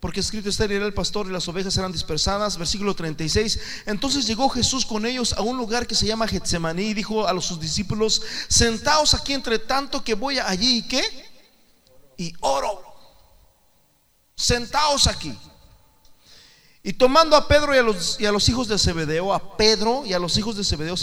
porque 0.02 0.18
escrito 0.18 0.48
está, 0.48 0.64
era 0.64 0.84
el 0.84 0.92
pastor 0.92 1.28
y 1.28 1.30
las 1.30 1.46
ovejas 1.46 1.76
eran 1.76 1.92
dispersadas. 1.92 2.58
Versículo 2.58 2.92
36. 2.92 3.60
Entonces 3.86 4.26
llegó 4.26 4.48
Jesús 4.48 4.84
con 4.84 5.06
ellos 5.06 5.32
a 5.34 5.42
un 5.42 5.56
lugar 5.56 5.86
que 5.86 5.94
se 5.94 6.06
llama 6.06 6.26
Getsemaní 6.26 6.86
y 6.86 6.94
dijo 6.94 7.28
a 7.28 7.32
los 7.32 7.46
sus 7.46 7.60
discípulos, 7.60 8.20
sentaos 8.48 9.14
aquí 9.14 9.32
entre 9.32 9.60
tanto 9.60 10.02
que 10.02 10.14
voy 10.14 10.40
allí 10.40 10.78
y 10.78 10.88
qué? 10.88 11.04
Y 12.16 12.34
oro. 12.40 12.82
Sentaos 14.34 15.06
aquí. 15.06 15.38
Y 16.82 16.94
tomando 16.94 17.36
a 17.36 17.46
Pedro 17.46 17.72
y 17.72 17.78
a 17.78 17.82
los, 17.82 18.18
y 18.18 18.26
a 18.26 18.32
los 18.32 18.48
hijos 18.48 18.66
de 18.66 18.80
Zebedeo, 18.80 19.32
a 19.32 19.56
Pedro 19.56 20.02
y 20.04 20.14
a 20.14 20.18
los 20.18 20.36
hijos 20.36 20.56
de 20.56 20.64
Zebedeo, 20.64 20.96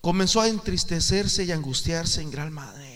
comenzó 0.00 0.40
a 0.40 0.46
entristecerse 0.46 1.42
y 1.42 1.50
angustiarse 1.50 2.22
en 2.22 2.30
gran 2.30 2.52
manera. 2.52 2.91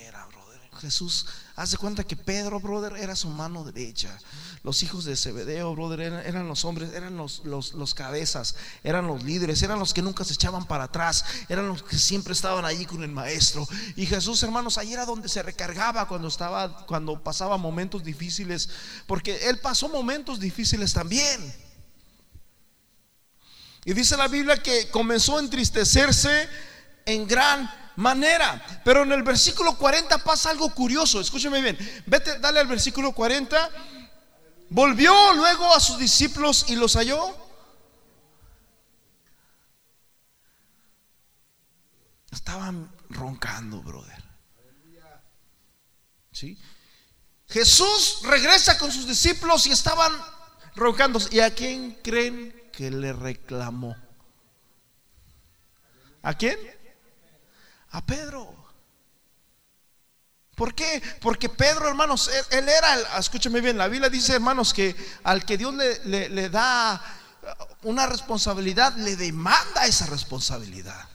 Jesús 0.77 1.27
hace 1.57 1.77
cuenta 1.77 2.05
que 2.05 2.17
Pedro, 2.17 2.61
brother, 2.61 2.97
era 2.97 3.17
su 3.17 3.29
mano 3.29 3.65
derecha. 3.65 4.17
Los 4.63 4.83
hijos 4.83 5.05
de 5.05 5.17
Zebedeo, 5.17 5.75
brother, 5.75 6.01
eran, 6.01 6.49
los 6.49 6.65
hombres, 6.65 6.93
eran 6.93 7.17
los, 7.17 7.43
los, 7.45 7.73
los, 7.75 7.95
cabezas, 7.95 8.57
eran 8.85 9.07
los 9.07 9.23
líderes, 9.23 9.63
eran 9.63 9.79
los 9.79 9.95
que 9.95 10.03
nunca 10.03 10.25
se 10.25 10.35
echaban 10.35 10.67
para 10.67 10.85
atrás, 10.85 11.25
eran 11.49 11.69
los 11.69 11.83
que 11.83 11.99
siempre 11.99 12.33
estaban 12.33 12.65
allí 12.65 12.85
con 12.87 13.03
el 13.03 13.11
maestro. 13.11 13.67
Y 13.97 14.07
Jesús, 14.07 14.43
hermanos, 14.43 14.79
ahí 14.79 14.93
era 14.93 15.05
donde 15.05 15.29
se 15.29 15.43
recargaba 15.43 16.07
cuando 16.09 16.29
estaba, 16.29 16.87
cuando 16.87 17.23
pasaba 17.23 17.57
momentos 17.57 18.05
difíciles, 18.05 18.69
porque 19.07 19.49
él 19.49 19.59
pasó 19.59 19.89
momentos 19.89 20.41
difíciles 20.41 20.93
también. 20.93 21.55
Y 23.85 23.93
dice 23.93 24.17
la 24.17 24.27
Biblia 24.27 24.61
que 24.61 24.91
comenzó 24.91 25.37
a 25.37 25.41
entristecerse 25.41 26.49
en 27.05 27.27
gran 27.29 27.71
manera. 27.97 28.83
Pero 28.85 29.03
en 29.03 29.13
el 29.13 29.23
versículo 29.23 29.77
40 29.77 30.19
pasa 30.19 30.51
algo 30.51 30.73
curioso. 30.75 31.21
Escúcheme 31.21 31.61
bien. 31.61 31.77
Vete, 32.07 32.39
dale 32.39 32.61
al 32.61 32.67
versículo 32.67 33.13
40. 33.13 33.71
Volvió 34.71 35.33
luego 35.35 35.75
a 35.75 35.81
sus 35.81 35.99
discípulos 35.99 36.67
y 36.69 36.77
los 36.77 36.95
halló. 36.95 37.37
Estaban 42.31 42.93
roncando, 43.09 43.83
brother. 43.83 44.25
¿Sí? 46.33 46.61
Jesús 47.49 48.21
regresa 48.25 48.77
con 48.77 48.93
sus 48.93 49.07
discípulos 49.07 49.67
y 49.67 49.71
estaban 49.71 50.13
roncando. 50.75 51.19
¿Y 51.31 51.41
a 51.41 51.55
quién 51.55 51.99
creen 52.03 52.71
que 52.73 52.91
le 52.91 53.13
reclamó? 53.13 53.97
¿A 56.23 56.35
quién? 56.35 56.59
A 57.91 58.05
Pedro. 58.05 58.55
¿Por 60.55 60.75
qué? 60.75 61.03
Porque 61.21 61.49
Pedro, 61.49 61.89
hermanos, 61.89 62.31
él, 62.51 62.69
era, 62.69 63.19
escúcheme 63.19 63.61
bien, 63.61 63.77
la 63.77 63.89
Biblia 63.89 64.09
dice, 64.09 64.35
hermanos, 64.35 64.73
que 64.73 64.97
al 65.23 65.45
que 65.45 65.59
Dios 65.59 65.75
le, 65.75 66.29
le 66.31 66.49
da 66.49 67.01
una 67.83 68.07
responsabilidad, 68.07 68.95
le 68.97 69.17
demanda 69.17 69.85
esa 69.87 70.07
responsabilidad. 70.07 71.09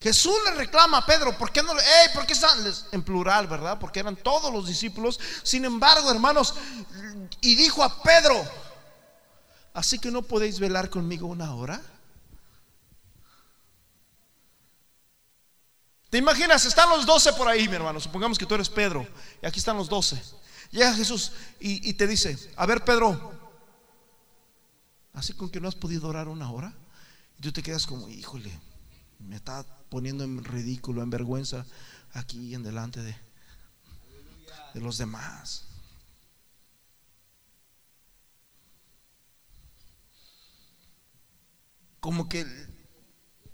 Jesús 0.00 0.34
le 0.46 0.52
reclama 0.52 0.98
a 0.98 1.06
Pedro, 1.06 1.36
¿por 1.36 1.52
qué 1.52 1.62
no 1.62 1.74
le, 1.74 1.82
hey, 1.82 2.10
¿por 2.14 2.24
qué 2.24 2.32
están 2.32 2.58
en 2.90 3.02
plural, 3.02 3.46
verdad? 3.46 3.78
Porque 3.78 4.00
eran 4.00 4.16
todos 4.16 4.50
los 4.50 4.66
discípulos. 4.66 5.20
Sin 5.42 5.66
embargo, 5.66 6.10
hermanos, 6.10 6.54
y 7.42 7.54
dijo 7.54 7.82
a 7.82 8.02
Pedro, 8.02 8.42
así 9.74 9.98
que 9.98 10.10
no 10.10 10.22
podéis 10.22 10.58
velar 10.58 10.88
conmigo 10.88 11.26
una 11.26 11.54
hora. 11.54 11.82
¿Te 16.10 16.18
imaginas? 16.18 16.66
Están 16.66 16.90
los 16.90 17.06
doce 17.06 17.32
por 17.32 17.46
ahí, 17.46 17.68
mi 17.68 17.76
hermano. 17.76 18.00
Supongamos 18.00 18.36
que 18.36 18.44
tú 18.44 18.56
eres 18.56 18.68
Pedro 18.68 19.06
y 19.40 19.46
aquí 19.46 19.60
están 19.60 19.76
los 19.76 19.88
doce. 19.88 20.20
Llega 20.72 20.92
Jesús 20.92 21.32
y, 21.60 21.94
te 21.94 22.06
dice, 22.06 22.36
a 22.56 22.66
ver 22.66 22.84
Pedro, 22.84 23.32
así 25.12 25.32
con 25.32 25.50
que 25.50 25.60
no 25.60 25.68
has 25.68 25.76
podido 25.76 26.08
orar 26.08 26.26
una 26.26 26.50
hora. 26.50 26.74
Y 27.38 27.42
tú 27.42 27.52
te 27.52 27.62
quedas 27.62 27.86
como, 27.86 28.08
híjole, 28.08 28.50
me 29.20 29.36
está 29.36 29.64
poniendo 29.88 30.24
en 30.24 30.44
ridículo, 30.44 31.02
en 31.02 31.10
vergüenza 31.10 31.64
aquí 32.12 32.54
en 32.54 32.64
delante 32.64 33.00
de, 33.00 33.16
de 34.74 34.80
los 34.80 34.98
demás. 34.98 35.64
Como 42.00 42.28
que 42.28 42.69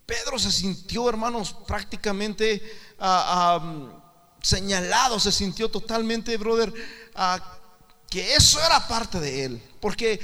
Pedro 0.06 0.38
se 0.38 0.52
sintió, 0.52 1.08
hermanos, 1.08 1.54
prácticamente 1.66 2.62
ah, 2.98 3.60
ah, 3.60 4.36
señalado, 4.40 5.18
se 5.18 5.32
sintió 5.32 5.68
totalmente, 5.68 6.36
brother, 6.36 6.72
ah, 7.16 7.58
que 8.08 8.34
eso 8.34 8.64
era 8.64 8.86
parte 8.86 9.18
de 9.18 9.44
él. 9.44 9.62
Porque 9.80 10.20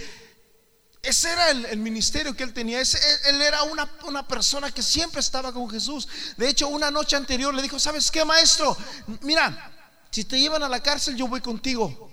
ese 1.03 1.33
era 1.33 1.51
el, 1.51 1.79
ministerio 1.79 2.37
que 2.37 2.45
él 2.45 2.53
tenía. 2.53 2.81
él 2.81 3.43
era 3.43 3.65
una, 3.65 3.91
una, 4.05 4.27
persona 4.27 4.71
que 4.71 4.85
siempre 4.85 5.21
estaba 5.21 5.53
con 5.53 5.69
Jesús. 5.69 6.07
De 6.37 6.49
hecho, 6.49 6.69
una 6.69 6.93
noche 6.93 7.17
anterior 7.17 7.53
le 7.53 7.61
dijo, 7.61 7.81
¿sabes 7.81 8.09
qué, 8.09 8.25
maestro? 8.25 8.77
Mira, 9.23 9.73
si 10.13 10.25
te 10.25 10.39
llevan 10.39 10.63
a 10.63 10.69
la 10.69 10.81
cárcel, 10.81 11.17
yo 11.17 11.27
voy 11.27 11.41
contigo. 11.41 12.09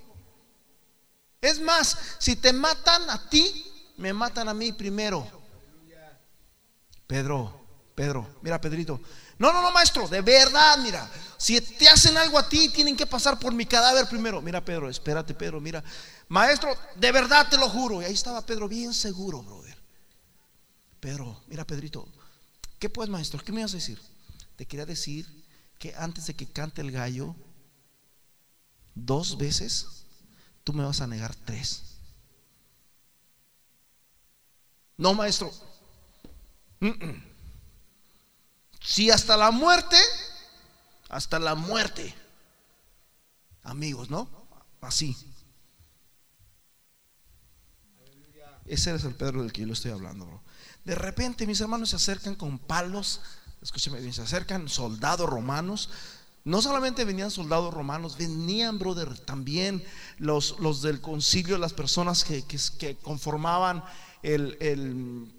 Es 1.40 1.60
más, 1.60 1.96
si 2.18 2.34
te 2.34 2.52
matan 2.52 3.08
a 3.08 3.30
ti, 3.30 3.64
me 3.96 4.12
matan 4.12 4.48
a 4.48 4.54
mí 4.54 4.72
primero. 4.72 5.40
Pedro, 7.06 7.59
Pedro, 8.00 8.26
mira, 8.40 8.58
Pedrito. 8.58 8.98
No, 9.36 9.52
no, 9.52 9.60
no, 9.60 9.70
maestro, 9.72 10.08
de 10.08 10.22
verdad, 10.22 10.78
mira. 10.78 11.06
Si 11.36 11.60
te 11.60 11.86
hacen 11.86 12.16
algo 12.16 12.38
a 12.38 12.48
ti, 12.48 12.70
tienen 12.70 12.96
que 12.96 13.04
pasar 13.04 13.38
por 13.38 13.52
mi 13.52 13.66
cadáver 13.66 14.08
primero. 14.08 14.40
Mira, 14.40 14.64
Pedro, 14.64 14.88
espérate, 14.88 15.34
Pedro, 15.34 15.60
mira. 15.60 15.84
Maestro, 16.28 16.74
de 16.96 17.12
verdad 17.12 17.46
te 17.50 17.58
lo 17.58 17.68
juro. 17.68 18.00
Y 18.00 18.06
ahí 18.06 18.14
estaba 18.14 18.40
Pedro 18.40 18.68
bien 18.68 18.94
seguro, 18.94 19.42
brother. 19.42 19.76
Pedro, 20.98 21.42
mira, 21.46 21.66
Pedrito. 21.66 22.08
¿Qué 22.78 22.88
pues, 22.88 23.10
maestro? 23.10 23.44
¿Qué 23.44 23.52
me 23.52 23.60
vas 23.60 23.72
a 23.72 23.76
decir? 23.76 24.00
Te 24.56 24.64
quería 24.64 24.86
decir 24.86 25.26
que 25.78 25.94
antes 25.94 26.24
de 26.24 26.32
que 26.32 26.50
cante 26.50 26.80
el 26.80 26.92
gallo, 26.92 27.36
dos 28.94 29.36
veces, 29.36 30.06
tú 30.64 30.72
me 30.72 30.84
vas 30.84 31.02
a 31.02 31.06
negar 31.06 31.34
tres. 31.34 31.82
No, 34.96 35.12
maestro. 35.12 35.52
Si 38.90 39.08
hasta 39.08 39.36
la 39.36 39.52
muerte, 39.52 39.96
hasta 41.10 41.38
la 41.38 41.54
muerte. 41.54 42.12
Amigos, 43.62 44.10
¿no? 44.10 44.28
Así. 44.80 45.16
Ese 48.66 48.92
es 48.92 49.04
el 49.04 49.14
Pedro 49.14 49.42
del 49.42 49.52
que 49.52 49.64
yo 49.64 49.72
estoy 49.72 49.92
hablando, 49.92 50.42
De 50.84 50.96
repente 50.96 51.46
mis 51.46 51.60
hermanos 51.60 51.90
se 51.90 51.96
acercan 51.96 52.34
con 52.34 52.58
palos, 52.58 53.20
escúcheme 53.62 54.00
bien, 54.00 54.12
se 54.12 54.22
acercan 54.22 54.68
soldados 54.68 55.30
romanos. 55.30 55.90
No 56.42 56.60
solamente 56.60 57.04
venían 57.04 57.30
soldados 57.30 57.72
romanos, 57.72 58.18
venían, 58.18 58.80
brother, 58.80 59.16
también 59.20 59.84
los, 60.18 60.58
los 60.58 60.82
del 60.82 61.00
concilio, 61.00 61.58
las 61.58 61.74
personas 61.74 62.24
que, 62.24 62.42
que, 62.44 62.96
conformaban 62.96 63.84
el, 64.24 64.56
el, 64.58 65.32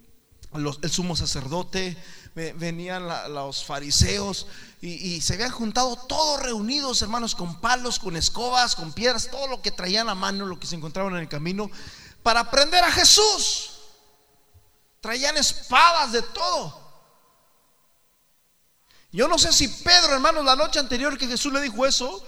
el, 0.54 0.92
sumo 0.92 1.16
sacerdote, 1.16 1.98
venían 2.34 3.08
los 3.34 3.64
fariseos 3.64 4.48
y, 4.82 5.22
se 5.22 5.36
habían 5.36 5.52
juntado 5.52 5.96
todos 5.96 6.42
reunidos, 6.42 7.02
hermanos, 7.02 7.36
con 7.36 7.60
palos, 7.62 8.00
con 8.00 8.16
escobas, 8.16 8.76
con 8.76 8.94
piedras, 8.94 9.30
todo 9.30 9.48
lo 9.48 9.62
que 9.62 9.72
traían 9.72 10.10
a 10.10 10.16
mano, 10.16 10.46
lo 10.46 10.60
que 10.60 10.68
se 10.68 10.76
encontraban 10.76 11.14
en 11.14 11.22
el 11.22 11.30
camino 11.30 11.70
para 12.24 12.50
prender 12.50 12.84
a 12.84 12.92
Jesús. 12.92 13.72
Traían 15.00 15.38
espadas 15.38 16.12
de 16.12 16.22
todo. 16.22 16.80
Yo 19.12 19.28
no 19.28 19.38
sé 19.38 19.52
si 19.52 19.68
Pedro, 19.68 20.14
hermanos, 20.14 20.46
la 20.46 20.56
noche 20.56 20.80
anterior 20.80 21.18
que 21.18 21.28
Jesús 21.28 21.52
le 21.52 21.62
dijo 21.62 21.86
eso, 21.86 22.24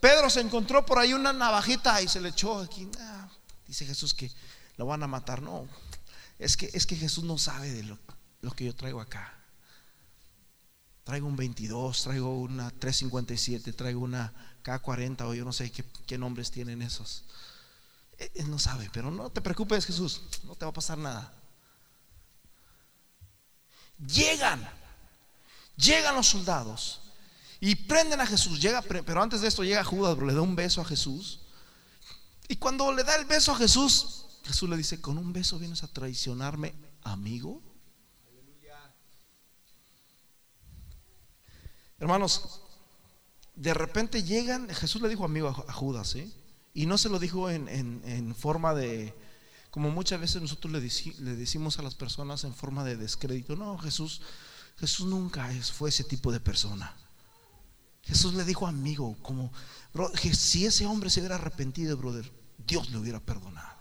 Pedro 0.00 0.30
se 0.30 0.40
encontró 0.40 0.84
por 0.86 0.98
ahí 0.98 1.12
una 1.12 1.32
navajita 1.32 2.00
y 2.00 2.08
se 2.08 2.20
le 2.20 2.30
echó 2.30 2.58
aquí. 2.58 2.88
Dice 3.66 3.84
Jesús 3.84 4.14
que 4.14 4.30
lo 4.76 4.86
van 4.86 5.02
a 5.02 5.06
matar. 5.06 5.42
No, 5.42 5.68
es 6.42 6.56
que, 6.56 6.68
es 6.72 6.86
que 6.86 6.96
Jesús 6.96 7.22
no 7.22 7.38
sabe 7.38 7.70
de 7.70 7.84
lo, 7.84 7.98
que 8.56 8.64
yo 8.64 8.74
traigo 8.74 9.00
acá. 9.00 9.32
Traigo 11.04 11.28
un 11.28 11.36
22, 11.36 12.02
traigo 12.02 12.40
una 12.40 12.70
357, 12.70 13.72
traigo 13.72 14.00
una 14.00 14.32
K40 14.64 15.22
o 15.22 15.34
yo 15.34 15.44
no 15.44 15.52
sé 15.52 15.70
qué, 15.70 15.84
qué 16.04 16.18
nombres 16.18 16.50
tienen 16.50 16.82
esos. 16.82 17.24
Él 18.34 18.50
no 18.50 18.58
sabe, 18.58 18.90
pero 18.92 19.10
no 19.12 19.30
te 19.30 19.40
preocupes 19.40 19.86
Jesús, 19.86 20.22
no 20.42 20.56
te 20.56 20.64
va 20.64 20.70
a 20.70 20.74
pasar 20.74 20.98
nada. 20.98 21.32
Llegan, 24.04 24.68
llegan 25.76 26.16
los 26.16 26.26
soldados 26.26 27.02
y 27.60 27.76
prenden 27.76 28.20
a 28.20 28.26
Jesús. 28.26 28.60
Llega, 28.60 28.82
pero 28.82 29.22
antes 29.22 29.40
de 29.42 29.48
esto 29.48 29.62
llega 29.62 29.84
Judas, 29.84 30.18
le 30.18 30.34
da 30.34 30.40
un 30.40 30.56
beso 30.56 30.80
a 30.80 30.84
Jesús. 30.84 31.38
Y 32.48 32.56
cuando 32.56 32.92
le 32.92 33.04
da 33.04 33.14
el 33.14 33.26
beso 33.26 33.52
a 33.52 33.56
Jesús, 33.56 34.26
Jesús 34.44 34.68
le 34.68 34.76
dice, 34.76 35.00
con 35.00 35.18
un 35.18 35.32
beso 35.32 35.58
vienes 35.58 35.82
a 35.82 35.88
traicionarme, 35.88 36.74
amigo. 37.02 37.62
Hermanos, 41.98 42.62
de 43.54 43.74
repente 43.74 44.24
llegan, 44.24 44.68
Jesús 44.68 45.00
le 45.02 45.08
dijo 45.08 45.24
amigo 45.24 45.48
a 45.48 45.72
Judas, 45.72 46.16
¿eh? 46.16 46.28
y 46.74 46.86
no 46.86 46.98
se 46.98 47.08
lo 47.08 47.18
dijo 47.18 47.50
en, 47.50 47.68
en, 47.68 48.34
forma 48.34 48.74
de, 48.74 49.14
como 49.70 49.90
muchas 49.90 50.20
veces 50.20 50.42
nosotros 50.42 50.72
le, 50.72 50.80
le, 50.80 51.36
decimos 51.36 51.78
a 51.78 51.82
las 51.82 51.94
personas 51.94 52.44
en 52.44 52.54
forma 52.54 52.82
de 52.82 52.96
descrédito, 52.96 53.54
no, 53.56 53.78
Jesús, 53.78 54.22
Jesús 54.78 55.06
nunca 55.06 55.48
fue 55.72 55.90
ese 55.90 56.02
tipo 56.02 56.32
de 56.32 56.40
persona. 56.40 56.96
Jesús 58.02 58.34
le 58.34 58.44
dijo 58.44 58.66
amigo, 58.66 59.16
como, 59.22 59.52
que 60.20 60.34
si 60.34 60.66
ese 60.66 60.86
hombre 60.86 61.08
se 61.08 61.20
hubiera 61.20 61.36
arrepentido, 61.36 61.96
brother, 61.96 62.30
Dios 62.66 62.90
le 62.90 62.98
hubiera 62.98 63.20
perdonado. 63.20 63.71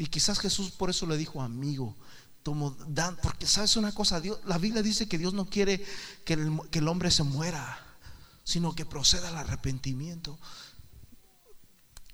Y 0.00 0.06
quizás 0.06 0.38
Jesús 0.38 0.70
por 0.70 0.88
eso 0.88 1.04
le 1.04 1.18
dijo 1.18 1.42
amigo, 1.42 1.94
Tomo, 2.42 2.74
dan, 2.88 3.18
porque 3.22 3.46
sabes 3.46 3.76
una 3.76 3.92
cosa, 3.92 4.18
Dios, 4.18 4.40
la 4.46 4.56
Biblia 4.56 4.82
dice 4.82 5.06
que 5.06 5.18
Dios 5.18 5.34
no 5.34 5.44
quiere 5.44 5.84
que 6.24 6.32
el, 6.32 6.58
que 6.70 6.78
el 6.78 6.88
hombre 6.88 7.10
se 7.10 7.22
muera, 7.22 7.78
sino 8.42 8.74
que 8.74 8.86
proceda 8.86 9.28
al 9.28 9.36
arrepentimiento. 9.36 10.38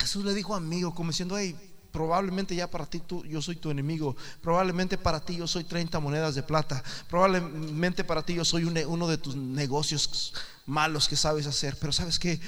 Jesús 0.00 0.24
le 0.24 0.34
dijo 0.34 0.56
amigo, 0.56 0.96
como 0.96 1.12
diciendo, 1.12 1.38
hey, 1.38 1.56
probablemente 1.92 2.56
ya 2.56 2.68
para 2.68 2.86
ti 2.86 2.98
tú, 2.98 3.24
yo 3.24 3.40
soy 3.40 3.54
tu 3.54 3.70
enemigo, 3.70 4.16
probablemente 4.42 4.98
para 4.98 5.24
ti 5.24 5.36
yo 5.36 5.46
soy 5.46 5.62
30 5.62 6.00
monedas 6.00 6.34
de 6.34 6.42
plata, 6.42 6.82
probablemente 7.08 8.02
para 8.02 8.24
ti 8.24 8.34
yo 8.34 8.44
soy 8.44 8.64
uno 8.64 9.06
de 9.06 9.18
tus 9.18 9.36
negocios 9.36 10.34
malos 10.66 11.06
que 11.06 11.14
sabes 11.14 11.46
hacer, 11.46 11.78
pero 11.78 11.92
sabes 11.92 12.18
que 12.18 12.40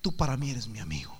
tú 0.00 0.14
para 0.14 0.36
mí 0.36 0.52
eres 0.52 0.68
mi 0.68 0.78
amigo. 0.78 1.15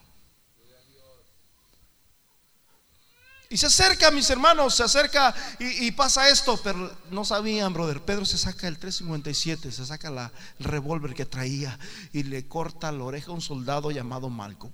Y 3.48 3.56
se 3.56 3.66
acerca, 3.66 4.10
mis 4.10 4.28
hermanos, 4.28 4.74
se 4.74 4.82
acerca 4.82 5.32
y, 5.60 5.92
pasa 5.92 6.28
esto, 6.28 6.58
pero 6.62 6.92
no 7.10 7.24
sabían, 7.24 7.72
brother. 7.72 8.02
Pedro 8.02 8.24
se 8.24 8.38
saca 8.38 8.66
el 8.66 8.78
357, 8.78 9.70
se 9.70 9.86
saca 9.86 10.10
la, 10.10 10.32
el 10.58 10.64
revólver 10.64 11.14
que 11.14 11.26
traía 11.26 11.78
y 12.12 12.24
le 12.24 12.48
corta 12.48 12.90
la 12.90 13.04
oreja 13.04 13.30
a 13.30 13.34
un 13.34 13.40
soldado 13.40 13.92
llamado 13.92 14.28
Malco. 14.30 14.72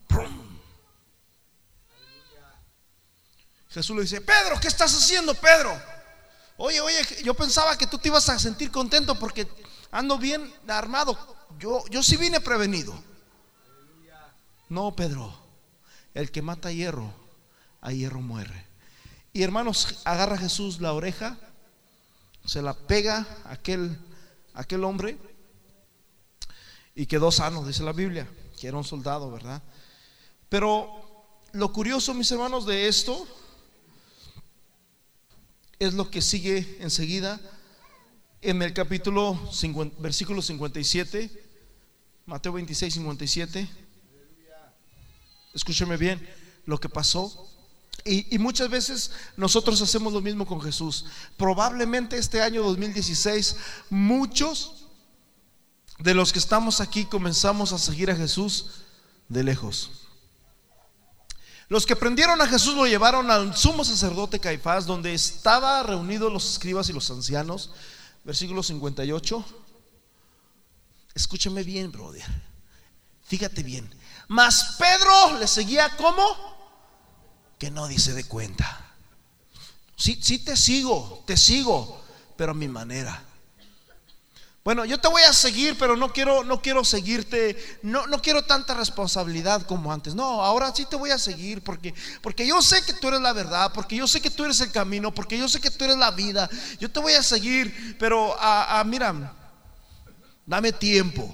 Jesús 3.68 3.94
le 3.94 4.02
dice, 4.02 4.22
Pedro, 4.22 4.58
¿qué 4.58 4.68
estás 4.68 4.94
haciendo, 4.94 5.34
Pedro? 5.34 5.78
Oye, 6.56 6.80
oye, 6.80 7.22
yo 7.22 7.34
pensaba 7.34 7.76
que 7.76 7.86
tú 7.86 7.98
te 7.98 8.08
ibas 8.08 8.28
a 8.30 8.38
sentir 8.38 8.70
contento 8.70 9.18
porque 9.18 9.46
ando 9.90 10.16
bien 10.16 10.50
armado. 10.66 11.36
Yo, 11.58 11.84
yo 11.90 12.02
sí 12.02 12.16
vine 12.16 12.40
prevenido. 12.40 12.94
No, 14.70 14.96
Pedro, 14.96 15.38
el 16.14 16.30
que 16.30 16.40
mata 16.40 16.72
hierro 16.72 17.21
a 17.82 17.92
hierro 17.92 18.22
muere. 18.22 18.64
Y 19.34 19.42
hermanos, 19.42 20.00
agarra 20.04 20.38
Jesús 20.38 20.80
la 20.80 20.94
oreja, 20.94 21.38
se 22.46 22.62
la 22.62 22.74
pega 22.74 23.26
a 23.44 23.52
aquel, 23.52 23.98
aquel 24.54 24.84
hombre 24.84 25.18
y 26.94 27.06
quedó 27.06 27.30
sano, 27.30 27.66
dice 27.66 27.82
la 27.82 27.92
Biblia, 27.92 28.28
que 28.58 28.68
era 28.68 28.76
un 28.76 28.84
soldado, 28.84 29.30
¿verdad? 29.30 29.62
Pero 30.48 31.34
lo 31.52 31.72
curioso, 31.72 32.14
mis 32.14 32.30
hermanos, 32.30 32.66
de 32.66 32.88
esto 32.88 33.26
es 35.78 35.94
lo 35.94 36.10
que 36.10 36.22
sigue 36.22 36.78
enseguida 36.80 37.40
en 38.40 38.60
el 38.62 38.72
capítulo 38.72 39.38
versículo 39.98 40.42
57, 40.42 41.30
Mateo 42.26 42.52
26, 42.52 42.94
57. 42.94 43.68
Escúcheme 45.54 45.96
bien 45.96 46.28
lo 46.66 46.78
que 46.78 46.88
pasó. 46.88 47.48
Y, 48.04 48.36
muchas 48.38 48.68
veces 48.68 49.12
nosotros 49.36 49.80
hacemos 49.80 50.12
lo 50.12 50.20
mismo 50.20 50.46
con 50.46 50.60
Jesús. 50.60 51.04
Probablemente 51.36 52.16
este 52.16 52.42
año 52.42 52.62
2016 52.62 53.56
muchos 53.90 54.86
de 55.98 56.14
los 56.14 56.32
que 56.32 56.40
estamos 56.40 56.80
aquí 56.80 57.04
comenzamos 57.04 57.72
a 57.72 57.78
seguir 57.78 58.10
a 58.10 58.16
Jesús 58.16 58.82
de 59.28 59.44
lejos. 59.44 59.90
Los 61.68 61.86
que 61.86 61.96
prendieron 61.96 62.40
a 62.40 62.48
Jesús 62.48 62.74
lo 62.74 62.86
llevaron 62.86 63.30
al 63.30 63.56
sumo 63.56 63.84
sacerdote 63.84 64.40
Caifás, 64.40 64.84
donde 64.84 65.14
estaban 65.14 65.86
reunidos 65.86 66.32
los 66.32 66.50
escribas 66.50 66.88
y 66.88 66.92
los 66.92 67.10
ancianos. 67.10 67.70
Versículo 68.24 68.62
58. 68.62 69.44
Escúchame 71.14 71.62
bien, 71.62 71.90
brother. 71.90 72.24
Fíjate 73.24 73.62
bien. 73.62 73.88
Mas 74.28 74.76
Pedro 74.78 75.38
le 75.38 75.46
seguía 75.46 75.88
como 75.96 76.51
que 77.62 77.70
no 77.70 77.86
dice 77.86 78.12
de 78.12 78.24
cuenta. 78.24 78.90
Sí, 79.94 80.18
sí 80.20 80.40
te 80.40 80.56
sigo, 80.56 81.22
te 81.28 81.36
sigo, 81.36 82.02
pero 82.36 82.50
a 82.50 82.54
mi 82.56 82.66
manera. 82.66 83.22
Bueno, 84.64 84.84
yo 84.84 84.98
te 84.98 85.06
voy 85.06 85.22
a 85.22 85.32
seguir, 85.32 85.78
pero 85.78 85.94
no 85.94 86.12
quiero, 86.12 86.42
no 86.42 86.60
quiero 86.60 86.84
seguirte, 86.84 87.78
no, 87.82 88.08
no 88.08 88.20
quiero 88.20 88.42
tanta 88.42 88.74
responsabilidad 88.74 89.62
como 89.62 89.92
antes. 89.92 90.16
No, 90.16 90.42
ahora 90.42 90.74
sí 90.74 90.86
te 90.86 90.96
voy 90.96 91.10
a 91.10 91.18
seguir 91.18 91.62
porque, 91.62 91.94
porque 92.20 92.44
yo 92.44 92.60
sé 92.62 92.84
que 92.84 92.94
tú 92.94 93.06
eres 93.06 93.20
la 93.20 93.32
verdad, 93.32 93.70
porque 93.72 93.94
yo 93.94 94.08
sé 94.08 94.20
que 94.20 94.30
tú 94.30 94.44
eres 94.44 94.60
el 94.60 94.72
camino, 94.72 95.14
porque 95.14 95.38
yo 95.38 95.48
sé 95.48 95.60
que 95.60 95.70
tú 95.70 95.84
eres 95.84 95.98
la 95.98 96.10
vida. 96.10 96.50
Yo 96.80 96.90
te 96.90 96.98
voy 96.98 97.12
a 97.12 97.22
seguir, 97.22 97.96
pero 97.96 98.36
a, 98.40 98.80
a 98.80 98.82
mira, 98.82 99.36
dame 100.46 100.72
tiempo. 100.72 101.32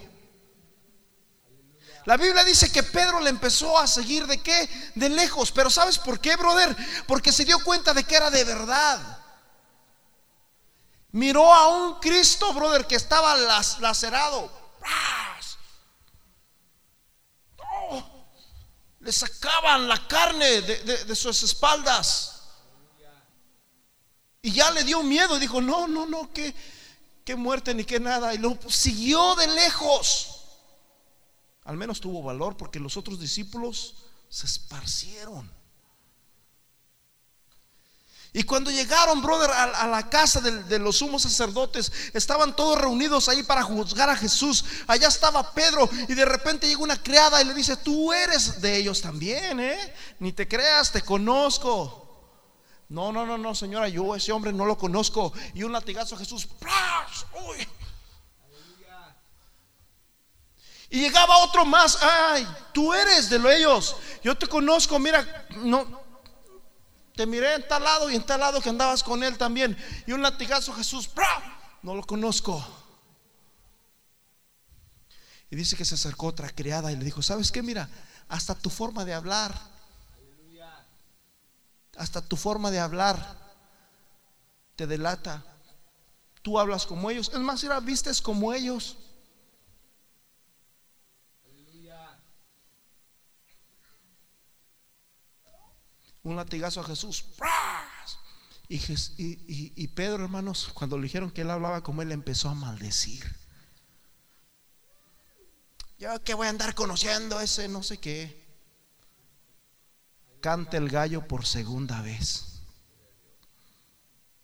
La 2.08 2.16
Biblia 2.16 2.42
dice 2.42 2.72
que 2.72 2.82
Pedro 2.82 3.20
le 3.20 3.28
empezó 3.28 3.78
a 3.78 3.86
seguir 3.86 4.26
de 4.26 4.42
qué? 4.42 4.66
De 4.94 5.10
lejos. 5.10 5.52
Pero 5.52 5.68
¿sabes 5.68 5.98
por 5.98 6.18
qué, 6.18 6.36
brother? 6.36 6.74
Porque 7.06 7.30
se 7.30 7.44
dio 7.44 7.62
cuenta 7.62 7.92
de 7.92 8.02
que 8.02 8.16
era 8.16 8.30
de 8.30 8.44
verdad. 8.44 9.18
Miró 11.12 11.52
a 11.52 11.68
un 11.68 12.00
Cristo, 12.00 12.50
brother, 12.54 12.86
que 12.86 12.94
estaba 12.94 13.36
lacerado. 13.36 14.50
le 19.00 19.12
sacaban 19.12 19.86
la 19.86 20.08
carne 20.08 20.62
de, 20.62 21.14
sus 21.14 21.42
espaldas. 21.42 22.40
Y 24.40 24.52
ya 24.52 24.70
le 24.70 24.82
dio 24.82 25.02
miedo 25.02 25.38
dijo, 25.38 25.60
no, 25.60 25.86
no, 25.86 26.06
no, 26.06 26.32
que, 26.32 26.54
que 27.22 27.36
muerte 27.36 27.74
ni 27.74 27.84
que 27.84 28.00
nada. 28.00 28.32
Y 28.32 28.38
lo 28.38 28.58
siguió 28.66 29.34
de 29.34 29.46
lejos. 29.48 30.37
Al 31.68 31.76
menos 31.76 32.00
tuvo 32.00 32.22
valor 32.22 32.56
porque 32.56 32.80
los 32.80 32.96
otros 32.96 33.20
discípulos 33.20 33.94
se 34.30 34.46
esparcieron. 34.46 35.52
Y 38.32 38.42
cuando 38.44 38.70
llegaron, 38.70 39.20
brother, 39.20 39.50
a, 39.50 39.86
la 39.86 40.08
casa 40.08 40.40
de, 40.40 40.78
los 40.78 40.96
sumos 40.96 41.20
sacerdotes, 41.20 41.92
estaban 42.14 42.56
todos 42.56 42.78
reunidos 42.78 43.28
ahí 43.28 43.42
para 43.42 43.62
juzgar 43.62 44.08
a 44.08 44.16
Jesús. 44.16 44.64
Allá 44.86 45.08
estaba 45.08 45.52
Pedro 45.52 45.90
y 46.08 46.14
de 46.14 46.24
repente 46.24 46.66
llega 46.66 46.82
una 46.82 47.02
criada 47.02 47.42
y 47.42 47.44
le 47.44 47.52
dice, 47.52 47.76
tú 47.76 48.14
eres 48.14 48.62
de 48.62 48.78
ellos 48.78 49.02
también, 49.02 49.60
¿eh? 49.60 49.94
Ni 50.20 50.32
te 50.32 50.48
creas, 50.48 50.90
te 50.90 51.02
conozco. 51.02 52.06
No, 52.88 53.12
no, 53.12 53.26
no, 53.26 53.36
no, 53.36 53.54
señora, 53.54 53.90
yo 53.90 54.16
ese 54.16 54.32
hombre 54.32 54.54
no 54.54 54.64
lo 54.64 54.78
conozco. 54.78 55.34
Y 55.52 55.64
un 55.64 55.72
latigazo 55.72 56.14
a 56.14 56.18
Jesús. 56.18 56.48
¡Uy! 57.46 57.68
Y 60.90 61.00
llegaba 61.00 61.38
otro 61.38 61.64
más, 61.64 61.98
ay, 62.02 62.48
tú 62.72 62.94
eres 62.94 63.28
de 63.28 63.36
ellos, 63.56 63.96
yo 64.22 64.36
te 64.36 64.46
conozco, 64.46 64.98
mira, 64.98 65.46
no, 65.56 66.00
te 67.14 67.26
miré 67.26 67.56
en 67.56 67.68
tal 67.68 67.82
lado 67.82 68.10
y 68.10 68.14
en 68.14 68.24
tal 68.24 68.40
lado 68.40 68.60
que 68.60 68.70
andabas 68.70 69.02
con 69.02 69.22
él 69.22 69.36
también. 69.36 69.76
Y 70.06 70.12
un 70.12 70.22
latigazo 70.22 70.72
Jesús, 70.72 71.10
no 71.82 71.94
lo 71.94 72.02
conozco. 72.04 72.64
Y 75.50 75.56
dice 75.56 75.76
que 75.76 75.84
se 75.84 75.94
acercó 75.94 76.28
otra 76.28 76.48
criada 76.50 76.92
y 76.92 76.96
le 76.96 77.04
dijo, 77.04 77.20
¿sabes 77.22 77.50
qué? 77.50 77.62
Mira, 77.62 77.88
hasta 78.28 78.54
tu 78.54 78.70
forma 78.70 79.04
de 79.04 79.14
hablar, 79.14 79.58
hasta 81.96 82.22
tu 82.22 82.36
forma 82.36 82.70
de 82.70 82.78
hablar 82.78 83.36
te 84.76 84.86
delata. 84.86 85.44
Tú 86.42 86.58
hablas 86.58 86.86
como 86.86 87.10
ellos. 87.10 87.30
Es 87.34 87.40
más, 87.40 87.64
era 87.64 87.80
vistes 87.80 88.22
como 88.22 88.52
ellos. 88.54 88.96
Un 96.22 96.36
latigazo 96.36 96.80
a 96.80 96.84
Jesús. 96.84 97.24
Y, 98.68 99.88
Pedro, 99.88 100.24
hermanos, 100.24 100.70
cuando 100.74 100.96
le 100.98 101.04
dijeron 101.04 101.30
que 101.30 101.40
él 101.40 101.50
hablaba 101.50 101.82
como 101.82 102.02
él, 102.02 102.12
empezó 102.12 102.50
a 102.50 102.54
maldecir. 102.54 103.24
Yo 105.98 106.22
que 106.22 106.34
voy 106.34 106.46
a 106.46 106.50
andar 106.50 106.74
conociendo 106.74 107.40
ese 107.40 107.66
no 107.68 107.82
sé 107.82 107.98
qué. 107.98 108.46
Canta 110.40 110.76
el 110.76 110.88
gallo 110.88 111.26
por 111.26 111.44
segunda 111.44 112.02
vez. 112.02 112.60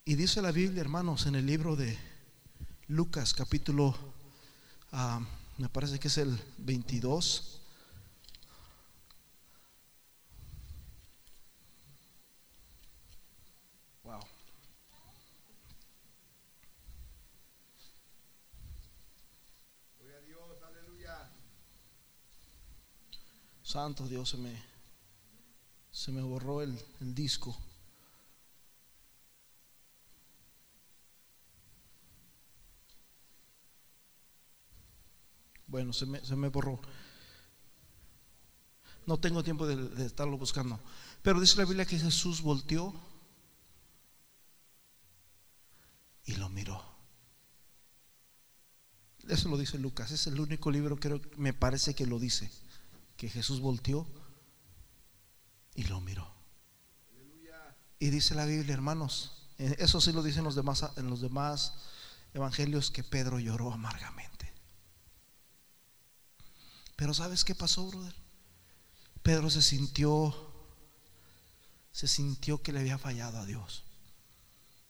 Y 0.04 0.16
dice 0.16 0.42
la 0.42 0.52
Biblia, 0.52 0.80
hermanos, 0.80 1.26
en 1.26 1.34
el 1.34 1.46
libro 1.46 1.76
de 1.76 1.96
Lucas, 2.88 3.32
capítulo, 3.34 3.96
ah, 4.92 5.20
me 5.58 5.68
parece 5.68 5.98
que 5.98 6.08
es 6.08 6.18
el 6.18 6.38
22. 6.58 7.60
Santo 23.74 24.06
Dios, 24.06 24.28
se 24.28 24.36
me, 24.36 24.62
se 25.90 26.12
me 26.12 26.22
borró 26.22 26.62
el, 26.62 26.80
el 27.00 27.12
disco. 27.12 27.58
Bueno, 35.66 35.92
se 35.92 36.06
me, 36.06 36.24
se 36.24 36.36
me 36.36 36.50
borró. 36.50 36.78
No 39.06 39.18
tengo 39.18 39.42
tiempo 39.42 39.66
de, 39.66 39.74
de, 39.74 40.06
estarlo 40.06 40.38
buscando. 40.38 40.78
Pero 41.22 41.40
dice 41.40 41.58
la 41.58 41.64
Biblia 41.64 41.84
que 41.84 41.98
Jesús 41.98 42.42
volteó 42.42 42.94
y 46.26 46.36
lo 46.36 46.48
miró. 46.48 46.80
Eso 49.28 49.48
lo 49.48 49.58
dice 49.58 49.78
Lucas. 49.78 50.12
Es 50.12 50.28
el 50.28 50.38
único 50.38 50.70
libro, 50.70 50.94
creo, 50.94 51.20
me 51.36 51.52
parece 51.52 51.96
que 51.96 52.06
lo 52.06 52.20
dice. 52.20 52.52
Que 53.16 53.28
Jesús 53.28 53.60
volteó 53.60 54.06
y 55.74 55.84
lo 55.84 56.00
miró. 56.00 56.32
Y 57.98 58.10
dice 58.10 58.34
la 58.34 58.44
Biblia, 58.44 58.74
hermanos, 58.74 59.48
eh, 59.58 59.76
eso 59.78 60.00
sí 60.00 60.12
lo 60.12 60.22
dicen 60.22 60.44
los 60.44 60.54
demás, 60.54 60.84
en 60.96 61.08
los 61.08 61.20
demás 61.20 61.74
evangelios, 62.34 62.90
que 62.90 63.04
Pedro 63.04 63.38
lloró 63.38 63.72
amargamente. 63.72 64.52
Pero 66.96 67.14
¿sabes 67.14 67.44
qué 67.44 67.54
pasó, 67.54 67.86
brother? 67.86 68.14
Pedro 69.22 69.48
se 69.48 69.62
sintió, 69.62 70.52
se 71.92 72.06
sintió 72.06 72.62
que 72.62 72.72
le 72.72 72.80
había 72.80 72.98
fallado 72.98 73.38
a 73.38 73.46
Dios. 73.46 73.84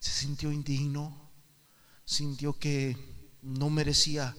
Se 0.00 0.10
sintió 0.10 0.50
indigno, 0.50 1.30
sintió 2.04 2.58
que 2.58 2.96
no 3.42 3.70
merecía 3.70 4.34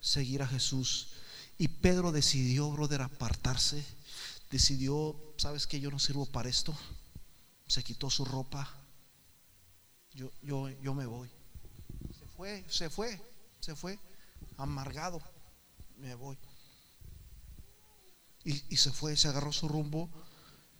seguir 0.00 0.42
a 0.42 0.48
Jesús. 0.48 1.12
Y 1.58 1.68
Pedro 1.68 2.12
decidió, 2.12 2.70
brother, 2.70 3.02
apartarse. 3.02 3.84
Decidió, 4.50 5.16
¿sabes 5.36 5.66
que 5.66 5.80
Yo 5.80 5.90
no 5.90 5.98
sirvo 5.98 6.26
para 6.26 6.48
esto. 6.48 6.76
Se 7.66 7.82
quitó 7.82 8.10
su 8.10 8.24
ropa. 8.24 8.68
Yo, 10.12 10.30
yo, 10.42 10.68
yo 10.68 10.94
me 10.94 11.06
voy. 11.06 11.28
Se 12.18 12.26
fue, 12.36 12.64
se 12.68 12.90
fue, 12.90 13.20
se 13.60 13.74
fue. 13.74 13.98
Amargado. 14.56 15.20
Me 15.98 16.14
voy 16.14 16.36
y, 18.46 18.76
se 18.76 18.92
fue, 18.92 19.16
se 19.16 19.26
agarró 19.26 19.52
su 19.52 19.68
rumbo 19.68 20.08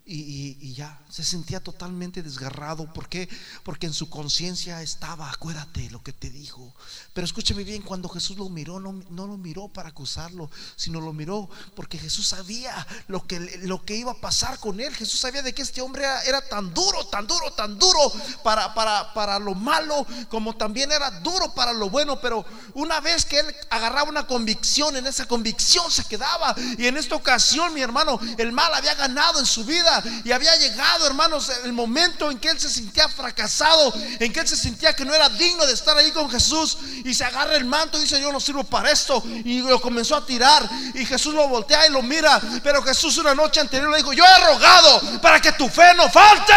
y, 0.09 0.75
ya 0.75 1.01
se 1.11 1.25
sentía 1.25 1.59
totalmente 1.59 2.23
desgarrado. 2.23 2.92
¿Por 2.92 3.09
qué? 3.09 3.29
Porque 3.64 3.87
en 3.87 3.92
su 3.92 4.09
conciencia 4.09 4.83
estaba, 4.83 5.31
acuérdate 5.31 5.90
lo 5.90 6.03
que 6.03 6.12
te 6.12 6.31
dijo. 6.31 6.73
Pero 7.12 7.25
escúchame 7.25 7.64
bien, 7.64 7.83
cuando 7.83 8.09
Jesús 8.09 8.37
lo 8.37 8.49
miró, 8.49 8.79
no, 8.79 8.92
no, 9.11 9.27
lo 9.27 9.37
miró 9.37 9.69
para 9.69 9.88
acusarlo, 9.88 10.51
sino 10.77 11.01
lo 11.01 11.12
miró 11.12 11.49
porque 11.75 11.99
Jesús 11.99 12.29
sabía 12.29 12.87
lo 13.09 13.27
que, 13.27 13.40
lo 13.64 13.85
que 13.85 13.97
iba 13.97 14.12
a 14.12 14.21
pasar 14.21 14.61
con 14.61 14.81
él. 14.81 14.95
Jesús 14.95 15.19
sabía 15.19 15.42
de 15.42 15.53
que 15.53 15.62
este 15.62 15.81
hombre 15.81 16.05
era, 16.27 16.40
tan 16.47 16.73
duro, 16.73 17.07
tan 17.07 17.27
duro, 17.27 17.53
tan 17.55 17.77
duro 17.79 18.12
para, 18.45 18.75
para, 18.75 19.12
para 19.12 19.38
lo 19.40 19.55
malo, 19.55 20.07
como 20.29 20.55
también 20.55 20.92
era 20.92 21.11
duro 21.21 21.53
para 21.53 21.73
lo 21.73 21.90
bueno. 21.90 22.21
Pero 22.21 22.45
una 22.75 23.01
vez 23.01 23.25
que 23.25 23.40
él 23.40 23.47
agarraba 23.71 24.09
una 24.09 24.27
convicción, 24.27 24.97
en 24.97 25.07
esa 25.07 25.27
convicción 25.27 25.90
se 25.90 26.05
quedaba. 26.05 26.55
Y 26.79 26.87
en 26.87 26.97
esta 26.97 27.16
ocasión, 27.16 27.75
mi 27.75 27.81
hermano, 27.81 28.21
el 28.38 28.53
mal 28.53 28.73
había 28.73 28.95
ganado 28.95 29.40
en 29.40 29.47
su 29.47 29.64
vida 29.64 29.96
y 30.25 30.33
había 30.33 30.55
llegado, 30.57 31.07
hermanos, 31.07 31.51
el 31.65 31.73
momento 31.73 32.31
en 32.31 32.39
que 32.39 32.49
él 32.49 32.61
se 32.61 32.71
sentía 32.71 33.09
fracasado, 33.09 33.93
en 34.19 34.33
que 34.33 34.41
él 34.41 34.49
se 34.49 34.57
sentía 34.57 34.95
que 34.95 35.05
no 35.05 35.15
era 35.15 35.29
digno 35.29 35.67
de 35.67 35.73
estar 35.73 35.97
ahí 35.97 36.11
con 36.13 36.31
Jesús 36.31 36.79
y 37.05 37.15
se 37.15 37.25
agarra 37.25 37.57
el 37.57 37.65
manto 37.65 37.99
y 37.99 38.03
dice, 38.03 38.21
yo 38.21 38.33
no 38.33 38.41
sirvo 38.41 38.65
para 38.65 38.91
esto 38.91 39.23
y 39.27 39.61
lo 39.63 39.81
comenzó 39.81 40.17
a 40.17 40.25
tirar 40.25 40.69
y 40.95 41.05
Jesús 41.05 41.35
lo 41.35 41.49
voltea 41.49 41.87
y 41.87 41.91
lo 41.91 42.03
mira, 42.03 42.41
pero 42.63 42.83
Jesús 42.83 43.17
una 43.19 43.35
noche 43.35 43.61
anterior 43.61 43.91
le 43.91 43.99
dijo, 43.99 44.13
yo 44.13 44.25
he 44.25 44.47
rogado 44.47 45.21
para 45.21 45.41
que 45.41 45.53
tu 45.53 45.69
fe 45.69 45.95
no 45.95 46.09
falte. 46.09 46.53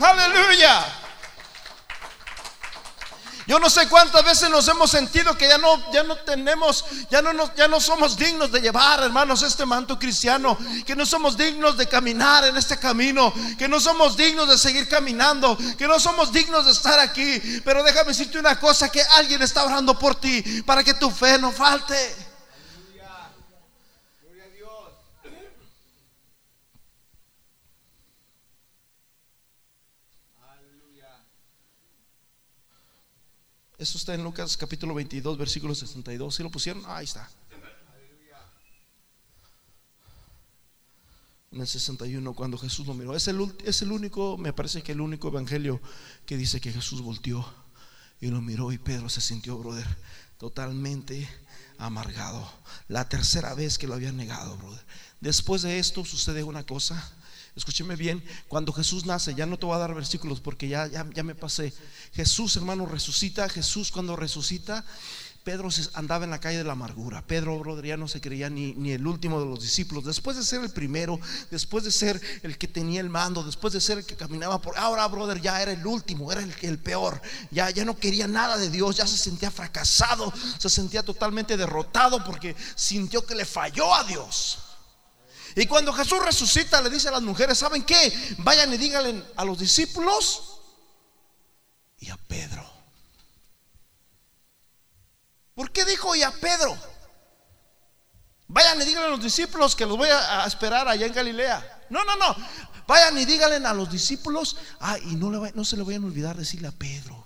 Aleluya. 0.00 0.99
Yo 3.46 3.58
no 3.58 3.68
sé 3.70 3.88
cuántas 3.88 4.24
veces 4.24 4.50
nos 4.50 4.66
hemos 4.68 4.90
sentido 4.90 5.36
que 5.36 5.48
ya 5.48 5.58
no, 5.58 5.92
ya 5.92 6.02
no 6.02 6.16
tenemos, 6.16 6.84
ya 7.10 7.22
no, 7.22 7.32
nos, 7.32 7.54
ya 7.54 7.68
no 7.68 7.80
somos 7.80 8.16
dignos 8.16 8.52
de 8.52 8.60
llevar, 8.60 9.02
hermanos, 9.02 9.42
este 9.42 9.66
manto 9.66 9.98
cristiano, 9.98 10.56
que 10.86 10.94
no 10.94 11.04
somos 11.06 11.36
dignos 11.36 11.76
de 11.76 11.88
caminar 11.88 12.44
en 12.44 12.56
este 12.56 12.78
camino, 12.78 13.32
que 13.58 13.68
no 13.68 13.80
somos 13.80 14.16
dignos 14.16 14.48
de 14.48 14.58
seguir 14.58 14.88
caminando, 14.88 15.58
que 15.76 15.88
no 15.88 15.98
somos 15.98 16.32
dignos 16.32 16.66
de 16.66 16.72
estar 16.72 16.98
aquí. 16.98 17.40
Pero 17.64 17.82
déjame 17.82 18.08
decirte 18.08 18.38
una 18.38 18.58
cosa, 18.58 18.90
que 18.90 19.02
alguien 19.02 19.42
está 19.42 19.64
orando 19.64 19.98
por 19.98 20.14
ti 20.14 20.42
para 20.64 20.84
que 20.84 20.94
tu 20.94 21.10
fe 21.10 21.38
no 21.38 21.50
falte. 21.52 22.29
Eso 33.80 33.96
está 33.96 34.12
en 34.12 34.22
Lucas 34.22 34.58
capítulo 34.58 34.92
22, 34.92 35.38
versículo 35.38 35.74
62. 35.74 36.34
¿Sí 36.34 36.42
lo 36.42 36.50
pusieron? 36.50 36.82
ahí 36.86 37.06
está. 37.06 37.30
En 41.50 41.62
el 41.62 41.66
61, 41.66 42.34
cuando 42.34 42.58
Jesús 42.58 42.86
lo 42.86 42.92
miró. 42.92 43.16
Es 43.16 43.26
el, 43.28 43.40
es 43.64 43.80
el 43.80 43.90
único, 43.90 44.36
me 44.36 44.52
parece 44.52 44.82
que 44.82 44.92
el 44.92 45.00
único 45.00 45.28
evangelio 45.28 45.80
que 46.26 46.36
dice 46.36 46.60
que 46.60 46.74
Jesús 46.74 47.00
volteó 47.00 47.42
y 48.20 48.26
lo 48.26 48.42
miró 48.42 48.70
y 48.70 48.76
Pedro 48.76 49.08
se 49.08 49.22
sintió, 49.22 49.56
brother, 49.56 49.86
totalmente 50.36 51.26
amargado. 51.78 52.52
La 52.86 53.08
tercera 53.08 53.54
vez 53.54 53.78
que 53.78 53.86
lo 53.86 53.94
había 53.94 54.12
negado, 54.12 54.58
brother. 54.58 54.84
Después 55.20 55.62
de 55.62 55.78
esto 55.78 56.04
sucede 56.04 56.42
una 56.42 56.66
cosa 56.66 57.14
Escúcheme 57.56 57.96
bien, 57.96 58.22
cuando 58.48 58.72
Jesús 58.72 59.06
nace, 59.06 59.34
ya 59.34 59.46
no 59.46 59.58
te 59.58 59.66
voy 59.66 59.74
a 59.74 59.78
dar 59.78 59.94
versículos 59.94 60.40
porque 60.40 60.68
ya, 60.68 60.86
ya, 60.86 61.06
ya 61.12 61.22
me 61.22 61.34
pasé. 61.34 61.72
Jesús, 62.12 62.56
hermano, 62.56 62.86
resucita. 62.86 63.48
Jesús 63.48 63.90
cuando 63.90 64.16
resucita, 64.16 64.84
Pedro 65.42 65.70
andaba 65.94 66.24
en 66.24 66.30
la 66.30 66.38
calle 66.38 66.58
de 66.58 66.64
la 66.64 66.72
amargura. 66.72 67.26
Pedro, 67.26 67.58
brother, 67.58 67.86
ya 67.86 67.96
no 67.96 68.08
se 68.08 68.20
creía 68.20 68.50
ni, 68.50 68.74
ni, 68.74 68.92
el 68.92 69.06
último 69.06 69.40
de 69.40 69.46
los 69.46 69.60
discípulos. 69.60 70.04
Después 70.04 70.36
de 70.36 70.44
ser 70.44 70.62
el 70.62 70.70
primero, 70.70 71.18
después 71.50 71.82
de 71.82 71.90
ser 71.90 72.20
el 72.42 72.58
que 72.58 72.68
tenía 72.68 73.00
el 73.00 73.08
mando, 73.08 73.42
después 73.42 73.72
de 73.72 73.80
ser 73.80 73.98
el 73.98 74.06
que 74.06 74.16
caminaba 74.16 74.60
por. 74.60 74.78
Ahora, 74.78 75.06
brother, 75.08 75.40
ya 75.40 75.60
era 75.62 75.72
el 75.72 75.86
último, 75.86 76.30
era 76.30 76.42
el, 76.42 76.54
el 76.60 76.78
peor. 76.78 77.20
Ya, 77.50 77.70
ya 77.70 77.84
no 77.84 77.96
quería 77.96 78.28
nada 78.28 78.58
de 78.58 78.70
Dios, 78.70 78.96
ya 78.96 79.06
se 79.06 79.16
sentía 79.16 79.50
fracasado, 79.50 80.32
se 80.58 80.68
sentía 80.68 81.02
totalmente 81.02 81.56
derrotado 81.56 82.22
porque 82.22 82.54
sintió 82.74 83.24
que 83.24 83.34
le 83.34 83.46
falló 83.46 83.94
a 83.94 84.04
Dios. 84.04 84.58
Y 85.56 85.66
cuando 85.66 85.92
Jesús 85.92 86.24
resucita, 86.24 86.80
le 86.80 86.90
dice 86.90 87.08
a 87.08 87.12
las 87.12 87.22
mujeres, 87.22 87.58
¿saben 87.58 87.84
qué? 87.84 88.36
Vayan 88.38 88.72
y 88.72 88.76
díganle 88.76 89.24
a 89.36 89.44
los 89.44 89.58
discípulos 89.58 90.60
y 91.98 92.10
a 92.10 92.16
Pedro. 92.16 92.68
¿Por 95.54 95.70
qué 95.72 95.84
dijo 95.84 96.14
y 96.14 96.22
a 96.22 96.30
Pedro? 96.30 96.76
Vayan 98.48 98.80
y 98.80 98.84
díganle 98.84 99.08
a 99.08 99.10
los 99.10 99.22
discípulos 99.22 99.76
que 99.76 99.86
los 99.86 99.96
voy 99.96 100.08
a 100.08 100.44
esperar 100.46 100.88
allá 100.88 101.06
en 101.06 101.12
Galilea. 101.12 101.84
No, 101.90 102.04
no, 102.04 102.16
no. 102.16 102.36
Vayan 102.86 103.18
y 103.18 103.24
díganle 103.24 103.64
a 103.66 103.74
los 103.74 103.90
discípulos. 103.90 104.56
Ah, 104.80 104.98
y 104.98 105.14
no, 105.16 105.30
no 105.30 105.64
se 105.64 105.76
le 105.76 105.82
vayan 105.82 106.04
a 106.04 106.06
olvidar 106.06 106.36
decirle 106.36 106.68
a 106.68 106.72
Pedro. 106.72 107.19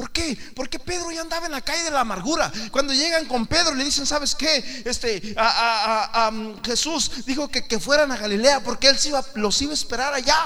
¿Por 0.00 0.12
qué? 0.12 0.34
Porque 0.56 0.78
Pedro 0.78 1.10
ya 1.10 1.20
andaba 1.20 1.44
en 1.44 1.52
la 1.52 1.60
calle 1.60 1.82
de 1.82 1.90
la 1.90 2.00
amargura. 2.00 2.50
Cuando 2.70 2.94
llegan 2.94 3.26
con 3.26 3.46
Pedro 3.46 3.74
le 3.74 3.84
dicen, 3.84 4.06
¿sabes 4.06 4.34
qué? 4.34 4.82
Este, 4.86 5.36
mm, 5.36 6.62
Jesús 6.64 7.26
dijo 7.26 7.48
que, 7.48 7.78
fueran 7.78 8.10
a 8.10 8.16
Galilea 8.16 8.62
porque 8.62 8.88
él 8.88 8.96
iba, 9.04 9.22
los 9.34 9.60
iba 9.60 9.72
a 9.72 9.74
esperar 9.74 10.14
allá. 10.14 10.38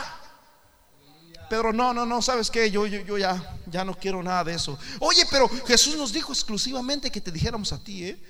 Pedro, 1.48 1.72
no, 1.72 1.94
no, 1.94 2.04
no, 2.04 2.20
¿sabes 2.20 2.50
qué? 2.50 2.68
Yo, 2.68 2.84
yo, 2.84 3.02
yo 3.02 3.16
ya, 3.16 3.56
ya 3.66 3.84
no 3.84 3.96
quiero 3.96 4.24
nada 4.24 4.42
de 4.42 4.54
eso. 4.54 4.76
Oye, 4.98 5.24
pero 5.30 5.48
Jesús 5.68 5.94
nos 5.94 6.12
dijo 6.12 6.32
exclusivamente 6.32 7.12
que 7.12 7.20
te 7.20 7.30
dijéramos 7.30 7.72
a 7.72 7.78
ti, 7.78 8.06
¿eh? 8.06 8.20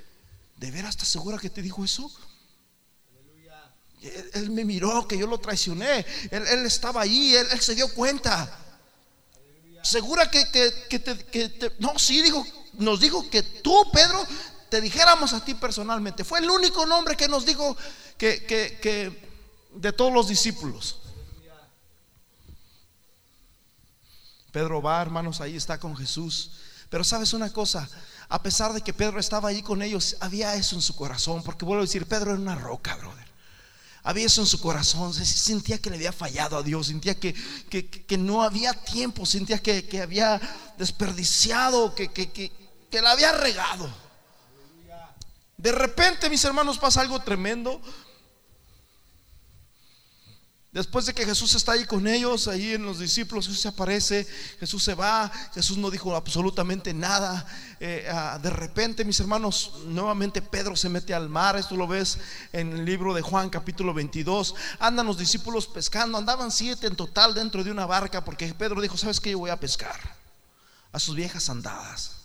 ¿De 0.58 0.70
veras 0.70 0.90
estás 0.90 1.08
segura 1.08 1.38
que 1.38 1.48
te 1.48 1.62
dijo 1.62 1.82
eso? 1.82 2.12
Él, 4.34 4.50
me 4.50 4.66
miró 4.66 5.08
que 5.08 5.16
yo 5.16 5.26
lo 5.26 5.38
traicioné. 5.38 6.04
Él, 6.30 6.66
estaba 6.66 7.00
ahí, 7.00 7.34
él 7.34 7.58
se 7.62 7.74
dio 7.74 7.88
cuenta 7.94 8.60
segura 9.84 10.30
que, 10.30 10.46
te, 10.46 11.72
No, 11.78 11.98
sí, 11.98 12.22
dijo, 12.22 12.44
nos 12.74 12.98
dijo 13.00 13.28
que 13.30 13.42
tú, 13.42 13.90
Pedro, 13.92 14.26
te 14.68 14.80
dijéramos 14.80 15.32
a 15.32 15.44
ti 15.44 15.54
personalmente. 15.54 16.24
Fue 16.24 16.40
el 16.40 16.50
único 16.50 16.84
nombre 16.86 17.16
que 17.16 17.28
nos 17.28 17.46
dijo 17.46 17.76
que, 18.18 18.44
que 18.44 19.30
de 19.74 19.92
todos 19.92 20.12
los 20.12 20.28
discípulos. 20.28 21.00
Pedro 24.50 24.80
va, 24.80 25.02
hermanos, 25.02 25.40
ahí 25.40 25.56
está 25.56 25.78
con 25.78 25.96
Jesús. 25.96 26.52
Pero 26.88 27.02
sabes 27.02 27.32
una 27.32 27.52
cosa, 27.52 27.88
a 28.28 28.40
pesar 28.42 28.72
de 28.72 28.80
que 28.80 28.92
Pedro 28.92 29.18
estaba 29.18 29.48
ahí 29.48 29.62
con 29.62 29.82
ellos, 29.82 30.16
había 30.20 30.54
eso 30.54 30.76
en 30.76 30.82
su 30.82 30.94
corazón, 30.94 31.42
porque 31.42 31.64
vuelvo 31.64 31.82
a 31.82 31.86
decir, 31.86 32.06
Pedro 32.06 32.30
era 32.30 32.40
una 32.40 32.54
roca, 32.54 32.94
brother. 32.96 33.33
Había 34.06 34.26
eso 34.26 34.42
en 34.42 34.46
su 34.46 34.60
corazón, 34.60 35.14
sentía 35.14 35.80
que 35.80 35.88
le 35.88 35.96
había 35.96 36.12
fallado 36.12 36.58
a 36.58 36.62
Dios, 36.62 36.88
sentía 36.88 37.18
que, 37.18 37.34
que, 37.34 38.18
no 38.18 38.42
había 38.42 38.74
tiempo, 38.74 39.24
sentía 39.24 39.58
que, 39.58 39.98
había 40.02 40.38
desperdiciado, 40.76 41.94
que, 41.94 42.10
que, 42.10 43.00
la 43.00 43.12
había 43.12 43.32
regado. 43.32 43.90
De 45.56 45.72
repente, 45.72 46.28
mis 46.28 46.44
hermanos, 46.44 46.78
pasa 46.78 47.00
algo 47.00 47.18
tremendo. 47.20 47.80
Después 50.74 51.06
de 51.06 51.14
que 51.14 51.24
Jesús 51.24 51.54
está 51.54 51.70
ahí 51.70 51.84
con 51.84 52.04
ellos, 52.08 52.48
ahí 52.48 52.72
en 52.72 52.84
los 52.84 52.98
discípulos, 52.98 53.46
Jesús 53.46 53.62
se 53.62 53.68
aparece, 53.68 54.26
Jesús 54.58 54.82
se 54.82 54.94
va, 54.94 55.30
Jesús 55.54 55.78
no 55.78 55.88
dijo 55.88 56.16
absolutamente 56.16 56.92
nada. 56.92 57.46
Eh, 57.78 58.08
ah, 58.10 58.40
de 58.42 58.50
repente, 58.50 59.04
mis 59.04 59.20
hermanos, 59.20 59.70
nuevamente 59.86 60.42
Pedro 60.42 60.74
se 60.74 60.88
mete 60.88 61.14
al 61.14 61.28
mar, 61.28 61.54
esto 61.54 61.76
lo 61.76 61.86
ves 61.86 62.18
en 62.52 62.72
el 62.72 62.84
libro 62.84 63.14
de 63.14 63.22
Juan 63.22 63.50
capítulo 63.50 63.94
22. 63.94 64.56
Andan 64.80 65.06
los 65.06 65.16
discípulos 65.16 65.68
pescando, 65.68 66.18
andaban 66.18 66.50
siete 66.50 66.88
en 66.88 66.96
total 66.96 67.34
dentro 67.34 67.62
de 67.62 67.70
una 67.70 67.86
barca, 67.86 68.24
porque 68.24 68.52
Pedro 68.52 68.80
dijo, 68.80 68.96
¿sabes 68.96 69.20
qué? 69.20 69.30
Yo 69.30 69.38
voy 69.38 69.50
a 69.50 69.60
pescar 69.60 70.00
a 70.90 70.98
sus 70.98 71.14
viejas 71.14 71.48
andadas. 71.48 72.16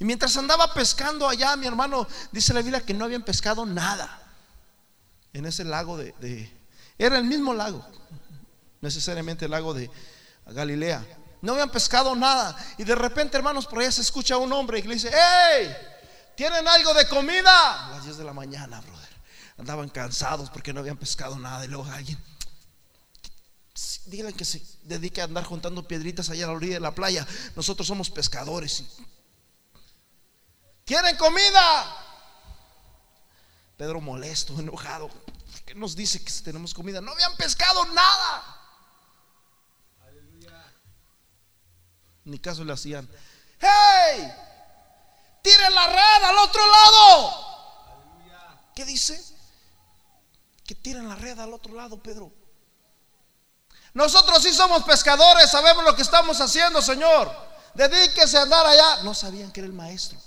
Y 0.00 0.04
mientras 0.04 0.36
andaba 0.36 0.74
pescando 0.74 1.28
allá, 1.28 1.54
mi 1.54 1.68
hermano, 1.68 2.08
dice 2.32 2.52
la 2.52 2.60
Biblia 2.60 2.84
que 2.84 2.92
no 2.92 3.04
habían 3.04 3.22
pescado 3.22 3.64
nada 3.64 4.21
en 5.32 5.46
ese 5.46 5.64
lago 5.64 5.96
de, 5.96 6.50
Era 6.98 7.18
el 7.18 7.24
mismo 7.24 7.54
lago, 7.54 7.86
necesariamente 8.80 9.46
el 9.46 9.50
lago 9.50 9.74
de 9.74 9.90
Galilea. 10.46 11.04
No 11.40 11.52
habían 11.52 11.70
pescado 11.70 12.14
nada. 12.14 12.56
Y 12.78 12.84
de 12.84 12.94
repente, 12.94 13.36
hermanos, 13.36 13.66
por 13.66 13.80
allá 13.80 13.90
se 13.90 14.02
escucha 14.02 14.36
un 14.36 14.52
hombre 14.52 14.78
y 14.78 14.82
le 14.82 14.94
dice, 14.94 15.10
¡Hey! 15.12 15.74
¿Tienen 16.36 16.66
algo 16.66 16.94
de 16.94 17.08
comida? 17.08 17.88
A 17.88 17.90
las 17.96 18.04
10 18.04 18.18
de 18.18 18.24
la 18.24 18.32
mañana, 18.32 18.80
brother. 18.80 19.08
Andaban 19.58 19.88
cansados 19.88 20.50
porque 20.50 20.72
no 20.72 20.80
habían 20.80 20.96
pescado 20.96 21.38
nada. 21.38 21.64
Y 21.64 21.68
luego 21.68 21.84
alguien, 21.86 22.18
díganle 24.06 24.32
que 24.34 24.44
se 24.44 24.62
dedique 24.84 25.20
a 25.20 25.24
andar 25.24 25.44
juntando 25.44 25.86
piedritas 25.86 26.30
allá 26.30 26.44
a 26.44 26.48
la 26.48 26.54
orilla 26.54 26.74
de 26.74 26.80
la 26.80 26.94
playa. 26.94 27.26
Nosotros 27.56 27.86
somos 27.86 28.08
pescadores. 28.10 28.84
¿Quieren 30.84 31.16
comida? 31.16 32.11
Pedro 33.82 34.00
molesto, 34.00 34.52
enojado. 34.60 35.08
¿Por 35.08 35.62
qué 35.66 35.74
nos 35.74 35.96
dice 35.96 36.24
que 36.24 36.30
tenemos 36.44 36.72
comida? 36.72 37.00
No 37.00 37.10
habían 37.10 37.34
pescado 37.34 37.84
nada. 37.86 38.60
Ni 42.22 42.38
caso 42.38 42.62
le 42.62 42.72
hacían. 42.74 43.10
¡Hey! 43.58 44.32
¡Tiren 45.42 45.74
la 45.74 45.86
red 45.88 46.22
al 46.22 46.38
otro 46.38 46.62
lado! 46.64 47.32
¿Qué 48.72 48.84
dice? 48.84 49.20
Que 50.64 50.76
tiren 50.76 51.08
la 51.08 51.16
red 51.16 51.36
al 51.40 51.52
otro 51.52 51.74
lado, 51.74 52.00
Pedro. 52.00 52.30
Nosotros 53.94 54.44
sí 54.44 54.54
somos 54.54 54.84
pescadores, 54.84 55.50
sabemos 55.50 55.82
lo 55.82 55.96
que 55.96 56.02
estamos 56.02 56.40
haciendo, 56.40 56.80
Señor. 56.80 57.34
Dedíquese 57.74 58.38
a 58.38 58.42
andar 58.42 58.64
allá. 58.64 59.02
No 59.02 59.12
sabían 59.12 59.50
que 59.50 59.58
era 59.58 59.66
el 59.66 59.72
maestro. 59.72 60.20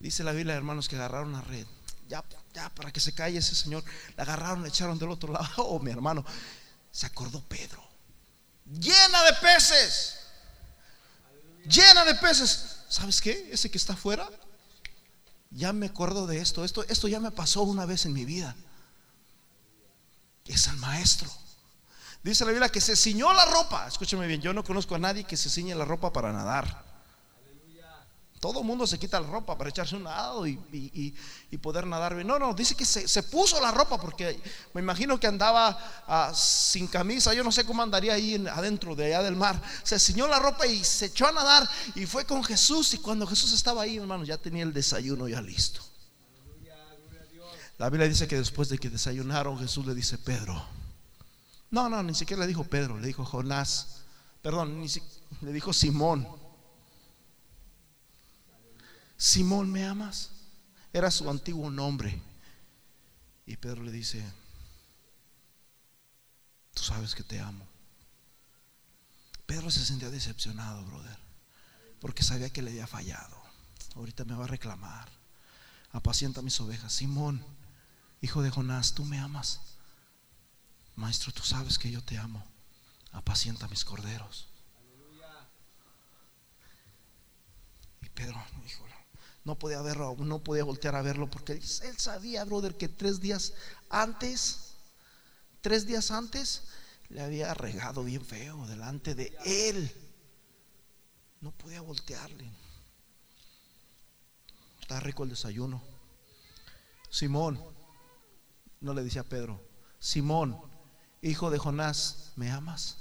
Dice 0.00 0.24
la 0.24 0.32
Biblia, 0.32 0.54
hermanos, 0.54 0.88
que 0.88 0.96
agarraron 0.96 1.32
la 1.32 1.42
red. 1.42 1.66
Ya, 2.08 2.24
ya, 2.54 2.70
para 2.70 2.90
que 2.90 3.00
se 3.00 3.14
calle 3.14 3.38
ese 3.38 3.54
señor. 3.54 3.84
La 4.16 4.24
agarraron, 4.24 4.62
la 4.62 4.68
echaron 4.68 4.98
del 4.98 5.10
otro 5.10 5.32
lado. 5.32 5.46
Oh, 5.58 5.78
mi 5.78 5.90
hermano, 5.90 6.24
se 6.90 7.06
acordó 7.06 7.42
Pedro. 7.42 7.86
Llena 8.64 9.22
de 9.24 9.32
peces. 9.34 10.16
Llena 11.66 12.04
de 12.06 12.14
peces. 12.14 12.78
¿Sabes 12.88 13.20
qué? 13.20 13.50
Ese 13.52 13.70
que 13.70 13.76
está 13.76 13.92
afuera. 13.92 14.28
Ya 15.50 15.72
me 15.74 15.86
acuerdo 15.86 16.26
de 16.26 16.38
esto. 16.38 16.64
Esto, 16.64 16.82
esto 16.88 17.06
ya 17.06 17.20
me 17.20 17.30
pasó 17.30 17.62
una 17.62 17.84
vez 17.84 18.06
en 18.06 18.14
mi 18.14 18.24
vida. 18.24 18.56
Es 20.46 20.66
el 20.66 20.76
maestro. 20.78 21.30
Dice 22.22 22.44
la 22.46 22.52
Biblia 22.52 22.70
que 22.70 22.80
se 22.80 22.96
ciñó 22.96 23.34
la 23.34 23.44
ropa. 23.44 23.86
Escúchame 23.86 24.26
bien, 24.26 24.40
yo 24.40 24.54
no 24.54 24.64
conozco 24.64 24.94
a 24.94 24.98
nadie 24.98 25.24
que 25.24 25.36
se 25.36 25.50
ciñe 25.50 25.74
la 25.74 25.84
ropa 25.84 26.10
para 26.12 26.32
nadar. 26.32 26.89
Todo 28.40 28.62
mundo 28.62 28.86
se 28.86 28.98
quita 28.98 29.20
la 29.20 29.26
ropa 29.26 29.56
para 29.58 29.68
echarse 29.68 29.94
un 29.94 30.04
lado 30.04 30.46
y, 30.46 31.14
poder 31.60 31.86
nadar. 31.86 32.24
No, 32.24 32.38
no, 32.38 32.54
dice 32.54 32.74
que 32.74 32.86
se, 32.86 33.22
puso 33.24 33.60
la 33.60 33.70
ropa 33.70 34.00
porque 34.00 34.40
me 34.72 34.80
imagino 34.80 35.20
que 35.20 35.26
andaba 35.26 35.78
ah, 36.08 36.32
sin 36.34 36.86
camisa. 36.86 37.34
Yo 37.34 37.44
no 37.44 37.52
sé 37.52 37.66
cómo 37.66 37.82
andaría 37.82 38.14
ahí 38.14 38.42
adentro 38.50 38.96
de 38.96 39.06
allá 39.06 39.22
del 39.22 39.36
mar. 39.36 39.60
Se 39.82 39.98
ciñó 39.98 40.26
la 40.26 40.38
ropa 40.38 40.66
y 40.66 40.82
se 40.82 41.06
echó 41.06 41.28
a 41.28 41.32
nadar 41.32 41.68
y 41.94 42.06
fue 42.06 42.24
con 42.24 42.42
Jesús. 42.42 42.94
Y 42.94 42.98
cuando 42.98 43.26
Jesús 43.26 43.52
estaba 43.52 43.82
ahí, 43.82 43.98
hermano, 43.98 44.24
ya 44.24 44.38
tenía 44.38 44.62
el 44.62 44.72
desayuno 44.72 45.28
ya 45.28 45.42
listo. 45.42 45.82
La 47.76 47.90
Biblia 47.90 48.08
dice 48.08 48.26
que 48.26 48.36
después 48.36 48.70
de 48.70 48.78
que 48.78 48.88
desayunaron, 48.88 49.58
Jesús 49.58 49.84
le 49.84 49.94
dice, 49.94 50.16
Pedro. 50.16 50.64
No, 51.70 51.90
no, 51.90 52.02
ni 52.02 52.14
siquiera 52.14 52.40
le 52.40 52.48
dijo 52.48 52.64
Pedro, 52.64 52.98
le 52.98 53.06
dijo 53.06 53.24
Jonás. 53.26 54.00
Perdón, 54.40 54.80
ni 54.80 54.88
le 55.42 55.52
dijo 55.52 55.74
Simón. 55.74 56.39
Simón, 59.20 59.70
¿me 59.70 59.84
amas? 59.84 60.30
Era 60.94 61.10
su 61.10 61.28
antiguo 61.28 61.68
nombre. 61.68 62.22
Y 63.44 63.54
Pedro 63.58 63.82
le 63.82 63.92
dice, 63.92 64.24
tú 66.72 66.82
sabes 66.82 67.14
que 67.14 67.22
te 67.22 67.38
amo. 67.38 67.68
Pedro 69.44 69.70
se 69.70 69.84
sentía 69.84 70.08
decepcionado, 70.08 70.86
brother, 70.86 71.18
porque 72.00 72.22
sabía 72.22 72.48
que 72.48 72.62
le 72.62 72.70
había 72.70 72.86
fallado. 72.86 73.36
Ahorita 73.94 74.24
me 74.24 74.34
va 74.34 74.44
a 74.44 74.48
reclamar. 74.48 75.10
Apacienta 75.92 76.40
mis 76.40 76.58
ovejas. 76.58 76.90
Simón, 76.90 77.44
hijo 78.22 78.40
de 78.40 78.48
Jonás, 78.48 78.94
tú 78.94 79.04
me 79.04 79.18
amas. 79.18 79.60
Maestro, 80.96 81.30
tú 81.30 81.42
sabes 81.42 81.78
que 81.78 81.90
yo 81.90 82.02
te 82.02 82.16
amo. 82.16 82.42
Apacienta 83.12 83.68
mis 83.68 83.84
corderos. 83.84 84.48
Y 88.00 88.08
Pedro, 88.08 88.42
hijo, 88.66 88.86
no 89.44 89.58
podía 89.58 89.80
verlo, 89.80 90.16
no 90.18 90.42
podía 90.42 90.64
voltear 90.64 90.94
a 90.94 91.02
verlo 91.02 91.30
porque 91.30 91.52
él 91.52 91.98
sabía, 91.98 92.44
brother, 92.44 92.76
que 92.76 92.88
tres 92.88 93.20
días 93.20 93.54
antes, 93.88 94.74
tres 95.62 95.86
días 95.86 96.10
antes, 96.10 96.64
le 97.08 97.22
había 97.22 97.54
regado 97.54 98.04
bien 98.04 98.24
feo 98.24 98.66
delante 98.66 99.14
de 99.14 99.34
él. 99.44 99.90
No 101.40 101.52
podía 101.52 101.80
voltearle. 101.80 102.50
Está 104.80 105.00
rico 105.00 105.24
el 105.24 105.30
desayuno. 105.30 105.82
Simón, 107.08 107.58
no 108.80 108.94
le 108.94 109.02
decía 109.02 109.22
a 109.22 109.24
Pedro, 109.24 109.60
Simón, 109.98 110.60
hijo 111.22 111.50
de 111.50 111.58
Jonás, 111.58 112.32
¿me 112.36 112.50
amas? 112.50 112.98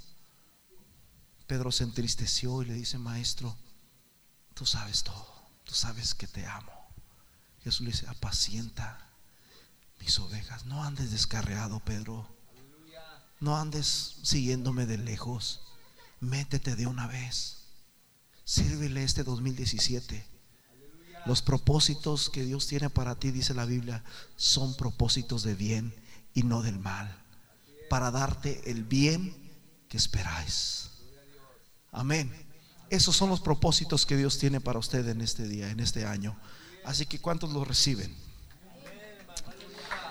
Pedro 1.48 1.72
se 1.72 1.84
entristeció 1.84 2.62
y 2.62 2.66
le 2.66 2.74
dice, 2.74 2.98
maestro, 2.98 3.56
tú 4.54 4.66
sabes 4.66 5.04
todo 5.04 5.39
tú 5.70 5.76
sabes 5.76 6.15
que 6.15 6.26
te 6.26 6.47
amo. 6.47 6.74
Jesús 7.63 7.82
le 7.82 7.91
dice, 7.91 8.07
apacienta 8.07 9.07
mis 9.99 10.17
ovejas. 10.17 10.65
No 10.65 10.84
andes 10.84 11.11
descarreado, 11.11 11.80
Pedro. 11.82 12.28
No 13.39 13.55
andes 13.55 14.15
siguiéndome 14.24 14.88
de 14.88 14.97
lejos. 14.97 15.61
Métete 16.22 16.76
de 16.76 16.88
una 16.88 17.05
vez. 17.05 17.65
Sírvele 18.45 19.03
este 19.03 19.24
2017. 19.24 20.26
Los 21.28 21.43
propósitos 21.43 22.32
que 22.32 22.45
Dios 22.45 22.65
tiene 22.65 22.89
para 22.89 23.13
ti, 23.20 23.30
dice 23.30 23.53
la 23.53 23.65
Biblia, 23.65 24.03
son 24.38 24.76
propósitos 24.76 25.43
de 25.43 25.53
bien 25.53 25.93
y 26.34 26.41
no 26.41 26.63
del 26.63 26.80
mal. 26.80 27.15
Para 27.91 28.09
darte 28.09 28.72
el 28.72 28.86
bien 28.86 29.36
que 29.88 29.97
esperáis. 29.97 30.89
Amén. 31.91 32.49
Esos 32.90 33.16
son 33.16 33.30
los 33.30 33.40
propósitos 33.40 34.06
que 34.06 34.18
Dios 34.18 34.38
tiene 34.38 34.60
para 34.62 34.80
usted 34.80 35.08
en 35.08 35.22
este 35.22 35.48
día, 35.48 35.70
en 35.70 35.80
este 35.80 36.06
año. 36.06 36.38
Así 36.86 37.06
que 37.06 37.20
¿cuántos 37.20 37.52
lo 37.52 37.64
reciben? 37.64 38.16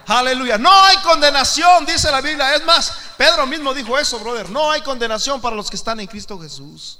Aleluya. 0.06 0.56
No 0.56 0.72
hay 0.72 0.96
condenación, 0.98 1.84
dice 1.84 2.10
la 2.10 2.22
Biblia. 2.22 2.54
Es 2.54 2.64
más, 2.64 2.92
Pedro 3.18 3.46
mismo 3.46 3.74
dijo 3.74 3.98
eso, 3.98 4.18
brother. 4.18 4.48
No 4.48 4.70
hay 4.70 4.80
condenación 4.80 5.40
para 5.40 5.54
los 5.54 5.68
que 5.68 5.76
están 5.76 6.00
en 6.00 6.06
Cristo 6.06 6.40
Jesús. 6.40 6.98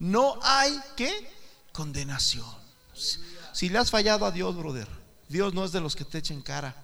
No 0.00 0.36
hay 0.42 0.80
que 0.96 1.32
condenación. 1.72 2.44
Si, 3.52 3.68
le 3.68 3.78
has 3.78 3.90
fallado 3.90 4.26
a 4.26 4.32
Dios, 4.32 4.56
brother, 4.56 4.88
Dios 5.28 5.54
no 5.54 5.64
es 5.64 5.70
de 5.70 5.80
los 5.80 5.94
que 5.94 6.04
te 6.04 6.18
echen 6.18 6.42
cara. 6.42 6.74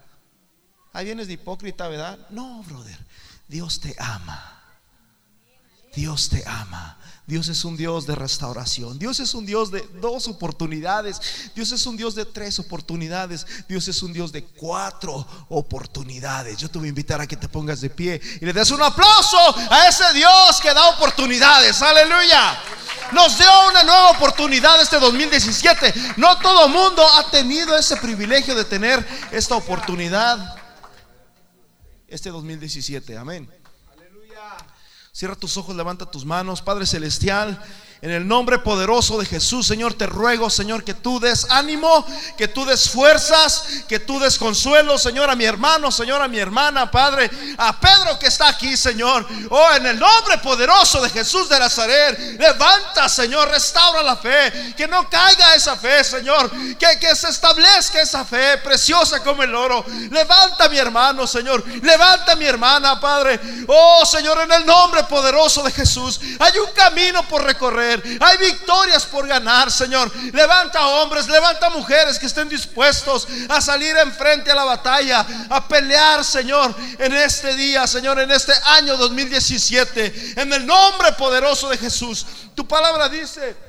Ahí 0.92 1.06
vienes 1.06 1.26
de 1.26 1.32
hipócrita, 1.32 1.88
¿verdad? 1.88 2.18
No, 2.30 2.62
brother. 2.62 2.98
Dios 3.48 3.80
te 3.80 3.96
ama. 3.98 4.62
Dios 5.96 6.28
te 6.28 6.44
ama. 6.46 6.96
Dios 7.28 7.46
es 7.48 7.62
un 7.66 7.76
Dios 7.76 8.06
de 8.06 8.14
restauración. 8.14 8.98
Dios 8.98 9.20
es 9.20 9.34
un 9.34 9.44
Dios 9.44 9.70
de 9.70 9.86
dos 10.00 10.28
oportunidades. 10.28 11.20
Dios 11.54 11.70
es 11.72 11.84
un 11.84 11.94
Dios 11.94 12.14
de 12.14 12.24
tres 12.24 12.58
oportunidades. 12.58 13.44
Dios 13.68 13.86
es 13.86 14.02
un 14.02 14.14
Dios 14.14 14.32
de 14.32 14.44
cuatro 14.44 15.26
oportunidades. 15.50 16.56
Yo 16.56 16.70
te 16.70 16.78
voy 16.78 16.86
a 16.86 16.88
invitar 16.88 17.20
a 17.20 17.26
que 17.26 17.36
te 17.36 17.46
pongas 17.46 17.82
de 17.82 17.90
pie 17.90 18.18
y 18.40 18.46
le 18.46 18.54
des 18.54 18.70
un 18.70 18.80
aplauso 18.80 19.36
a 19.70 19.86
ese 19.86 20.10
Dios 20.14 20.58
que 20.62 20.72
da 20.72 20.88
oportunidades. 20.88 21.82
Aleluya. 21.82 22.58
Nos 23.12 23.36
dio 23.36 23.68
una 23.68 23.84
nueva 23.84 24.12
oportunidad 24.12 24.80
este 24.80 24.98
2017. 24.98 26.14
No 26.16 26.38
todo 26.38 26.66
mundo 26.66 27.06
ha 27.06 27.30
tenido 27.30 27.76
ese 27.76 27.98
privilegio 27.98 28.54
de 28.54 28.64
tener 28.64 29.06
esta 29.30 29.54
oportunidad 29.54 30.56
este 32.08 32.30
2017. 32.30 33.18
Amén. 33.18 33.57
Cierra 35.18 35.34
tus 35.34 35.56
ojos, 35.56 35.74
levanta 35.74 36.08
tus 36.08 36.24
manos. 36.24 36.62
Padre 36.62 36.86
Celestial, 36.86 37.60
En 38.00 38.12
el 38.12 38.28
nombre 38.28 38.60
poderoso 38.60 39.18
de 39.18 39.26
Jesús, 39.26 39.66
Señor, 39.66 39.92
te 39.94 40.06
ruego, 40.06 40.48
Señor, 40.50 40.84
que 40.84 40.94
tú 40.94 41.18
des 41.18 41.46
ánimo, 41.50 42.06
que 42.36 42.46
tú 42.46 42.64
des 42.64 42.88
fuerzas, 42.88 43.64
que 43.88 43.98
tú 43.98 44.20
des 44.20 44.38
consuelo, 44.38 44.96
Señor, 44.96 45.28
a 45.28 45.34
mi 45.34 45.44
hermano, 45.44 45.90
Señor, 45.90 46.22
a 46.22 46.28
mi 46.28 46.38
hermana, 46.38 46.88
Padre, 46.88 47.28
a 47.56 47.80
Pedro 47.80 48.16
que 48.16 48.28
está 48.28 48.50
aquí, 48.50 48.76
Señor. 48.76 49.26
Oh, 49.50 49.70
en 49.74 49.84
el 49.84 49.98
nombre 49.98 50.38
poderoso 50.38 51.02
de 51.02 51.10
Jesús 51.10 51.48
de 51.48 51.58
Nazaret, 51.58 52.38
levanta, 52.38 53.08
Señor, 53.08 53.48
restaura 53.48 54.00
la 54.04 54.14
fe, 54.14 54.74
que 54.76 54.86
no 54.86 55.10
caiga 55.10 55.56
esa 55.56 55.76
fe, 55.76 56.04
Señor, 56.04 56.52
que, 56.78 57.00
que 57.00 57.16
se 57.16 57.30
establezca 57.30 58.00
esa 58.00 58.24
fe 58.24 58.58
preciosa 58.58 59.24
como 59.24 59.42
el 59.42 59.52
oro. 59.52 59.84
Levanta 60.12 60.68
mi 60.68 60.78
hermano, 60.78 61.26
Señor, 61.26 61.66
levanta 61.82 62.36
mi 62.36 62.44
hermana, 62.44 63.00
Padre. 63.00 63.40
Oh, 63.66 64.06
Señor, 64.06 64.38
en 64.42 64.52
el 64.52 64.64
nombre 64.64 65.02
poderoso 65.02 65.64
de 65.64 65.72
Jesús, 65.72 66.20
hay 66.38 66.58
un 66.58 66.72
camino 66.72 67.26
por 67.26 67.42
recorrer. 67.42 67.87
Hay 68.20 68.38
victorias 68.38 69.06
por 69.06 69.26
ganar, 69.26 69.70
Señor. 69.70 70.10
Levanta 70.32 70.86
hombres, 70.86 71.28
levanta 71.28 71.70
mujeres 71.70 72.18
que 72.18 72.26
estén 72.26 72.48
dispuestos 72.48 73.26
a 73.48 73.60
salir 73.60 73.96
enfrente 73.96 74.50
a 74.50 74.54
la 74.54 74.64
batalla, 74.64 75.26
a 75.48 75.66
pelear, 75.66 76.24
Señor, 76.24 76.74
en 76.98 77.14
este 77.14 77.54
día, 77.54 77.86
Señor, 77.86 78.20
en 78.20 78.30
este 78.30 78.52
año 78.64 78.96
2017. 78.96 80.34
En 80.36 80.52
el 80.52 80.66
nombre 80.66 81.12
poderoso 81.12 81.68
de 81.68 81.78
Jesús. 81.78 82.26
Tu 82.54 82.66
palabra 82.66 83.08
dice 83.08 83.67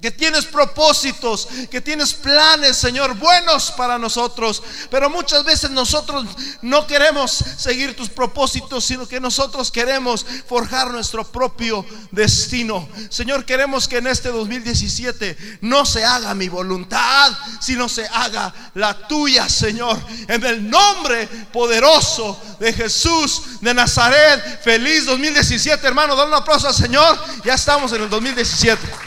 que 0.00 0.10
tienes 0.10 0.44
propósitos, 0.44 1.48
que 1.70 1.80
tienes 1.80 2.12
planes, 2.12 2.76
Señor, 2.76 3.14
buenos 3.14 3.72
para 3.72 3.98
nosotros. 3.98 4.62
Pero 4.90 5.08
muchas 5.08 5.42
veces 5.42 5.70
nosotros 5.70 6.26
no 6.60 6.86
queremos 6.86 7.32
seguir 7.32 7.96
tus 7.96 8.10
propósitos, 8.10 8.84
sino 8.84 9.08
que 9.08 9.20
nosotros 9.20 9.70
queremos 9.70 10.24
forjar 10.46 10.90
nuestro 10.90 11.24
propio 11.24 11.84
destino. 12.10 12.86
Señor, 13.08 13.46
queremos 13.46 13.88
que 13.88 13.98
en 13.98 14.06
este 14.08 14.28
2017 14.28 15.58
no 15.62 15.86
se 15.86 16.04
haga 16.04 16.34
mi 16.34 16.48
voluntad, 16.48 17.32
sino 17.60 17.88
se 17.88 18.06
haga 18.06 18.52
la 18.74 19.08
tuya, 19.08 19.48
Señor. 19.48 19.98
En 20.28 20.44
el 20.44 20.68
nombre 20.68 21.26
poderoso 21.52 22.38
de 22.60 22.72
Jesús 22.72 23.60
de 23.62 23.72
Nazaret. 23.72 24.62
Feliz 24.62 25.06
2017, 25.06 25.86
hermano. 25.86 26.14
Dale 26.14 26.28
un 26.28 26.34
aplauso 26.34 26.68
al 26.68 26.74
Señor. 26.74 27.18
Ya 27.44 27.54
estamos 27.54 27.92
en 27.92 28.02
el 28.02 28.10
2017. 28.10 29.05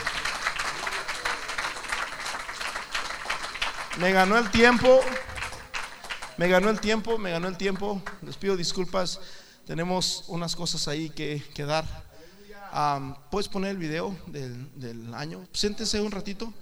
Me 3.99 4.13
ganó 4.13 4.37
el 4.37 4.49
tiempo. 4.49 5.01
Me 6.37 6.47
ganó 6.47 6.69
el 6.69 6.79
tiempo, 6.79 7.17
me 7.17 7.31
ganó 7.31 7.49
el 7.49 7.57
tiempo. 7.57 8.01
Les 8.21 8.37
pido 8.37 8.55
disculpas. 8.55 9.19
Tenemos 9.67 10.23
unas 10.29 10.55
cosas 10.55 10.87
ahí 10.87 11.09
que, 11.09 11.43
dar. 11.57 11.85
¿Puedes 13.29 13.49
poner 13.49 13.71
el 13.71 13.77
video 13.77 14.17
del, 14.27 15.13
año? 15.13 15.45
Siéntese 15.51 15.99
un 15.99 16.11
ratito. 16.11 16.53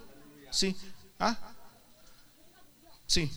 Sí. 0.50 0.76
¿Ah? 1.20 1.38
Sí. 3.06 3.30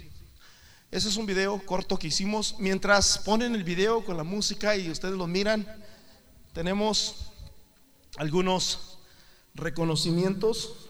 Ese 0.91 1.11
es 1.11 1.17
un 1.17 1.27
video 1.27 1.61
corto 1.67 1.99
que 1.99 2.07
hicimos. 2.07 2.57
Mientras 2.59 3.19
ponen 3.19 3.55
el 3.55 3.65
video 3.65 4.03
con 4.03 4.17
la 4.17 4.25
música 4.25 4.77
y 4.77 4.91
ustedes 4.91 5.15
lo 5.15 5.27
miran, 5.27 5.67
tenemos 6.55 7.33
algunos 8.17 8.99
reconocimientos 9.55 10.90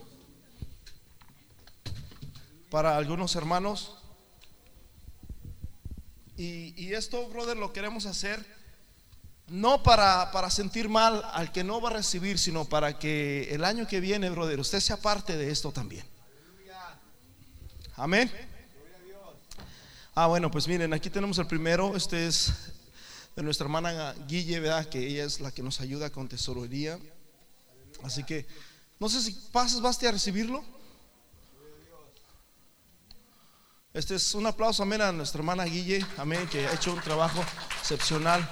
para 2.71 2.97
algunos 2.97 3.35
hermanos. 3.35 3.97
Y, 6.37 6.95
esto, 6.95 7.29
brother, 7.29 7.57
lo 7.57 7.73
queremos 7.73 8.07
hacer 8.07 8.45
no 9.47 9.83
para, 9.83 10.31
para 10.31 10.49
sentir 10.49 10.89
mal 10.89 11.23
al 11.35 11.53
que 11.53 11.65
no 11.65 11.81
va 11.81 11.91
a 11.91 11.95
recibir, 11.95 12.39
sino 12.39 12.65
para 12.65 12.99
que 12.99 13.53
el 13.53 13.65
año 13.65 13.87
que 13.87 14.01
viene, 14.01 14.31
brother, 14.31 14.59
usted 14.61 14.81
sea 14.81 14.97
parte 14.97 15.37
de 15.37 15.51
esto 15.51 15.71
también. 15.71 16.05
Amén. 17.97 18.31
Ah, 20.15 20.29
bueno, 20.29 20.51
pues 20.51 20.67
miren, 20.67 20.95
aquí 20.95 21.11
tenemos 21.11 21.37
el 21.39 21.47
primero. 21.47 21.95
Este 21.95 22.27
es 22.27 22.53
de 23.37 23.43
nuestra 23.43 23.65
hermana 23.65 24.15
Guille, 24.27 24.61
¿verdad? 24.61 24.89
Que 24.89 25.07
ella 25.07 25.25
es 25.25 25.41
la 25.41 25.51
que 25.51 25.63
nos 25.63 25.81
ayuda 25.81 26.09
con 26.09 26.27
tesorería. 26.27 26.99
Así 28.03 28.25
que, 28.25 28.47
no 28.99 29.11
sé 29.11 29.21
si 29.21 29.33
pasas, 29.53 29.83
baste 29.83 30.09
a 30.09 30.13
recibirlo. 30.13 30.65
Este 33.93 34.15
es 34.15 34.37
un 34.37 34.47
aplauso, 34.47 34.85
amén, 34.85 35.01
a 35.01 35.11
nuestra 35.11 35.41
hermana 35.41 35.65
Guille, 35.65 36.07
amén, 36.17 36.49
que 36.49 36.65
ha 36.65 36.75
hecho 36.75 36.93
un 36.93 37.01
trabajo 37.01 37.45
excepcional 37.81 38.49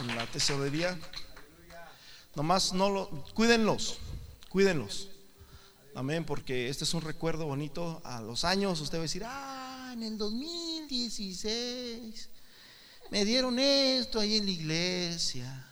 en 0.00 0.16
la 0.16 0.24
tesorería. 0.28 0.98
Nomás 2.34 2.72
no 2.72 2.88
lo, 2.88 3.10
cuídenlos, 3.34 3.98
cuídenlos. 4.48 5.10
Amén, 5.94 6.24
porque 6.24 6.70
este 6.70 6.84
es 6.84 6.94
un 6.94 7.02
recuerdo 7.02 7.44
bonito. 7.44 8.00
A 8.02 8.22
los 8.22 8.46
años 8.46 8.80
usted 8.80 8.96
va 8.96 9.00
a 9.00 9.02
decir, 9.02 9.24
ah, 9.26 9.90
en 9.92 10.02
el 10.02 10.16
2016 10.16 12.30
me 13.10 13.26
dieron 13.26 13.58
esto 13.58 14.20
ahí 14.20 14.38
en 14.38 14.46
la 14.46 14.52
iglesia. 14.52 15.66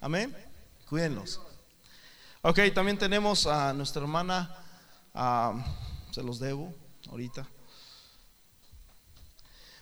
Amén, 0.00 0.36
cuídenlos. 0.88 1.40
Ok, 2.42 2.58
también 2.74 2.98
tenemos 2.98 3.46
a 3.46 3.72
nuestra 3.72 4.02
hermana, 4.02 4.52
se 6.10 6.20
los 6.20 6.40
debo 6.40 6.74
ahorita. 7.14 7.46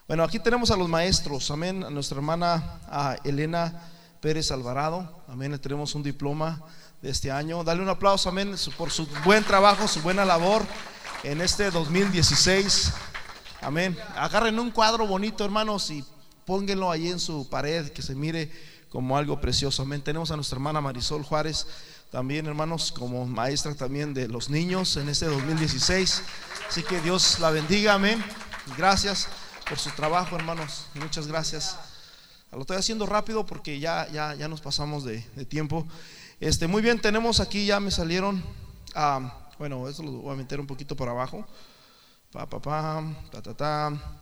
Bueno, 0.07 0.23
aquí 0.23 0.37
tenemos 0.37 0.69
a 0.69 0.77
los 0.77 0.87
maestros, 0.87 1.49
amén, 1.49 1.83
a 1.83 1.89
nuestra 1.89 2.17
hermana 2.17 3.19
Elena 3.23 3.89
Pérez 4.21 4.51
Alvarado, 4.51 5.23
amén, 5.27 5.51
le 5.51 5.57
tenemos 5.57 5.95
un 5.95 6.03
diploma 6.03 6.61
de 7.01 7.09
este 7.09 7.31
año. 7.31 7.63
Dale 7.63 7.81
un 7.81 7.89
aplauso, 7.89 8.29
amén, 8.29 8.55
por 8.77 8.91
su 8.91 9.07
buen 9.25 9.43
trabajo, 9.43 9.87
su 9.87 9.99
buena 10.03 10.23
labor 10.25 10.63
en 11.23 11.41
este 11.41 11.71
2016. 11.71 12.93
Amén. 13.61 13.97
Agarren 14.15 14.59
un 14.59 14.69
cuadro 14.69 15.07
bonito, 15.07 15.43
hermanos, 15.43 15.89
y 15.89 16.05
pónganlo 16.45 16.91
ahí 16.91 17.07
en 17.07 17.19
su 17.19 17.49
pared, 17.49 17.91
que 17.91 18.03
se 18.03 18.13
mire 18.13 18.51
como 18.89 19.17
algo 19.17 19.41
precioso. 19.41 19.81
Amén. 19.81 20.03
Tenemos 20.03 20.29
a 20.29 20.35
nuestra 20.35 20.57
hermana 20.57 20.81
Marisol 20.81 21.23
Juárez 21.23 21.65
también, 22.13 22.45
hermanos, 22.45 22.91
como 22.91 23.25
maestra 23.25 23.73
también 23.73 24.13
de 24.13 24.27
los 24.27 24.47
niños 24.47 24.97
en 24.97 25.09
este 25.09 25.25
2016. 25.25 26.21
Así 26.69 26.83
que 26.83 27.01
Dios 27.01 27.39
la 27.39 27.49
bendiga, 27.49 27.95
amén. 27.95 28.23
Gracias 28.77 29.27
por 29.67 29.79
su 29.79 29.89
trabajo, 29.89 30.35
hermanos. 30.35 30.85
Muchas 30.93 31.25
gracias. 31.25 31.75
Lo 32.51 32.61
estoy 32.61 32.77
haciendo 32.77 33.07
rápido 33.07 33.47
porque 33.47 33.79
ya, 33.79 34.07
ya, 34.11 34.35
ya 34.35 34.47
nos 34.47 34.61
pasamos 34.61 35.03
de, 35.03 35.21
tiempo. 35.49 35.87
Este, 36.39 36.67
muy 36.67 36.83
bien, 36.83 37.01
tenemos 37.01 37.39
aquí, 37.39 37.65
ya 37.65 37.79
me 37.79 37.89
salieron. 37.89 38.43
Ah, 38.93 39.49
bueno, 39.57 39.89
eso 39.89 40.03
lo 40.03 40.11
voy 40.11 40.33
a 40.33 40.37
meter 40.37 40.59
un 40.59 40.67
poquito 40.67 40.95
por 40.95 41.09
abajo. 41.09 41.43
Pa, 42.31 42.47
pa, 42.47 42.61
pa, 42.61 43.03
ta, 43.31 43.41
ta, 43.41 43.57
ta. 43.57 44.21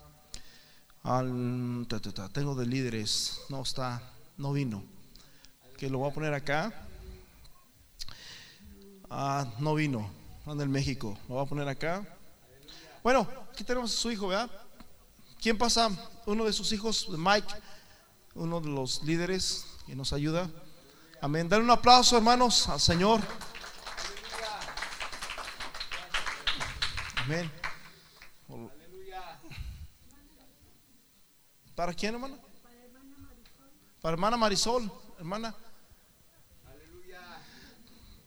Al, 1.03 1.85
ta, 1.89 1.99
ta, 1.99 2.13
ta. 2.13 2.29
Tengo 2.29 2.55
de 2.55 2.67
líderes. 2.67 3.41
No 3.49 3.61
está, 3.61 4.01
no 4.37 4.53
vino. 4.53 4.81
Que 5.77 5.89
lo 5.89 5.97
voy 5.97 6.09
a 6.09 6.13
poner 6.13 6.33
acá. 6.33 6.87
Ah, 9.13 9.45
no 9.59 9.75
vino, 9.75 10.09
anda 10.45 10.63
en 10.63 10.71
México. 10.71 11.17
Lo 11.27 11.35
voy 11.35 11.43
a 11.43 11.49
poner 11.49 11.67
acá. 11.67 12.01
Bueno, 13.03 13.27
aquí 13.51 13.65
tenemos 13.65 13.93
a 13.93 13.97
su 13.97 14.09
hijo, 14.09 14.29
¿verdad? 14.29 14.49
¿Quién 15.41 15.57
pasa? 15.57 15.89
Uno 16.25 16.45
de 16.45 16.53
sus 16.53 16.71
hijos, 16.71 17.09
Mike, 17.09 17.53
uno 18.35 18.61
de 18.61 18.69
los 18.69 19.03
líderes 19.03 19.65
que 19.85 19.97
nos 19.97 20.13
ayuda. 20.13 20.49
Amén. 21.19 21.49
Dale 21.49 21.61
un 21.61 21.71
aplauso, 21.71 22.15
hermanos, 22.15 22.69
al 22.69 22.79
Señor. 22.79 23.19
Amén. 27.17 27.51
¿Para 31.75 31.93
quién, 31.93 32.13
hermana? 32.13 32.37
Para 34.01 34.13
hermana 34.13 34.37
Marisol, 34.37 34.89
hermana. 35.17 35.53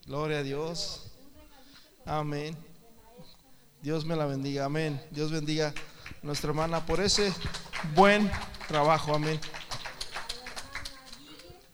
Gloria 0.06 0.40
a 0.40 0.42
Dios. 0.42 1.10
Amén. 2.04 2.54
Dios 3.80 4.04
me 4.04 4.14
la 4.14 4.26
bendiga. 4.26 4.66
Amén. 4.66 5.02
Dios 5.10 5.30
bendiga 5.30 5.68
a 5.68 6.26
nuestra 6.26 6.50
hermana 6.50 6.84
por 6.84 7.00
ese 7.00 7.32
buen 7.94 8.30
trabajo. 8.68 9.14
Amén. 9.14 9.40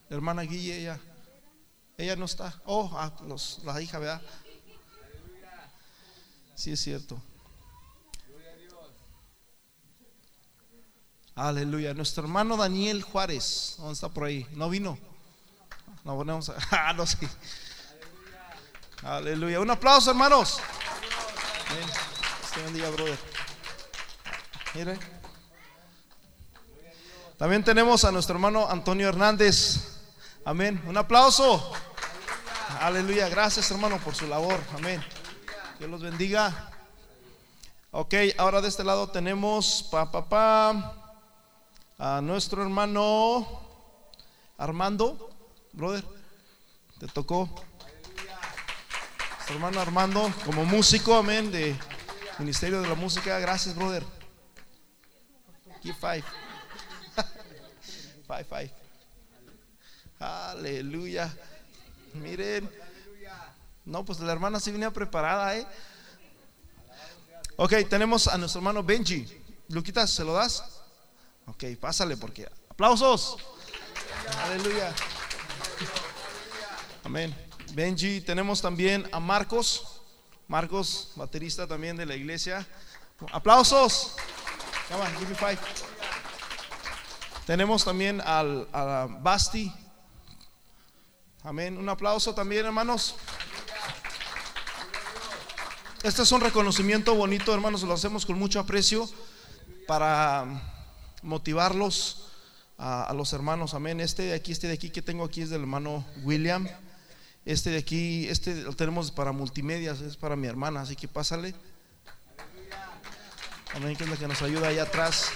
hermana 0.08 0.42
Guille, 0.42 0.78
ella, 0.78 1.00
ella 1.98 2.14
no 2.14 2.24
está. 2.24 2.54
Oh, 2.66 2.88
ah, 2.94 3.12
la 3.64 3.82
hija, 3.82 3.98
¿verdad? 3.98 4.22
Sí, 6.54 6.70
es 6.70 6.80
cierto. 6.80 7.20
Aleluya. 11.34 11.94
Nuestro 11.94 12.22
hermano 12.22 12.56
Daniel 12.56 13.02
Juárez, 13.02 13.74
¿dónde 13.78 13.94
está 13.94 14.08
por 14.08 14.24
ahí? 14.24 14.46
No 14.52 14.70
vino. 14.70 14.96
No 16.04 16.14
ponemos. 16.14 16.52
Ah, 16.70 16.92
no, 16.92 17.06
sí. 17.06 17.16
Aleluya. 19.02 19.60
Un 19.60 19.70
aplauso, 19.70 20.10
hermanos. 20.10 20.58
bendiga, 22.64 22.90
brother. 22.90 23.18
Mire. 24.74 24.98
También 27.38 27.64
tenemos 27.64 28.04
a 28.04 28.12
nuestro 28.12 28.34
hermano 28.34 28.68
Antonio 28.68 29.08
Hernández. 29.08 30.00
Amén. 30.44 30.82
Un 30.86 30.98
aplauso. 30.98 31.72
Aleluya. 32.80 33.30
Gracias, 33.30 33.70
hermano, 33.70 33.98
por 33.98 34.14
su 34.14 34.26
labor. 34.26 34.60
Amén. 34.76 35.02
Dios 35.78 35.90
los 35.90 36.02
bendiga. 36.02 36.70
Ok, 37.92 38.14
ahora 38.36 38.60
de 38.60 38.68
este 38.68 38.84
lado 38.84 39.08
tenemos 39.08 39.88
pa, 39.90 40.12
pa, 40.12 40.28
pa, 40.28 40.94
a 41.98 42.20
nuestro 42.20 42.62
hermano 42.62 43.62
Armando. 44.58 45.30
Brother, 45.72 46.04
te 46.98 47.08
tocó. 47.08 47.48
Hermano 49.50 49.80
Armando, 49.80 50.32
como 50.44 50.64
músico, 50.64 51.16
amén, 51.16 51.50
de 51.50 51.76
Ministerio 52.38 52.80
de 52.80 52.88
la 52.88 52.94
Música. 52.94 53.36
Gracias, 53.40 53.74
brother. 53.74 54.04
Give 55.82 55.94
five. 55.94 56.22
five, 58.28 58.44
five. 58.44 58.70
Aleluya. 60.20 61.34
Miren. 62.14 62.70
No, 63.84 64.04
pues 64.04 64.20
la 64.20 64.32
hermana 64.32 64.60
sí 64.60 64.70
venía 64.70 64.92
preparada, 64.92 65.56
¿eh? 65.56 65.66
Ok, 67.56 67.72
tenemos 67.88 68.28
a 68.28 68.38
nuestro 68.38 68.60
hermano 68.60 68.84
Benji. 68.84 69.26
Luquitas, 69.68 70.10
¿se 70.10 70.22
lo 70.22 70.32
das? 70.34 70.62
Ok, 71.46 71.64
pásale 71.80 72.16
porque. 72.16 72.48
¡Aplausos! 72.68 73.36
Aleluya. 74.44 74.94
Amén. 77.02 77.49
Benji, 77.72 78.20
tenemos 78.20 78.60
también 78.60 79.08
a 79.12 79.20
Marcos. 79.20 80.00
Marcos, 80.48 81.12
baterista 81.14 81.66
también 81.68 81.96
de 81.96 82.04
la 82.04 82.16
iglesia. 82.16 82.66
¡Aplausos! 83.32 84.16
Tenemos 87.46 87.84
también 87.84 88.20
al, 88.22 88.66
a 88.72 89.06
Basti. 89.20 89.72
Amén. 91.44 91.78
Un 91.78 91.88
aplauso 91.88 92.34
también, 92.34 92.66
hermanos. 92.66 93.14
Este 96.02 96.22
es 96.22 96.32
un 96.32 96.40
reconocimiento 96.40 97.14
bonito, 97.14 97.54
hermanos, 97.54 97.82
lo 97.82 97.92
hacemos 97.92 98.26
con 98.26 98.38
mucho 98.38 98.58
aprecio 98.58 99.08
para 99.86 100.46
motivarlos 101.22 102.30
a, 102.78 103.04
a, 103.04 103.14
los 103.14 103.32
hermanos. 103.32 103.74
Amén. 103.74 104.00
Este 104.00 104.24
de 104.24 104.34
aquí, 104.34 104.50
este 104.50 104.66
de 104.66 104.74
aquí 104.74 104.90
que 104.90 105.02
tengo 105.02 105.24
aquí 105.24 105.42
es 105.42 105.50
del 105.50 105.60
hermano 105.60 106.04
William. 106.24 106.66
Este 107.44 107.70
de 107.70 107.78
aquí, 107.78 108.28
este 108.28 108.62
lo 108.62 108.74
tenemos 108.74 109.10
para 109.10 109.32
multimedias, 109.32 110.00
es 110.00 110.16
para 110.16 110.36
mi 110.36 110.46
hermana, 110.46 110.82
así 110.82 110.94
que 110.94 111.08
pásale. 111.08 111.54
Amén, 113.74 113.96
que 113.96 114.04
es 114.04 114.18
que 114.18 114.28
nos 114.28 114.42
ayuda 114.42 114.68
allá 114.68 114.82
atrás 114.82 115.30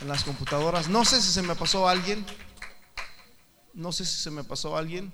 en 0.00 0.08
las 0.08 0.24
computadoras. 0.24 0.88
No 0.88 1.04
sé 1.04 1.20
si 1.20 1.32
se 1.32 1.42
me 1.42 1.54
pasó 1.54 1.88
alguien. 1.88 2.24
No 3.74 3.92
sé 3.92 4.04
si 4.04 4.22
se 4.22 4.30
me 4.30 4.44
pasó 4.44 4.76
alguien. 4.76 5.12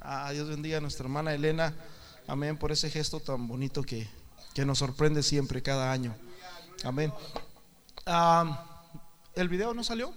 Ah, 0.00 0.30
Dios 0.32 0.48
bendiga 0.48 0.78
a 0.78 0.80
nuestra 0.80 1.04
hermana 1.04 1.32
Elena. 1.32 1.74
Amén 2.26 2.58
por 2.58 2.70
ese 2.70 2.90
gesto 2.90 3.20
tan 3.20 3.48
bonito 3.48 3.82
que, 3.82 4.08
que 4.54 4.64
nos 4.64 4.78
sorprende 4.78 5.22
siempre, 5.22 5.62
cada 5.62 5.90
año. 5.90 6.14
Amén. 6.84 7.12
Ah, 8.04 8.86
¿El 9.34 9.48
video 9.48 9.72
no 9.72 9.82
salió? 9.82 10.12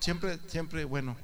Siempre, 0.00 0.38
siempre, 0.48 0.84
bueno. 0.84 1.16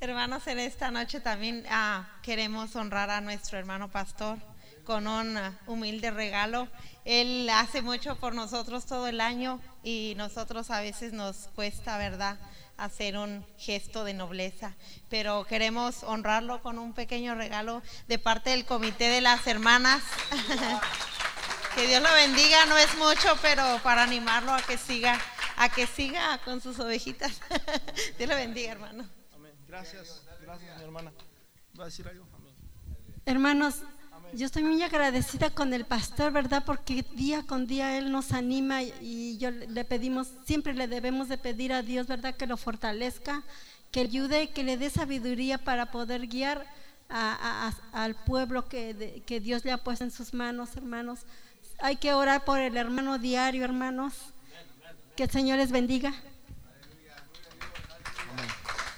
Hermanos, 0.00 0.46
en 0.46 0.58
esta 0.58 0.90
noche 0.90 1.20
también 1.20 1.64
ah, 1.70 2.08
queremos 2.22 2.76
honrar 2.76 3.10
a 3.10 3.20
nuestro 3.20 3.58
hermano 3.58 3.90
pastor 3.90 4.38
con 4.84 5.06
un 5.08 5.36
uh, 5.36 5.52
humilde 5.66 6.10
regalo. 6.10 6.68
Él 7.04 7.48
hace 7.50 7.82
mucho 7.82 8.16
por 8.16 8.34
nosotros 8.34 8.86
todo 8.86 9.08
el 9.08 9.20
año 9.20 9.60
y 9.82 10.14
nosotros 10.16 10.70
a 10.70 10.80
veces 10.80 11.12
nos 11.12 11.48
cuesta, 11.54 11.98
¿verdad?, 11.98 12.38
hacer 12.76 13.16
un 13.16 13.44
gesto 13.58 14.04
de 14.04 14.14
nobleza. 14.14 14.74
Pero 15.08 15.44
queremos 15.44 16.02
honrarlo 16.04 16.62
con 16.62 16.78
un 16.78 16.92
pequeño 16.92 17.34
regalo 17.34 17.82
de 18.06 18.18
parte 18.18 18.50
del 18.50 18.64
comité 18.64 19.08
de 19.08 19.20
las 19.20 19.46
hermanas. 19.46 20.02
que 21.76 21.86
Dios 21.86 22.02
lo 22.02 22.10
bendiga, 22.14 22.64
no 22.64 22.78
es 22.78 22.96
mucho, 22.96 23.36
pero 23.42 23.78
para 23.82 24.02
animarlo 24.02 24.50
a 24.50 24.62
que 24.62 24.78
siga, 24.78 25.20
a 25.58 25.68
que 25.68 25.86
siga 25.86 26.38
con 26.42 26.62
sus 26.62 26.78
ovejitas. 26.78 27.38
Dios 28.18 28.30
lo 28.30 28.34
bendiga, 28.34 28.72
hermano. 28.72 29.06
Amén. 29.34 29.52
Gracias, 29.68 30.22
gracias, 30.40 30.74
mi 30.78 30.84
hermana. 30.84 31.12
¿Va 31.78 31.82
a 31.82 31.86
decir 31.88 32.08
algo? 32.08 32.26
Amén. 32.34 32.54
Hermanos, 33.26 33.82
yo 34.32 34.46
estoy 34.46 34.62
muy 34.64 34.82
agradecida 34.82 35.50
con 35.50 35.74
el 35.74 35.84
pastor, 35.84 36.32
¿verdad? 36.32 36.62
Porque 36.64 37.04
día 37.12 37.42
con 37.42 37.66
día 37.66 37.98
él 37.98 38.10
nos 38.10 38.32
anima 38.32 38.82
y 38.82 39.36
yo 39.36 39.50
le 39.50 39.84
pedimos, 39.84 40.28
siempre 40.46 40.72
le 40.72 40.88
debemos 40.88 41.28
de 41.28 41.36
pedir 41.36 41.74
a 41.74 41.82
Dios, 41.82 42.06
¿verdad? 42.06 42.36
Que 42.36 42.46
lo 42.46 42.56
fortalezca, 42.56 43.42
que 43.92 44.00
ayude, 44.00 44.48
que 44.48 44.64
le 44.64 44.78
dé 44.78 44.88
sabiduría 44.88 45.58
para 45.58 45.90
poder 45.90 46.26
guiar 46.26 46.66
a, 47.10 47.68
a, 47.92 48.02
al 48.02 48.14
pueblo 48.14 48.66
que, 48.66 48.94
de, 48.94 49.22
que 49.24 49.40
Dios 49.40 49.62
le 49.66 49.72
ha 49.72 49.78
puesto 49.78 50.04
en 50.04 50.10
sus 50.10 50.32
manos, 50.32 50.74
hermanos. 50.74 51.26
Hay 51.78 51.96
que 51.96 52.12
orar 52.14 52.44
por 52.44 52.58
el 52.58 52.76
hermano 52.76 53.18
diario, 53.18 53.64
hermanos. 53.64 54.14
Que 55.14 55.24
el 55.24 55.30
Señor 55.30 55.58
les 55.58 55.70
bendiga. 55.70 56.14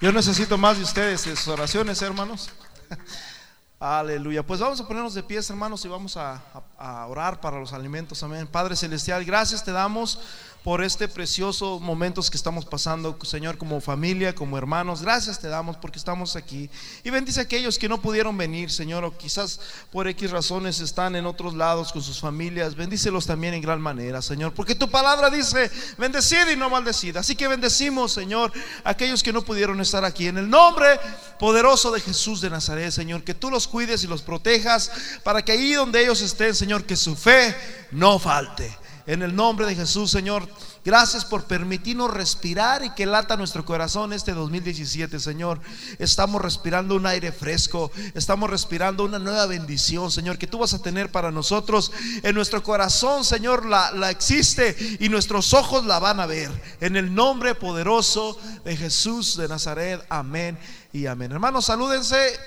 Yo 0.00 0.12
necesito 0.12 0.56
más 0.56 0.76
de 0.76 0.84
ustedes, 0.84 1.24
de 1.24 1.34
sus 1.34 1.48
oraciones, 1.48 2.00
hermanos. 2.02 2.50
Aleluya. 3.80 4.44
Pues 4.44 4.60
vamos 4.60 4.80
a 4.80 4.86
ponernos 4.86 5.14
de 5.14 5.22
pies, 5.22 5.48
hermanos, 5.50 5.84
y 5.84 5.88
vamos 5.88 6.16
a, 6.16 6.42
a, 6.78 7.02
a, 7.02 7.06
orar 7.06 7.40
para 7.40 7.58
los 7.58 7.72
alimentos. 7.72 8.22
Amén. 8.22 8.46
Padre 8.46 8.76
Celestial, 8.76 9.24
gracias 9.24 9.64
te 9.64 9.72
damos 9.72 10.20
por 10.68 10.84
este 10.84 11.08
precioso 11.08 11.80
momentos 11.80 12.30
que 12.30 12.36
estamos 12.36 12.66
pasando, 12.66 13.18
Señor, 13.22 13.56
como 13.56 13.80
familia, 13.80 14.34
como 14.34 14.58
hermanos. 14.58 15.00
Gracias 15.00 15.38
te 15.40 15.48
damos 15.48 15.78
porque 15.78 15.98
estamos 15.98 16.36
aquí. 16.36 16.68
Y 17.02 17.08
bendice 17.08 17.40
a 17.40 17.44
aquellos 17.44 17.78
que 17.78 17.88
no 17.88 18.02
pudieron 18.02 18.36
venir, 18.36 18.70
Señor, 18.70 19.02
o 19.02 19.16
quizás 19.16 19.60
por 19.90 20.06
X 20.08 20.30
razones 20.30 20.80
están 20.80 21.16
en 21.16 21.24
otros 21.24 21.54
lados 21.54 21.90
con 21.90 22.02
sus 22.02 22.20
familias. 22.20 22.74
Bendícelos 22.74 23.24
también 23.24 23.54
en 23.54 23.62
gran 23.62 23.80
manera, 23.80 24.20
Señor, 24.20 24.52
porque 24.52 24.74
tu 24.74 24.90
palabra 24.90 25.30
dice, 25.30 25.70
bendecid 25.96 26.50
y 26.52 26.56
no 26.56 26.68
maldecid. 26.68 27.16
Así 27.16 27.34
que 27.34 27.48
bendecimos, 27.48 28.12
Señor, 28.12 28.52
a 28.84 28.90
aquellos 28.90 29.22
que 29.22 29.32
no 29.32 29.40
pudieron 29.40 29.80
estar 29.80 30.04
aquí. 30.04 30.26
En 30.26 30.36
el 30.36 30.50
nombre 30.50 31.00
poderoso 31.38 31.90
de 31.92 32.02
Jesús 32.02 32.42
de 32.42 32.50
Nazaret, 32.50 32.90
Señor, 32.90 33.24
que 33.24 33.32
tú 33.32 33.50
los 33.50 33.66
cuides 33.66 34.04
y 34.04 34.06
los 34.06 34.20
protejas 34.20 34.92
para 35.24 35.42
que 35.42 35.52
ahí 35.52 35.72
donde 35.72 36.02
ellos 36.02 36.20
estén, 36.20 36.54
Señor, 36.54 36.84
que 36.84 36.94
su 36.94 37.16
fe 37.16 37.56
no 37.90 38.18
falte. 38.18 38.76
En 39.08 39.22
el 39.22 39.34
nombre 39.34 39.64
de 39.64 39.74
Jesús, 39.74 40.10
Señor, 40.10 40.46
gracias 40.84 41.24
por 41.24 41.44
permitirnos 41.44 42.12
respirar 42.12 42.84
y 42.84 42.90
que 42.90 43.06
lata 43.06 43.38
nuestro 43.38 43.64
corazón 43.64 44.12
este 44.12 44.34
2017, 44.34 45.18
Señor. 45.18 45.60
Estamos 45.98 46.42
respirando 46.42 46.94
un 46.94 47.06
aire 47.06 47.32
fresco, 47.32 47.90
estamos 48.12 48.50
respirando 48.50 49.04
una 49.04 49.18
nueva 49.18 49.46
bendición, 49.46 50.10
Señor, 50.10 50.36
que 50.36 50.46
tú 50.46 50.58
vas 50.58 50.74
a 50.74 50.82
tener 50.82 51.10
para 51.10 51.30
nosotros. 51.30 51.90
En 52.22 52.34
nuestro 52.34 52.62
corazón, 52.62 53.24
Señor, 53.24 53.64
la, 53.64 53.92
la 53.92 54.10
existe 54.10 54.76
y 55.00 55.08
nuestros 55.08 55.54
ojos 55.54 55.86
la 55.86 55.98
van 55.98 56.20
a 56.20 56.26
ver. 56.26 56.50
En 56.82 56.94
el 56.94 57.14
nombre 57.14 57.54
poderoso 57.54 58.38
de 58.62 58.76
Jesús 58.76 59.38
de 59.38 59.48
Nazaret, 59.48 60.04
amén 60.10 60.58
y 60.92 61.06
amén. 61.06 61.32
Hermanos, 61.32 61.64
salúdense. 61.64 62.38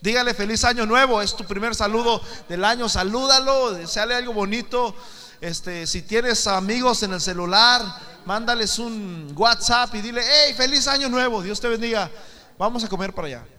Dígale 0.00 0.32
feliz 0.32 0.62
año 0.62 0.86
nuevo, 0.86 1.20
es 1.20 1.34
tu 1.34 1.42
primer 1.42 1.74
saludo 1.74 2.22
del 2.48 2.64
año, 2.64 2.88
salúdalo, 2.88 3.72
deseale 3.72 4.14
algo 4.14 4.32
bonito. 4.32 4.94
Este, 5.40 5.86
si 5.86 6.02
tienes 6.02 6.46
amigos 6.46 7.02
en 7.02 7.12
el 7.12 7.20
celular, 7.20 7.82
mándales 8.24 8.78
un 8.78 9.32
WhatsApp 9.36 9.94
y 9.94 10.00
dile, 10.00 10.22
hey, 10.22 10.54
feliz 10.56 10.88
año 10.88 11.08
nuevo, 11.08 11.42
Dios 11.42 11.60
te 11.60 11.68
bendiga. 11.68 12.10
Vamos 12.58 12.84
a 12.84 12.88
comer 12.88 13.12
para 13.12 13.28
allá. 13.28 13.55